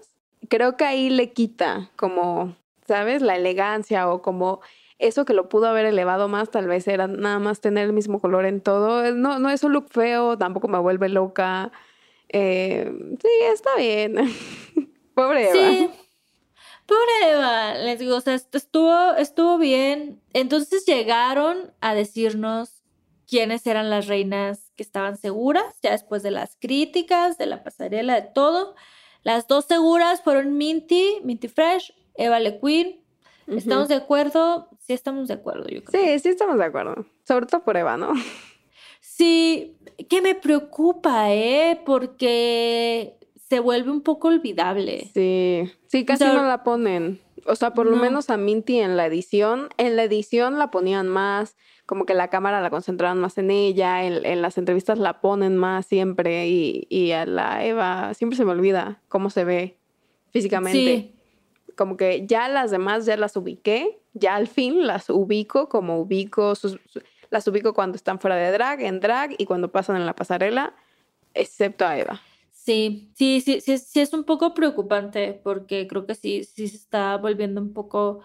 Creo 0.48 0.76
que 0.76 0.84
ahí 0.84 1.10
le 1.10 1.32
quita 1.32 1.90
como, 1.96 2.54
¿sabes? 2.86 3.20
La 3.20 3.34
elegancia 3.34 4.08
o 4.08 4.22
como 4.22 4.60
eso 5.00 5.24
que 5.24 5.34
lo 5.34 5.48
pudo 5.48 5.66
haber 5.66 5.86
elevado 5.86 6.28
más, 6.28 6.52
tal 6.52 6.68
vez 6.68 6.86
era 6.86 7.08
nada 7.08 7.40
más 7.40 7.60
tener 7.60 7.86
el 7.86 7.92
mismo 7.92 8.20
color 8.20 8.46
en 8.46 8.60
todo. 8.60 9.12
No, 9.16 9.40
no 9.40 9.50
es 9.50 9.64
un 9.64 9.72
look 9.72 9.88
feo, 9.90 10.38
tampoco 10.38 10.68
me 10.68 10.78
vuelve 10.78 11.08
loca. 11.08 11.72
Eh, 12.28 12.92
sí, 13.20 13.28
está 13.52 13.74
bien. 13.76 14.14
Pobre 15.14 15.50
Eva. 15.50 15.52
Sí. 15.52 15.90
Pobre 16.88 17.32
Eva, 17.32 17.74
les 17.74 17.98
digo, 17.98 18.16
o 18.16 18.20
sea, 18.22 18.32
estuvo, 18.32 19.14
estuvo 19.16 19.58
bien. 19.58 20.22
Entonces 20.32 20.86
llegaron 20.86 21.70
a 21.82 21.92
decirnos 21.92 22.82
quiénes 23.28 23.66
eran 23.66 23.90
las 23.90 24.06
reinas 24.06 24.72
que 24.74 24.84
estaban 24.84 25.18
seguras, 25.18 25.66
ya 25.82 25.90
después 25.90 26.22
de 26.22 26.30
las 26.30 26.56
críticas, 26.58 27.36
de 27.36 27.44
la 27.44 27.62
pasarela, 27.62 28.14
de 28.14 28.22
todo. 28.22 28.74
Las 29.22 29.46
dos 29.46 29.66
seguras 29.66 30.22
fueron 30.22 30.56
Minty, 30.56 31.18
Minty 31.24 31.48
Fresh, 31.48 31.92
Eva 32.14 32.40
Le 32.40 32.58
Queen. 32.58 33.04
Ujú. 33.46 33.58
¿Estamos 33.58 33.88
de 33.88 33.96
acuerdo? 33.96 34.70
Sí, 34.80 34.94
estamos 34.94 35.28
de 35.28 35.34
acuerdo, 35.34 35.68
yo 35.68 35.84
creo. 35.84 36.02
Sí, 36.02 36.18
sí 36.20 36.30
estamos 36.30 36.56
de 36.56 36.64
acuerdo. 36.64 37.04
Sobre 37.26 37.44
todo 37.44 37.64
por 37.64 37.76
Eva, 37.76 37.98
¿no? 37.98 38.14
Sí, 39.00 39.76
que 40.08 40.22
me 40.22 40.34
preocupa, 40.34 41.34
¿eh? 41.34 41.78
Porque 41.84 43.17
se 43.48 43.60
vuelve 43.60 43.90
un 43.90 44.02
poco 44.02 44.28
olvidable. 44.28 45.10
Sí, 45.14 45.70
sí, 45.86 46.04
casi 46.04 46.24
sea, 46.24 46.32
no 46.34 46.44
la 46.44 46.62
ponen. 46.64 47.20
O 47.46 47.54
sea, 47.56 47.72
por 47.72 47.86
lo 47.86 47.96
no. 47.96 48.02
menos 48.02 48.28
a 48.30 48.36
Minty 48.36 48.78
en 48.80 48.96
la 48.96 49.06
edición, 49.06 49.68
en 49.78 49.96
la 49.96 50.04
edición 50.04 50.58
la 50.58 50.70
ponían 50.70 51.08
más, 51.08 51.56
como 51.86 52.04
que 52.04 52.12
la 52.14 52.28
cámara 52.28 52.60
la 52.60 52.68
concentraban 52.68 53.18
más 53.18 53.38
en 53.38 53.50
ella, 53.50 54.04
en, 54.04 54.26
en 54.26 54.42
las 54.42 54.58
entrevistas 54.58 54.98
la 54.98 55.20
ponen 55.22 55.56
más 55.56 55.86
siempre 55.86 56.48
y, 56.48 56.86
y 56.90 57.12
a 57.12 57.24
la 57.24 57.64
Eva 57.64 58.12
siempre 58.14 58.36
se 58.36 58.44
me 58.44 58.50
olvida 58.50 59.00
cómo 59.08 59.30
se 59.30 59.44
ve 59.44 59.78
físicamente. 60.30 60.78
Sí. 60.78 61.14
Como 61.76 61.96
que 61.96 62.26
ya 62.26 62.48
las 62.48 62.70
demás 62.70 63.06
ya 63.06 63.16
las 63.16 63.36
ubiqué, 63.36 63.98
ya 64.12 64.34
al 64.34 64.48
fin 64.48 64.86
las 64.86 65.08
ubico 65.08 65.68
como 65.70 66.00
ubico 66.00 66.54
sus- 66.54 66.78
su- 66.86 67.00
las 67.30 67.46
ubico 67.46 67.72
cuando 67.72 67.96
están 67.96 68.18
fuera 68.18 68.36
de 68.36 68.50
drag, 68.52 68.80
en 68.82 69.00
drag 69.00 69.34
y 69.38 69.46
cuando 69.46 69.70
pasan 69.70 69.96
en 69.96 70.04
la 70.06 70.14
pasarela, 70.14 70.74
excepto 71.34 71.86
a 71.86 71.96
Eva. 71.98 72.20
Sí, 72.68 73.10
sí, 73.14 73.40
sí, 73.40 73.62
sí, 73.62 73.78
sí 73.78 74.00
es 74.00 74.12
un 74.12 74.24
poco 74.24 74.52
preocupante 74.52 75.40
porque 75.42 75.86
creo 75.88 76.04
que 76.04 76.14
sí, 76.14 76.44
sí 76.44 76.68
se 76.68 76.76
está 76.76 77.16
volviendo 77.16 77.62
un 77.62 77.72
poco 77.72 78.20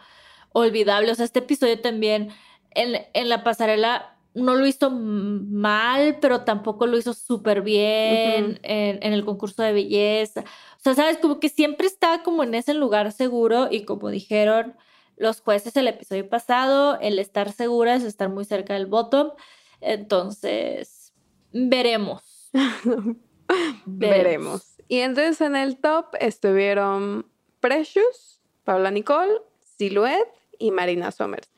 olvidable. 0.51 1.09
O 1.13 1.15
sea, 1.15 1.23
este 1.23 1.39
episodio 1.39 1.79
también 1.79 2.27
en, 2.71 3.05
en 3.13 3.29
la 3.29 3.45
pasarela 3.45 4.17
no 4.33 4.55
lo 4.55 4.67
hizo 4.67 4.89
mal, 4.91 6.17
pero 6.19 6.41
tampoco 6.41 6.87
lo 6.87 6.97
hizo 6.97 7.13
súper 7.13 7.61
bien 7.61 8.59
en, 8.63 8.99
en, 9.01 9.13
el 9.13 9.23
concurso 9.23 9.63
de 9.63 9.71
belleza. 9.71 10.41
O 10.41 10.81
sea, 10.81 10.93
sabes, 10.93 11.19
como 11.19 11.39
que 11.39 11.47
siempre 11.47 11.87
está 11.87 12.21
como 12.21 12.43
en 12.43 12.53
ese 12.53 12.73
lugar 12.73 13.13
seguro 13.13 13.69
y 13.71 13.85
como 13.85 14.09
dijeron 14.09 14.75
los 15.15 15.39
jueces 15.39 15.77
el 15.77 15.87
episodio 15.87 16.27
pasado, 16.27 16.99
el 16.99 17.17
estar 17.17 17.53
segura 17.53 17.95
es 17.95 18.03
estar 18.03 18.27
muy 18.27 18.43
cerca 18.43 18.73
del 18.73 18.87
bottom. 18.87 19.31
Entonces, 19.79 21.13
veremos. 21.53 22.51
veremos. 23.85 24.75
Y 24.87 24.99
entonces 24.99 25.41
en 25.41 25.55
el 25.55 25.77
top 25.77 26.07
estuvieron 26.19 27.25
Precious, 27.59 28.41
Paula 28.63 28.91
Nicole, 28.91 29.33
Silhouette 29.77 30.29
y 30.59 30.71
Marina 30.71 31.11
Somers. 31.11 31.49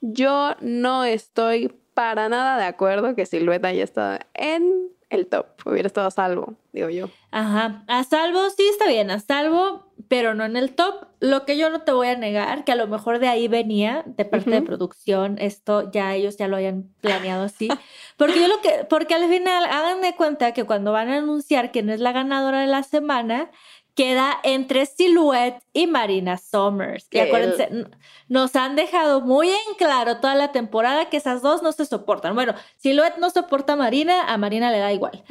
Yo 0.00 0.54
no 0.60 1.04
estoy 1.04 1.72
para 1.94 2.28
nada 2.28 2.56
de 2.56 2.64
acuerdo 2.64 3.14
que 3.14 3.26
Silhouette 3.26 3.64
haya 3.64 3.84
estado 3.84 4.18
en 4.34 4.88
el 5.10 5.26
top. 5.26 5.46
Hubiera 5.66 5.86
estado 5.86 6.06
a 6.06 6.10
salvo, 6.10 6.54
digo 6.72 6.88
yo. 6.88 7.10
Ajá, 7.30 7.84
a 7.88 8.04
salvo 8.04 8.48
sí 8.50 8.66
está 8.70 8.86
bien, 8.86 9.10
a 9.10 9.20
salvo, 9.20 9.89
pero 10.08 10.34
no 10.34 10.44
en 10.44 10.56
el 10.56 10.74
top. 10.74 11.06
Lo 11.20 11.44
que 11.44 11.56
yo 11.56 11.70
no 11.70 11.82
te 11.82 11.92
voy 11.92 12.08
a 12.08 12.16
negar, 12.16 12.64
que 12.64 12.72
a 12.72 12.76
lo 12.76 12.86
mejor 12.86 13.18
de 13.18 13.28
ahí 13.28 13.48
venía, 13.48 14.02
de 14.06 14.24
parte 14.24 14.50
de 14.50 14.62
producción, 14.62 15.36
esto 15.38 15.90
ya 15.90 16.14
ellos 16.14 16.36
ya 16.36 16.48
lo 16.48 16.56
hayan 16.56 16.90
planeado 17.00 17.44
así. 17.44 17.68
Porque 18.16 18.40
yo 18.40 18.48
lo 18.48 18.60
que, 18.60 18.84
porque 18.86 19.14
al 19.14 19.28
final 19.30 19.64
hagan 19.64 20.02
de 20.02 20.14
cuenta 20.14 20.52
que 20.52 20.64
cuando 20.64 20.92
van 20.92 21.08
a 21.08 21.16
anunciar 21.16 21.72
quién 21.72 21.88
es 21.88 22.00
la 22.00 22.12
ganadora 22.12 22.60
de 22.60 22.66
la 22.66 22.82
semana, 22.82 23.50
queda 23.94 24.38
entre 24.42 24.86
Silhouette 24.86 25.62
y 25.72 25.86
Marina 25.86 26.36
Summers. 26.36 27.06
Y 27.10 27.18
acuérdense, 27.18 27.86
nos 28.28 28.56
han 28.56 28.76
dejado 28.76 29.20
muy 29.22 29.48
en 29.48 29.74
claro 29.78 30.18
toda 30.18 30.34
la 30.34 30.52
temporada 30.52 31.08
que 31.08 31.16
esas 31.16 31.42
dos 31.42 31.62
no 31.62 31.72
se 31.72 31.86
soportan. 31.86 32.34
Bueno, 32.34 32.54
Silhouette 32.76 33.18
no 33.18 33.30
soporta 33.30 33.72
a 33.72 33.76
Marina, 33.76 34.24
a 34.24 34.36
Marina 34.38 34.70
le 34.70 34.78
da 34.78 34.92
igual. 34.92 35.22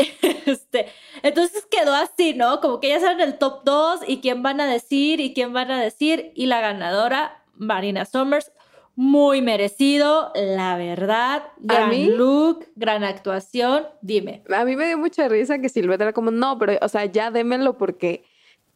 este, 0.46 0.86
entonces 1.22 1.66
quedó 1.70 1.94
así, 1.94 2.34
¿no? 2.34 2.60
Como 2.60 2.80
que 2.80 2.88
ya 2.88 3.00
saben 3.00 3.20
el 3.20 3.38
top 3.38 3.64
2 3.64 4.00
y 4.06 4.20
quién 4.20 4.42
van 4.42 4.60
a 4.60 4.66
decir 4.66 5.20
y 5.20 5.34
quién 5.34 5.52
van 5.52 5.70
a 5.70 5.80
decir. 5.80 6.32
Y 6.34 6.46
la 6.46 6.60
ganadora, 6.60 7.42
Marina 7.54 8.04
Summers, 8.04 8.52
muy 8.96 9.40
merecido, 9.40 10.32
la 10.34 10.76
verdad. 10.76 11.44
Gran 11.58 12.16
look, 12.16 12.66
gran 12.76 13.04
actuación. 13.04 13.86
Dime. 14.02 14.42
A 14.54 14.64
mí 14.64 14.76
me 14.76 14.86
dio 14.86 14.98
mucha 14.98 15.28
risa 15.28 15.58
que 15.58 15.68
Silveta 15.68 16.04
era 16.04 16.12
como, 16.12 16.30
no, 16.30 16.58
pero, 16.58 16.78
o 16.82 16.88
sea, 16.88 17.06
ya 17.06 17.30
démelo 17.30 17.78
porque, 17.78 18.24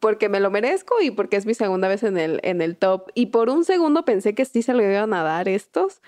porque 0.01 0.29
me 0.29 0.41
lo 0.41 0.51
merezco 0.51 1.01
y 1.03 1.11
porque 1.11 1.37
es 1.37 1.47
mi 1.47 1.55
segunda 1.55 1.89
vez 1.89 2.03
en 2.05 2.17
el, 2.17 2.41
en 2.43 2.63
el 2.63 2.77
top. 2.77 3.11
Y 3.15 3.27
por 3.27 3.51
un 3.51 3.65
segundo 3.65 4.05
pensé 4.05 4.35
que 4.35 4.45
sí 4.45 4.63
se 4.63 4.73
lo 4.73 4.83
iban 4.83 5.13
a 5.13 5.23
dar 5.23 5.49
estos, 5.49 6.01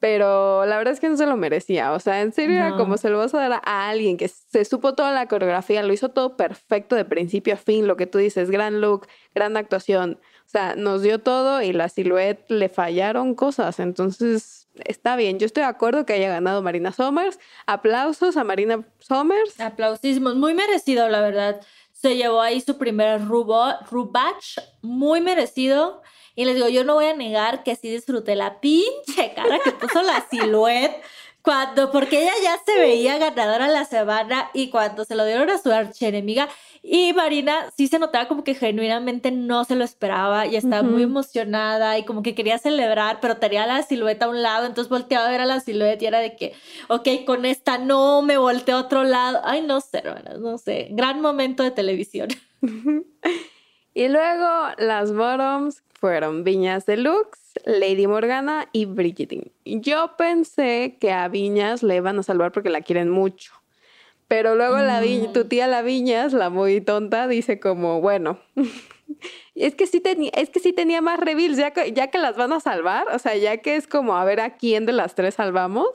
pero 0.00 0.64
la 0.64 0.78
verdad 0.78 0.94
es 0.94 1.00
que 1.00 1.10
no 1.10 1.16
se 1.16 1.26
lo 1.26 1.36
merecía. 1.36 1.92
O 1.92 2.00
sea, 2.00 2.22
en 2.22 2.32
serio 2.32 2.56
era 2.56 2.76
como 2.76 2.96
se 2.96 3.10
lo 3.10 3.18
vas 3.18 3.34
a 3.34 3.48
dar 3.48 3.62
a 3.64 3.88
alguien 3.90 4.16
que 4.16 4.28
se 4.28 4.64
supo 4.64 4.94
toda 4.94 5.12
la 5.12 5.28
coreografía, 5.28 5.82
lo 5.82 5.92
hizo 5.92 6.08
todo 6.08 6.36
perfecto 6.36 6.96
de 6.96 7.04
principio 7.04 7.54
a 7.54 7.58
fin, 7.58 7.86
lo 7.86 7.96
que 7.96 8.06
tú 8.06 8.18
dices, 8.18 8.50
gran 8.50 8.80
look, 8.80 9.06
gran 9.34 9.58
actuación. 9.58 10.18
O 10.46 10.48
sea, 10.50 10.74
nos 10.74 11.02
dio 11.02 11.20
todo 11.20 11.62
y 11.62 11.72
la 11.72 11.88
silueta 11.88 12.42
le 12.48 12.68
fallaron 12.68 13.34
cosas. 13.34 13.78
Entonces, 13.78 14.68
está 14.84 15.14
bien. 15.16 15.38
Yo 15.38 15.46
estoy 15.46 15.62
de 15.62 15.68
acuerdo 15.68 16.06
que 16.06 16.14
haya 16.14 16.28
ganado 16.28 16.62
Marina 16.62 16.92
Somers. 16.92 17.38
Aplausos 17.66 18.36
a 18.36 18.42
Marina 18.42 18.82
Somers. 18.98 19.60
Aplausísimos. 19.60 20.34
Muy 20.34 20.54
merecido, 20.54 21.08
la 21.08 21.20
verdad. 21.20 21.60
Se 21.92 22.16
llevó 22.16 22.40
ahí 22.40 22.60
su 22.60 22.78
primer 22.78 23.24
Rubach. 23.26 24.58
Muy 24.80 25.20
merecido. 25.20 26.02
Y 26.34 26.44
les 26.44 26.54
digo, 26.54 26.68
yo 26.68 26.84
no 26.84 26.94
voy 26.94 27.06
a 27.06 27.14
negar 27.14 27.62
que 27.62 27.76
sí 27.76 27.90
disfruté 27.90 28.36
la 28.36 28.60
pinche 28.60 29.32
cara 29.34 29.58
que 29.62 29.72
puso 29.72 30.02
la 30.02 30.26
silueta. 30.30 30.96
Cuando, 31.42 31.90
porque 31.90 32.22
ella 32.22 32.34
ya 32.42 32.58
se 32.66 32.78
veía 32.78 33.16
ganadora 33.16 33.66
la 33.66 33.86
semana 33.86 34.50
y 34.52 34.68
cuando 34.68 35.06
se 35.06 35.14
lo 35.14 35.24
dieron 35.24 35.48
a 35.48 35.56
su 35.56 35.72
archienemiga, 35.72 36.50
y 36.82 37.12
Marina 37.12 37.70
sí 37.76 37.88
se 37.88 37.98
notaba 37.98 38.26
como 38.26 38.42
que 38.42 38.54
genuinamente 38.54 39.30
no 39.30 39.64
se 39.64 39.74
lo 39.74 39.84
esperaba 39.84 40.46
y 40.46 40.56
estaba 40.56 40.82
muy 40.82 41.02
emocionada 41.02 41.98
y 41.98 42.04
como 42.04 42.22
que 42.22 42.34
quería 42.34 42.58
celebrar, 42.58 43.20
pero 43.20 43.36
tenía 43.36 43.66
la 43.66 43.82
silueta 43.82 44.26
a 44.26 44.28
un 44.30 44.42
lado, 44.42 44.66
entonces 44.66 44.90
volteaba 44.90 45.26
a 45.26 45.30
ver 45.30 45.40
a 45.42 45.46
la 45.46 45.60
silueta 45.60 46.04
y 46.04 46.06
era 46.06 46.20
de 46.20 46.36
que, 46.36 46.54
ok, 46.88 47.08
con 47.26 47.44
esta 47.44 47.76
no, 47.78 48.22
me 48.22 48.38
volteé 48.38 48.74
a 48.74 48.78
otro 48.78 49.04
lado. 49.04 49.40
Ay, 49.44 49.62
no 49.62 49.80
sé, 49.80 49.98
hermanas, 49.98 50.38
no 50.38 50.56
sé. 50.56 50.88
Gran 50.90 51.20
momento 51.20 51.62
de 51.62 51.70
televisión. 51.70 52.28
y 53.94 54.08
luego 54.08 54.68
las 54.78 55.14
bottoms 55.14 55.82
fueron 56.00 56.44
Viñas 56.44 56.86
Deluxe, 56.86 57.52
Lady 57.64 58.06
Morgana 58.06 58.68
y 58.72 58.86
Brigitte. 58.86 59.52
Yo 59.64 60.16
pensé 60.16 60.96
que 60.98 61.12
a 61.12 61.28
Viñas 61.28 61.82
le 61.82 61.96
iban 61.96 62.18
a 62.18 62.22
salvar 62.22 62.52
porque 62.52 62.70
la 62.70 62.80
quieren 62.80 63.10
mucho. 63.10 63.52
Pero 64.26 64.54
luego 64.54 64.78
la 64.78 65.02
tu 65.32 65.44
tía 65.44 65.66
La 65.66 65.82
Viñas, 65.82 66.32
la 66.32 66.50
muy 66.50 66.80
tonta, 66.80 67.26
dice 67.26 67.60
como, 67.60 68.00
bueno, 68.00 68.38
es 69.54 69.74
que 69.74 69.86
sí 69.86 70.00
tenía, 70.00 70.30
es 70.34 70.50
que 70.50 70.60
sí 70.60 70.72
tenía 70.72 71.02
más 71.02 71.20
reveals, 71.20 71.58
ya 71.58 71.72
que, 71.72 71.92
ya 71.92 72.06
que 72.08 72.18
las 72.18 72.36
van 72.36 72.52
a 72.52 72.60
salvar, 72.60 73.06
o 73.12 73.18
sea, 73.18 73.36
ya 73.36 73.58
que 73.58 73.76
es 73.76 73.86
como 73.86 74.16
a 74.16 74.24
ver 74.24 74.40
a 74.40 74.56
quién 74.56 74.86
de 74.86 74.92
las 74.92 75.14
tres 75.14 75.34
salvamos. 75.34 75.88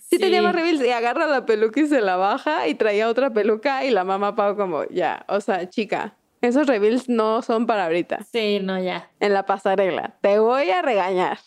Sí, 0.00 0.18
tenía 0.18 0.42
más 0.42 0.54
reveals 0.54 0.82
y 0.84 0.90
agarra 0.90 1.26
la 1.26 1.46
peluca 1.46 1.80
y 1.80 1.86
se 1.86 2.00
la 2.00 2.16
baja 2.16 2.68
y 2.68 2.74
traía 2.74 3.08
otra 3.08 3.32
peluca 3.32 3.84
y 3.84 3.90
la 3.90 4.04
mamá 4.04 4.34
Pau 4.34 4.56
como, 4.56 4.84
ya, 4.88 5.24
o 5.28 5.40
sea, 5.40 5.68
chica, 5.68 6.16
esos 6.48 6.66
reveals 6.66 7.08
no 7.08 7.42
son 7.42 7.66
para 7.66 7.84
ahorita. 7.84 8.24
Sí, 8.30 8.60
no, 8.62 8.78
ya. 8.80 9.10
En 9.20 9.32
la 9.32 9.46
pasarela, 9.46 10.16
te 10.20 10.38
voy 10.38 10.70
a 10.70 10.82
regañar. 10.82 11.38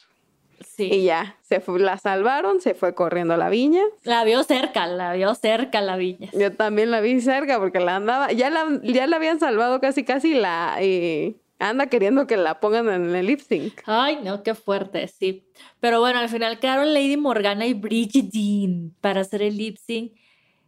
Y 0.78 1.04
ya, 1.04 1.38
se 1.42 1.62
la 1.80 1.98
salvaron, 1.98 2.62
se 2.62 2.76
fue 2.76 2.94
corriendo 2.94 3.34
a 3.34 3.38
la 3.38 3.50
viña. 3.50 3.82
La 4.04 4.24
vio 4.24 4.44
cerca, 4.44 4.86
la 4.88 5.14
vio 5.14 5.34
cerca 5.34 5.82
la 5.82 5.98
viña. 5.98 6.30
Yo 6.34 6.54
también 6.54 6.92
la 6.92 7.00
vi 7.02 7.20
cerca 7.20 7.60
porque 7.60 7.80
la 7.80 7.96
andaba, 7.96 8.32
ya 8.32 8.50
la, 8.50 8.80
ya 8.84 9.08
la 9.08 9.16
habían 9.16 9.40
salvado 9.40 9.80
casi 9.82 10.04
casi 10.04 10.36
la 10.36 10.78
y 10.82 11.38
anda 11.60 11.88
queriendo 11.88 12.28
que 12.28 12.38
la 12.38 12.60
pongan 12.60 12.90
en 12.90 13.16
el 13.16 13.26
lip 13.26 13.40
sync. 13.40 13.82
Ay, 13.86 14.20
no, 14.24 14.44
qué 14.44 14.54
fuerte, 14.54 15.08
sí. 15.08 15.48
Pero 15.80 16.00
bueno, 16.00 16.20
al 16.20 16.30
final 16.30 16.60
quedaron 16.60 16.94
Lady 16.94 17.18
Morgana 17.18 17.66
y 17.66 17.74
Bridget 17.74 18.32
Dean 18.32 18.94
para 19.02 19.22
hacer 19.22 19.42
el 19.42 19.58
lip 19.58 19.78
sync. 19.78 20.14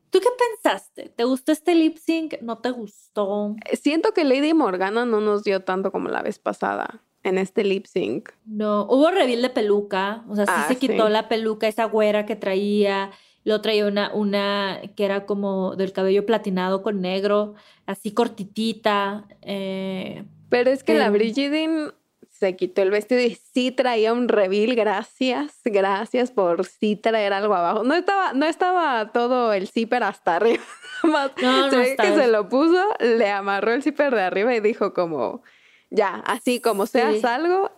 ¿Tú 0.10 0.20
qué 0.20 0.30
pensaste? 0.38 1.10
¿Te 1.16 1.24
gustó 1.24 1.52
este 1.52 1.76
lip 1.76 1.98
sync? 1.98 2.42
¿No 2.42 2.58
te 2.58 2.72
gustó? 2.72 3.56
Siento 3.74 4.14
que 4.14 4.24
Lady 4.24 4.54
Morgana 4.54 5.06
no 5.06 5.22
nos 5.22 5.44
dio 5.44 5.62
tanto 5.62 5.92
como 5.92 6.10
la 6.10 6.22
vez 6.22 6.40
pasada 6.40 7.02
en 7.24 7.38
este 7.38 7.64
lip 7.64 7.86
sync. 7.86 8.30
No, 8.46 8.88
hubo 8.90 9.12
reveal 9.12 9.42
de 9.42 9.50
peluca, 9.50 10.24
o 10.28 10.36
sea, 10.36 10.46
sí 10.46 10.54
ah, 10.56 10.66
se 10.68 10.78
quitó 10.78 11.10
la 11.10 11.28
peluca, 11.30 11.68
esa 11.68 11.86
güera 11.86 12.26
que 12.26 12.36
traía, 12.36 13.12
luego 13.44 13.62
traía 13.62 13.86
una, 13.86 14.14
una 14.14 14.82
que 14.96 15.06
era 15.06 15.26
como 15.26 15.76
del 15.76 15.92
cabello 15.94 16.26
platinado 16.26 16.82
con 16.82 17.02
negro, 17.02 17.56
así 17.86 18.12
cortitita. 18.12 19.28
Eh, 19.42 20.24
pero 20.50 20.72
es 20.72 20.84
que 20.84 20.96
la 20.96 21.12
Brigitte 21.12 21.94
se 22.40 22.56
quitó 22.56 22.82
el 22.82 22.92
vestido 22.92 23.22
y 23.22 23.38
sí 23.54 23.72
traía 23.72 24.14
un 24.14 24.30
reveal, 24.30 24.76
gracias, 24.76 25.60
gracias 25.66 26.32
por 26.32 26.66
sí 26.66 26.96
traer 26.96 27.34
algo 27.34 27.54
abajo. 27.54 27.84
No 27.84 27.96
estaba, 27.96 28.34
no 28.34 28.46
estaba 28.46 29.12
todo 29.12 29.52
el 29.52 29.68
zipper 29.68 30.04
hasta 30.04 30.38
arriba. 30.38 30.64
no, 31.04 31.12
no 31.12 31.70
que 31.70 31.96
se 31.98 32.28
lo 32.28 32.48
puso, 32.48 32.82
le 33.00 33.30
amarró 33.30 33.74
el 33.74 33.84
zipper 33.84 34.16
de 34.16 34.22
arriba 34.22 34.56
y 34.56 34.62
dijo 34.62 34.94
como 34.94 35.44
ya, 35.90 36.24
así 36.26 36.62
como 36.62 36.86
seas 36.86 37.24
algo, 37.26 37.72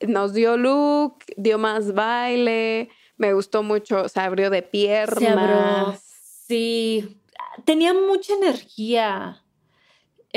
nos 0.00 0.32
dio 0.32 0.56
look, 0.56 1.18
dio 1.36 1.58
más 1.58 1.94
baile, 1.94 2.90
me 3.16 3.32
gustó 3.32 3.62
mucho, 3.62 4.08
se 4.08 4.20
abrió 4.20 4.50
de 4.50 4.62
piernas. 4.62 6.00
Sí, 6.46 7.20
tenía 7.64 7.92
mucha 7.92 8.34
energía. 8.34 9.42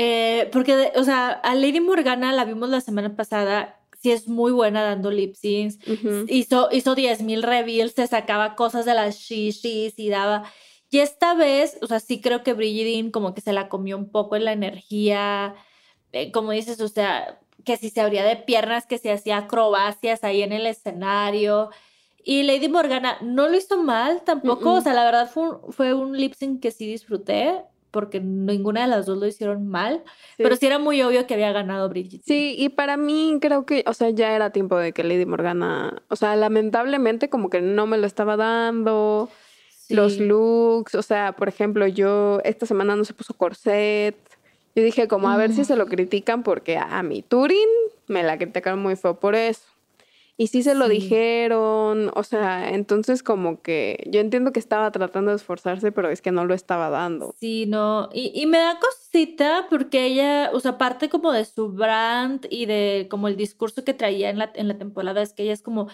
Eh, 0.02 0.48
porque, 0.50 0.92
o 0.96 1.04
sea, 1.04 1.28
a 1.28 1.54
Lady 1.54 1.78
Morgana 1.78 2.32
la 2.32 2.46
vimos 2.46 2.70
la 2.70 2.80
semana 2.80 3.14
pasada, 3.16 3.78
sí 4.00 4.10
es 4.10 4.28
muy 4.28 4.50
buena 4.50 4.82
dando 4.82 5.10
lip 5.10 5.34
syncs. 5.34 5.78
Hizo, 6.26 6.70
hizo 6.72 6.96
10.000 6.96 7.42
reveals, 7.42 7.92
se 7.92 8.06
sacaba 8.06 8.54
cosas 8.54 8.86
de 8.86 8.94
las 8.94 9.18
shishis 9.18 9.98
y 9.98 10.08
daba. 10.08 10.44
Y 10.88 11.00
esta 11.00 11.34
vez, 11.34 11.76
o 11.82 11.86
sea, 11.86 12.00
sí 12.00 12.22
creo 12.22 12.42
que 12.42 12.54
Brigitte 12.54 13.12
como 13.12 13.34
que 13.34 13.42
se 13.42 13.52
la 13.52 13.68
comió 13.68 13.98
un 13.98 14.10
poco 14.10 14.36
en 14.36 14.46
la 14.46 14.52
energía. 14.52 15.54
Eh, 16.12 16.32
como 16.32 16.52
dices, 16.52 16.80
o 16.80 16.88
sea, 16.88 17.38
que 17.66 17.76
si 17.76 17.90
se 17.90 18.00
abría 18.00 18.24
de 18.24 18.36
piernas, 18.36 18.86
que 18.86 18.96
se 18.96 19.12
hacía 19.12 19.36
acrobacias 19.36 20.24
ahí 20.24 20.40
en 20.42 20.52
el 20.52 20.64
escenario. 20.66 21.68
Y 22.24 22.44
Lady 22.44 22.70
Morgana 22.70 23.18
no 23.20 23.48
lo 23.48 23.56
hizo 23.58 23.82
mal 23.82 24.22
tampoco, 24.22 24.72
o 24.72 24.80
sea, 24.80 24.94
la 24.94 25.04
verdad 25.04 25.30
fue 25.30 25.50
un, 25.50 25.72
fue 25.74 25.92
un 25.92 26.16
lip 26.16 26.32
sync 26.32 26.62
que 26.62 26.70
sí 26.70 26.86
disfruté, 26.86 27.62
porque 27.90 28.20
ninguna 28.20 28.82
de 28.82 28.88
las 28.88 29.06
dos 29.06 29.18
lo 29.18 29.26
hicieron 29.26 29.66
mal, 29.66 30.02
pero 30.36 30.56
sí 30.56 30.66
era 30.66 30.78
muy 30.78 31.02
obvio 31.02 31.26
que 31.26 31.34
había 31.34 31.52
ganado 31.52 31.88
Bridget. 31.88 32.22
Sí, 32.24 32.54
y 32.56 32.68
para 32.70 32.96
mí 32.96 33.38
creo 33.40 33.66
que, 33.66 33.84
o 33.86 33.94
sea, 33.94 34.10
ya 34.10 34.34
era 34.34 34.50
tiempo 34.50 34.76
de 34.76 34.92
que 34.92 35.04
Lady 35.04 35.26
Morgana, 35.26 36.02
o 36.08 36.16
sea, 36.16 36.36
lamentablemente 36.36 37.28
como 37.28 37.50
que 37.50 37.60
no 37.60 37.86
me 37.86 37.98
lo 37.98 38.06
estaba 38.06 38.36
dando. 38.36 39.28
Los 39.88 40.18
looks, 40.18 40.94
o 40.94 41.02
sea, 41.02 41.32
por 41.32 41.48
ejemplo, 41.48 41.84
yo 41.86 42.40
esta 42.44 42.64
semana 42.64 42.94
no 42.94 43.04
se 43.04 43.12
puso 43.12 43.34
corset. 43.34 44.16
Yo 44.76 44.84
dije 44.84 45.08
como 45.08 45.28
a 45.28 45.36
ver 45.36 45.52
si 45.52 45.64
se 45.64 45.74
lo 45.74 45.86
critican 45.86 46.44
porque 46.44 46.78
a 46.78 47.02
mi 47.02 47.22
Turing 47.22 47.68
me 48.06 48.22
la 48.22 48.38
criticaron 48.38 48.80
muy 48.80 48.94
feo 48.94 49.18
por 49.18 49.34
eso. 49.34 49.62
Y 50.40 50.46
sí 50.46 50.62
se 50.62 50.74
lo 50.74 50.88
dijeron, 50.88 52.10
o 52.14 52.22
sea, 52.22 52.70
entonces 52.70 53.22
como 53.22 53.60
que 53.60 54.02
yo 54.10 54.20
entiendo 54.20 54.54
que 54.54 54.58
estaba 54.58 54.90
tratando 54.90 55.32
de 55.32 55.36
esforzarse, 55.36 55.92
pero 55.92 56.08
es 56.08 56.22
que 56.22 56.32
no 56.32 56.46
lo 56.46 56.54
estaba 56.54 56.88
dando. 56.88 57.34
Sí, 57.38 57.66
no, 57.66 58.08
y, 58.10 58.32
y 58.34 58.46
me 58.46 58.56
da 58.56 58.80
cosita 58.80 59.66
porque 59.68 60.06
ella, 60.06 60.50
o 60.54 60.60
sea, 60.60 60.78
parte 60.78 61.10
como 61.10 61.30
de 61.30 61.44
su 61.44 61.68
brand 61.72 62.46
y 62.48 62.64
de 62.64 63.06
como 63.10 63.28
el 63.28 63.36
discurso 63.36 63.84
que 63.84 63.92
traía 63.92 64.30
en 64.30 64.38
la, 64.38 64.50
en 64.54 64.68
la 64.68 64.78
temporada, 64.78 65.20
es 65.20 65.34
que 65.34 65.42
ella 65.42 65.52
es 65.52 65.60
como, 65.60 65.88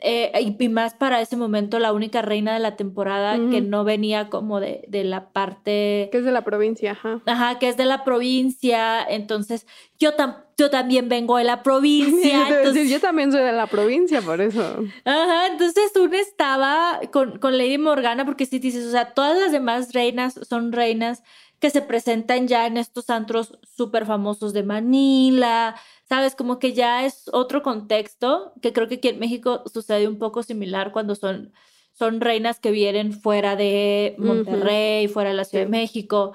eh, 0.00 0.32
y 0.40 0.68
más 0.68 0.94
para 0.94 1.20
ese 1.20 1.36
momento 1.36 1.78
la 1.78 1.92
única 1.92 2.22
reina 2.22 2.54
de 2.54 2.60
la 2.60 2.76
temporada 2.76 3.36
que 3.50 3.60
no 3.60 3.84
venía 3.84 4.28
como 4.28 4.60
de, 4.60 4.84
de, 4.88 5.04
la 5.04 5.30
parte... 5.30 6.08
Que 6.10 6.18
es 6.18 6.24
de 6.24 6.32
la 6.32 6.44
provincia, 6.44 6.92
ajá. 6.92 7.20
Ajá, 7.26 7.58
que 7.58 7.68
es 7.68 7.76
de 7.76 7.84
la 7.84 8.04
provincia. 8.04 9.02
Entonces, 9.02 9.66
yo, 9.98 10.10
yo 10.56 10.70
también 10.70 11.08
vengo 11.08 11.36
de 11.38 11.44
la 11.44 11.62
provincia. 11.62 12.48
entonces... 12.58 12.90
yo 12.90 13.00
también 13.00 13.32
soy 13.32 13.42
de 13.42 13.52
la 13.52 13.66
provincia, 13.66 14.22
por 14.22 14.40
eso. 14.40 14.84
Ajá, 15.04 15.46
entonces 15.48 15.92
uno 15.96 16.14
estaba 16.14 17.00
con, 17.12 17.38
con 17.38 17.56
Lady 17.56 17.78
Morgana, 17.78 18.24
porque 18.24 18.46
si 18.46 18.58
dices, 18.58 18.86
o 18.86 18.90
sea, 18.90 19.14
todas 19.14 19.38
las 19.38 19.52
demás 19.52 19.92
reinas 19.92 20.38
son 20.48 20.72
reinas 20.72 21.22
que 21.60 21.70
se 21.70 21.82
presentan 21.82 22.46
ya 22.48 22.66
en 22.66 22.76
estos 22.76 23.10
antros 23.10 23.58
súper 23.62 24.06
famosos 24.06 24.52
de 24.52 24.62
Manila, 24.62 25.74
¿sabes? 26.08 26.34
Como 26.34 26.58
que 26.58 26.72
ya 26.72 27.04
es 27.06 27.28
otro 27.32 27.62
contexto, 27.62 28.52
que 28.60 28.72
creo 28.72 28.88
que 28.88 28.96
aquí 28.96 29.08
en 29.08 29.18
México 29.18 29.62
sucede 29.72 30.08
un 30.08 30.18
poco 30.18 30.42
similar 30.42 30.92
cuando 30.92 31.14
son, 31.14 31.52
son 31.92 32.20
reinas 32.20 32.60
que 32.60 32.70
vienen 32.70 33.12
fuera 33.12 33.56
de 33.56 34.14
Monterrey, 34.18 35.08
fuera 35.08 35.30
de 35.30 35.36
la 35.36 35.44
Ciudad 35.44 35.64
de 35.64 35.70
México. 35.70 36.34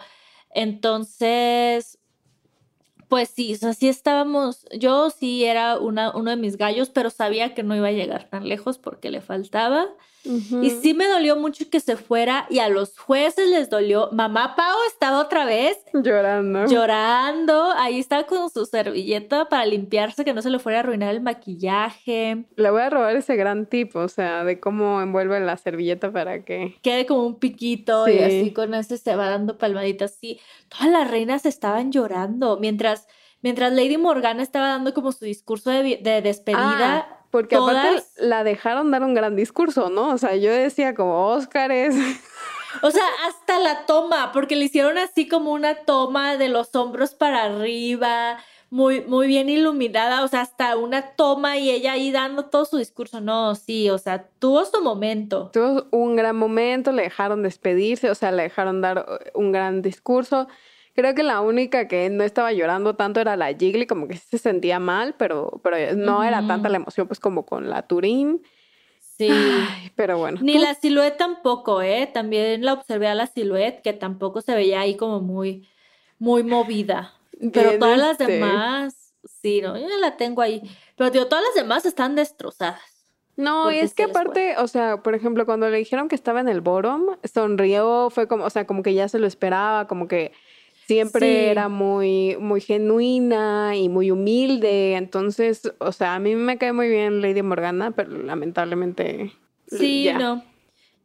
Entonces, 0.51 1.99
pues 3.07 3.29
sí, 3.29 3.53
o 3.53 3.73
sea, 3.73 3.89
estábamos, 3.89 4.65
yo 4.77 5.09
sí 5.09 5.43
era 5.43 5.79
una, 5.79 6.15
uno 6.15 6.29
de 6.29 6.37
mis 6.37 6.57
gallos, 6.57 6.89
pero 6.89 7.09
sabía 7.09 7.53
que 7.53 7.63
no 7.63 7.75
iba 7.75 7.87
a 7.87 7.91
llegar 7.91 8.29
tan 8.29 8.47
lejos 8.47 8.77
porque 8.77 9.09
le 9.09 9.19
faltaba. 9.21 9.87
Y 10.23 10.69
sí 10.81 10.93
me 10.93 11.07
dolió 11.07 11.35
mucho 11.35 11.69
que 11.69 11.79
se 11.79 11.95
fuera 11.95 12.45
y 12.49 12.59
a 12.59 12.69
los 12.69 12.97
jueces 12.97 13.49
les 13.49 13.69
dolió. 13.69 14.09
Mamá 14.11 14.55
Pau 14.55 14.75
estaba 14.87 15.19
otra 15.19 15.45
vez 15.45 15.77
llorando. 15.93 16.65
Llorando. 16.67 17.71
Ahí 17.71 17.99
estaba 17.99 18.23
con 18.23 18.49
su 18.49 18.65
servilleta 18.65 19.47
para 19.47 19.65
limpiarse, 19.65 20.25
que 20.25 20.33
no 20.33 20.41
se 20.41 20.49
le 20.49 20.59
fuera 20.59 20.79
a 20.79 20.81
arruinar 20.81 21.13
el 21.15 21.21
maquillaje. 21.21 22.45
Le 22.55 22.69
voy 22.69 22.81
a 22.81 22.89
robar 22.89 23.15
ese 23.15 23.35
gran 23.35 23.65
tip, 23.65 23.95
o 23.95 24.07
sea, 24.07 24.43
de 24.43 24.59
cómo 24.59 25.01
envuelve 25.01 25.39
la 25.39 25.57
servilleta 25.57 26.11
para 26.11 26.43
que 26.43 26.77
quede 26.81 27.05
como 27.05 27.25
un 27.25 27.39
piquito 27.39 28.07
y 28.07 28.19
así 28.19 28.51
con 28.53 28.73
ese 28.73 28.97
se 28.97 29.15
va 29.15 29.29
dando 29.29 29.57
palmaditas. 29.57 30.15
Sí, 30.19 30.39
todas 30.67 30.89
las 30.89 31.09
reinas 31.09 31.45
estaban 31.45 31.91
llorando 31.91 32.57
mientras, 32.59 33.07
mientras 33.41 33.71
Lady 33.71 33.97
Morgana 33.97 34.43
estaba 34.43 34.67
dando 34.67 34.93
como 34.93 35.11
su 35.11 35.25
discurso 35.25 35.69
de, 35.69 36.21
despedida. 36.21 36.97
Ah 36.97 37.18
porque 37.31 37.55
aparte 37.55 38.03
la 38.17 38.43
dejaron 38.43 38.91
dar 38.91 39.03
un 39.03 39.13
gran 39.13 39.35
discurso, 39.35 39.89
¿no? 39.89 40.09
O 40.09 40.17
sea, 40.17 40.35
yo 40.35 40.51
decía 40.51 40.95
como 40.95 41.27
Óscares. 41.27 41.95
O 42.83 42.91
sea, 42.91 43.03
hasta 43.27 43.59
la 43.59 43.85
toma, 43.87 44.31
porque 44.31 44.55
le 44.55 44.65
hicieron 44.65 44.97
así 44.97 45.27
como 45.27 45.51
una 45.53 45.85
toma 45.85 46.37
de 46.37 46.49
los 46.49 46.75
hombros 46.75 47.15
para 47.15 47.45
arriba, 47.45 48.37
muy, 48.69 49.01
muy 49.01 49.27
bien 49.27 49.49
iluminada, 49.49 50.23
o 50.23 50.27
sea, 50.27 50.41
hasta 50.41 50.77
una 50.77 51.13
toma 51.15 51.57
y 51.57 51.71
ella 51.71 51.93
ahí 51.93 52.11
dando 52.11 52.45
todo 52.45 52.65
su 52.65 52.77
discurso. 52.77 53.21
No, 53.21 53.55
sí, 53.55 53.89
o 53.89 53.97
sea, 53.97 54.27
tuvo 54.37 54.65
su 54.65 54.81
momento. 54.81 55.49
Tuvo 55.51 55.87
un 55.91 56.15
gran 56.15 56.35
momento, 56.35 56.91
le 56.91 57.03
dejaron 57.03 57.41
despedirse, 57.41 58.09
o 58.09 58.15
sea, 58.15 58.31
le 58.31 58.43
dejaron 58.43 58.81
dar 58.81 58.99
uh, 58.99 59.39
un 59.39 59.51
gran 59.51 59.81
discurso. 59.81 60.47
Creo 60.99 61.15
que 61.15 61.23
la 61.23 61.39
única 61.39 61.87
que 61.87 62.09
no 62.09 62.25
estaba 62.25 62.51
llorando 62.51 62.93
tanto 62.97 63.21
era 63.21 63.37
la 63.37 63.53
Jiggly, 63.53 63.87
como 63.87 64.09
que 64.09 64.17
se 64.17 64.37
sentía 64.37 64.79
mal, 64.79 65.15
pero, 65.17 65.61
pero 65.63 65.95
no 65.95 66.25
era 66.25 66.45
tanta 66.45 66.67
la 66.67 66.75
emoción 66.75 67.07
pues 67.07 67.21
como 67.21 67.45
con 67.45 67.69
la 67.69 67.83
Turín. 67.83 68.43
Sí. 69.17 69.29
pero 69.95 70.17
bueno. 70.17 70.39
Ni 70.41 70.57
la 70.57 70.73
silueta 70.73 71.15
tampoco, 71.15 71.81
¿eh? 71.81 72.09
También 72.13 72.65
la 72.65 72.73
observé 72.73 73.07
a 73.07 73.15
la 73.15 73.27
silueta, 73.27 73.81
que 73.81 73.93
tampoco 73.93 74.41
se 74.41 74.53
veía 74.53 74.81
ahí 74.81 74.97
como 74.97 75.21
muy, 75.21 75.69
muy 76.17 76.43
movida. 76.43 77.13
Pero 77.53 77.79
todas 77.79 77.97
las 77.97 78.19
este 78.19 78.33
demás, 78.33 79.13
sí, 79.41 79.61
no, 79.61 79.77
yo 79.77 79.87
la 80.01 80.17
tengo 80.17 80.41
ahí. 80.41 80.61
Pero 80.97 81.11
digo, 81.11 81.27
todas 81.27 81.45
las 81.45 81.55
demás 81.55 81.85
están 81.85 82.15
destrozadas. 82.15 82.81
No, 83.37 83.71
y 83.71 83.79
es 83.79 83.93
que 83.93 84.03
aparte, 84.03 84.57
o 84.57 84.67
sea, 84.67 85.01
por 85.01 85.15
ejemplo, 85.15 85.45
cuando 85.45 85.69
le 85.69 85.77
dijeron 85.77 86.09
que 86.09 86.15
estaba 86.15 86.41
en 86.41 86.49
el 86.49 86.59
bottom, 86.59 87.15
sonrió, 87.23 88.09
fue 88.09 88.27
como, 88.27 88.43
o 88.43 88.49
sea, 88.49 88.67
como 88.67 88.83
que 88.83 88.93
ya 88.93 89.07
se 89.07 89.17
lo 89.17 89.27
esperaba, 89.27 89.87
como 89.87 90.09
que 90.09 90.33
siempre 90.89 91.51
era 91.51 91.69
muy, 91.69 92.35
muy 92.39 92.61
genuina 92.61 93.75
y 93.75 93.89
muy 93.89 94.09
humilde. 94.09 94.95
Entonces, 94.95 95.71
o 95.77 95.91
sea, 95.91 96.15
a 96.15 96.19
mí 96.19 96.33
me 96.35 96.57
cae 96.57 96.73
muy 96.73 96.89
bien 96.89 97.21
Lady 97.21 97.43
Morgana, 97.43 97.91
pero 97.91 98.17
lamentablemente. 98.17 99.31
Sí, 99.67 100.09
no. 100.17 100.43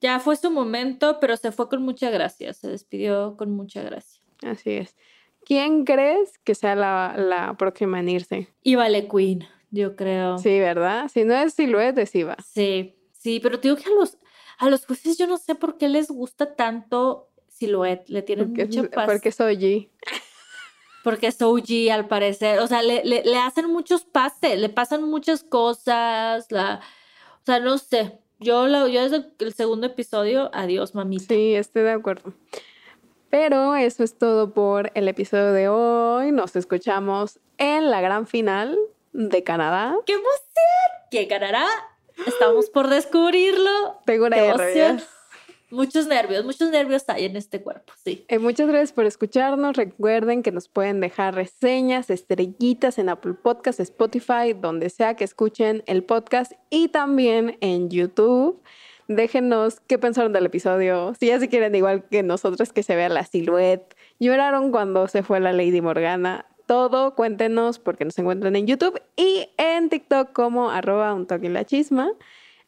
Ya 0.00 0.20
fue 0.20 0.36
su 0.36 0.50
momento, 0.50 1.18
pero 1.20 1.36
se 1.36 1.52
fue 1.52 1.68
con 1.68 1.82
mucha 1.82 2.08
gracia. 2.08 2.54
Se 2.54 2.68
despidió 2.68 3.36
con 3.36 3.50
mucha 3.50 3.82
gracia. 3.82 4.22
Así 4.42 4.70
es. 4.70 4.96
¿Quién 5.44 5.84
crees 5.84 6.38
que 6.38 6.54
sea 6.54 6.74
la, 6.74 7.14
la 7.18 7.54
próxima 7.58 8.00
en 8.00 8.08
irse? 8.08 8.48
Vale 8.64 9.06
Queen, 9.06 9.46
yo 9.70 9.96
creo. 9.96 10.38
Sí, 10.38 10.60
¿verdad? 10.60 11.08
Si 11.08 11.24
no 11.24 11.34
es 11.34 11.52
Silhouette, 11.52 11.98
es 11.98 12.14
Iva. 12.14 12.38
Sí, 12.42 12.96
sí, 13.12 13.38
pero 13.38 13.60
te 13.60 13.68
digo 13.68 13.76
que 13.76 13.90
a 13.90 13.94
los, 13.94 14.16
a 14.56 14.70
los 14.70 14.86
jueces 14.86 15.18
yo 15.18 15.26
no 15.26 15.36
sé 15.36 15.54
por 15.54 15.76
qué 15.76 15.90
les 15.90 16.08
gusta 16.08 16.56
tanto 16.56 17.33
Silhouette, 17.64 18.08
le 18.08 18.22
tienen 18.22 18.48
porque, 18.48 18.66
mucha 18.66 18.90
paz. 18.90 19.06
Porque 19.06 19.28
es 19.30 19.40
OG. 19.40 19.88
Porque 21.02 21.26
es 21.26 21.40
OG 21.40 21.90
al 21.92 22.08
parecer, 22.08 22.60
o 22.60 22.66
sea, 22.66 22.82
le, 22.82 23.04
le, 23.04 23.36
hacen 23.36 23.70
muchos 23.70 24.04
pases, 24.04 24.58
le 24.58 24.70
pasan 24.70 25.02
muchas 25.02 25.44
cosas, 25.44 26.46
la, 26.50 26.80
o 27.42 27.44
sea, 27.44 27.60
no 27.60 27.76
sé, 27.76 28.18
yo, 28.40 28.66
la, 28.66 28.88
yo 28.88 29.02
desde 29.02 29.26
el 29.38 29.52
segundo 29.52 29.86
episodio, 29.86 30.50
adiós 30.54 30.94
mamita. 30.94 31.26
Sí, 31.34 31.54
estoy 31.54 31.82
de 31.82 31.92
acuerdo. 31.92 32.32
Pero 33.28 33.74
eso 33.74 34.04
es 34.04 34.16
todo 34.16 34.52
por 34.52 34.92
el 34.94 35.08
episodio 35.08 35.52
de 35.52 35.68
hoy. 35.68 36.30
Nos 36.30 36.54
escuchamos 36.54 37.40
en 37.58 37.90
la 37.90 38.00
gran 38.00 38.26
final 38.26 38.78
de 39.12 39.42
Canadá. 39.42 39.96
¡Qué 40.06 40.12
emoción! 40.12 41.08
¿Qué 41.10 41.24
ganará? 41.24 41.66
Estamos 42.26 42.70
por 42.70 42.88
descubrirlo. 42.88 43.98
Tengo 44.06 44.26
una 44.26 44.38
emoción. 44.38 45.02
Muchos 45.74 46.06
nervios, 46.06 46.44
muchos 46.44 46.70
nervios 46.70 47.04
hay 47.08 47.24
en 47.24 47.36
este 47.36 47.60
cuerpo, 47.60 47.92
sí. 48.04 48.24
Eh, 48.28 48.38
muchas 48.38 48.68
gracias 48.68 48.92
por 48.92 49.06
escucharnos. 49.06 49.76
Recuerden 49.76 50.44
que 50.44 50.52
nos 50.52 50.68
pueden 50.68 51.00
dejar 51.00 51.34
reseñas, 51.34 52.10
estrellitas 52.10 52.96
en 52.98 53.08
Apple 53.08 53.34
Podcasts, 53.34 53.80
Spotify, 53.80 54.52
donde 54.54 54.88
sea 54.88 55.14
que 55.14 55.24
escuchen 55.24 55.82
el 55.86 56.04
podcast 56.04 56.52
y 56.70 56.88
también 56.88 57.58
en 57.60 57.90
YouTube. 57.90 58.62
Déjenos 59.08 59.80
qué 59.80 59.98
pensaron 59.98 60.32
del 60.32 60.46
episodio. 60.46 61.12
Si 61.18 61.26
ya 61.26 61.40
se 61.40 61.48
quieren, 61.48 61.74
igual 61.74 62.04
que 62.08 62.22
nosotros, 62.22 62.72
que 62.72 62.84
se 62.84 62.94
vea 62.94 63.08
la 63.08 63.24
silueta. 63.24 63.96
Lloraron 64.20 64.70
cuando 64.70 65.08
se 65.08 65.24
fue 65.24 65.40
la 65.40 65.52
Lady 65.52 65.80
Morgana. 65.80 66.46
Todo, 66.66 67.16
cuéntenos 67.16 67.80
porque 67.80 68.04
nos 68.04 68.16
encuentran 68.16 68.54
en 68.54 68.68
YouTube 68.68 69.02
y 69.16 69.48
en 69.56 69.88
TikTok 69.88 70.32
como 70.32 70.70
arroba 70.70 71.12
un 71.14 71.26
toque 71.26 71.50
la 71.50 71.64
chisma. 71.64 72.12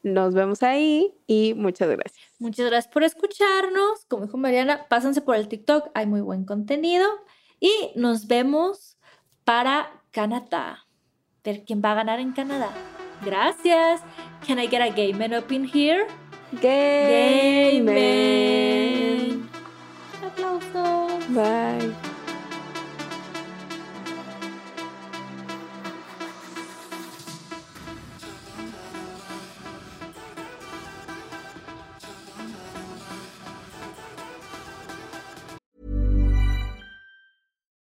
Nos 0.07 0.35
vemos 0.35 0.63
ahí 0.63 1.13
y 1.27 1.55
muchas 1.55 1.89
gracias. 1.89 2.25
Muchas 2.39 2.67
gracias 2.67 2.93
por 2.93 3.03
escucharnos. 3.03 4.05
Como 4.07 4.27
dijo 4.27 4.37
Mariana, 4.37 4.87
pásense 4.89 5.21
por 5.21 5.35
el 5.35 5.49
TikTok, 5.49 5.91
hay 5.95 6.07
muy 6.07 6.21
buen 6.21 6.45
contenido. 6.45 7.05
Y 7.59 7.73
nos 7.97 8.29
vemos 8.29 8.99
para 9.43 10.01
Canadá. 10.13 10.87
Ver 11.43 11.65
quién 11.65 11.83
va 11.85 11.91
a 11.91 11.95
ganar 11.97 12.21
en 12.21 12.31
Canadá. 12.31 12.71
Gracias. 13.25 14.01
Can 14.47 14.61
I 14.61 14.69
get 14.69 14.81
a 14.81 14.91
gay 14.91 15.13
man 15.13 15.35
up 15.35 15.51
in 15.51 15.65
here? 15.65 16.07
Gay, 16.63 17.83
man. 17.83 19.51
Aplausos. 20.23 21.29
Bye. 21.35 22.16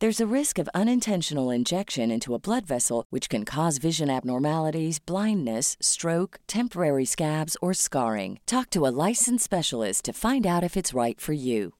There's 0.00 0.20
a 0.20 0.32
risk 0.32 0.60
of 0.60 0.68
unintentional 0.76 1.50
injection 1.50 2.12
into 2.12 2.32
a 2.32 2.38
blood 2.38 2.64
vessel, 2.64 3.04
which 3.10 3.28
can 3.28 3.44
cause 3.44 3.78
vision 3.78 4.08
abnormalities, 4.08 5.00
blindness, 5.00 5.76
stroke, 5.80 6.38
temporary 6.46 7.04
scabs, 7.04 7.56
or 7.60 7.74
scarring. 7.74 8.38
Talk 8.46 8.70
to 8.70 8.86
a 8.86 8.94
licensed 9.08 9.42
specialist 9.42 10.04
to 10.04 10.12
find 10.12 10.46
out 10.46 10.62
if 10.62 10.76
it's 10.76 10.94
right 10.94 11.20
for 11.20 11.32
you. 11.32 11.72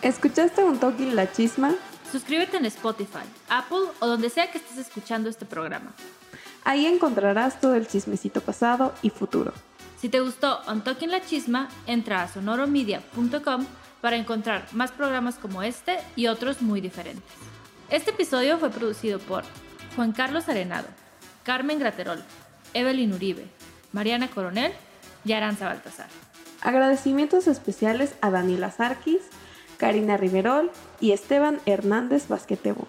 ¿Escuchaste 0.00 0.64
un 0.64 0.78
toque 0.80 1.12
la 1.12 1.26
chisma? 1.26 1.76
Suscríbete 2.10 2.56
en 2.56 2.64
Spotify, 2.64 3.26
Apple 3.50 3.92
o 4.00 4.06
donde 4.06 4.30
sea 4.30 4.50
que 4.50 4.56
estés 4.56 4.78
escuchando 4.78 5.28
este 5.28 5.44
programa. 5.44 5.92
Ahí 6.64 6.86
encontrarás 6.86 7.60
todo 7.60 7.74
el 7.74 7.86
chismecito 7.86 8.40
pasado 8.40 8.94
y 9.02 9.10
futuro. 9.10 9.52
Si 10.00 10.08
te 10.08 10.20
gustó 10.20 10.60
On 10.66 10.82
Talking 10.82 11.10
La 11.10 11.20
Chisma, 11.20 11.68
entra 11.86 12.22
a 12.22 12.28
sonoromedia.com 12.28 13.66
para 14.00 14.16
encontrar 14.16 14.66
más 14.72 14.92
programas 14.92 15.36
como 15.36 15.62
este 15.62 15.98
y 16.16 16.26
otros 16.26 16.62
muy 16.62 16.80
diferentes. 16.80 17.34
Este 17.90 18.10
episodio 18.10 18.58
fue 18.58 18.70
producido 18.70 19.18
por 19.18 19.44
Juan 19.96 20.12
Carlos 20.12 20.48
Arenado, 20.48 20.88
Carmen 21.42 21.78
Graterol, 21.78 22.22
Evelyn 22.74 23.14
Uribe, 23.14 23.46
Mariana 23.92 24.28
Coronel 24.28 24.72
y 25.24 25.32
Aranza 25.32 25.66
Baltasar. 25.66 26.08
Agradecimientos 26.60 27.46
especiales 27.46 28.14
a 28.20 28.30
Daniela 28.30 28.70
Sarkis, 28.70 29.22
Karina 29.78 30.16
Riverol 30.16 30.70
y 31.00 31.12
Esteban 31.12 31.60
Hernández 31.66 32.28
Basquetebo. 32.28 32.88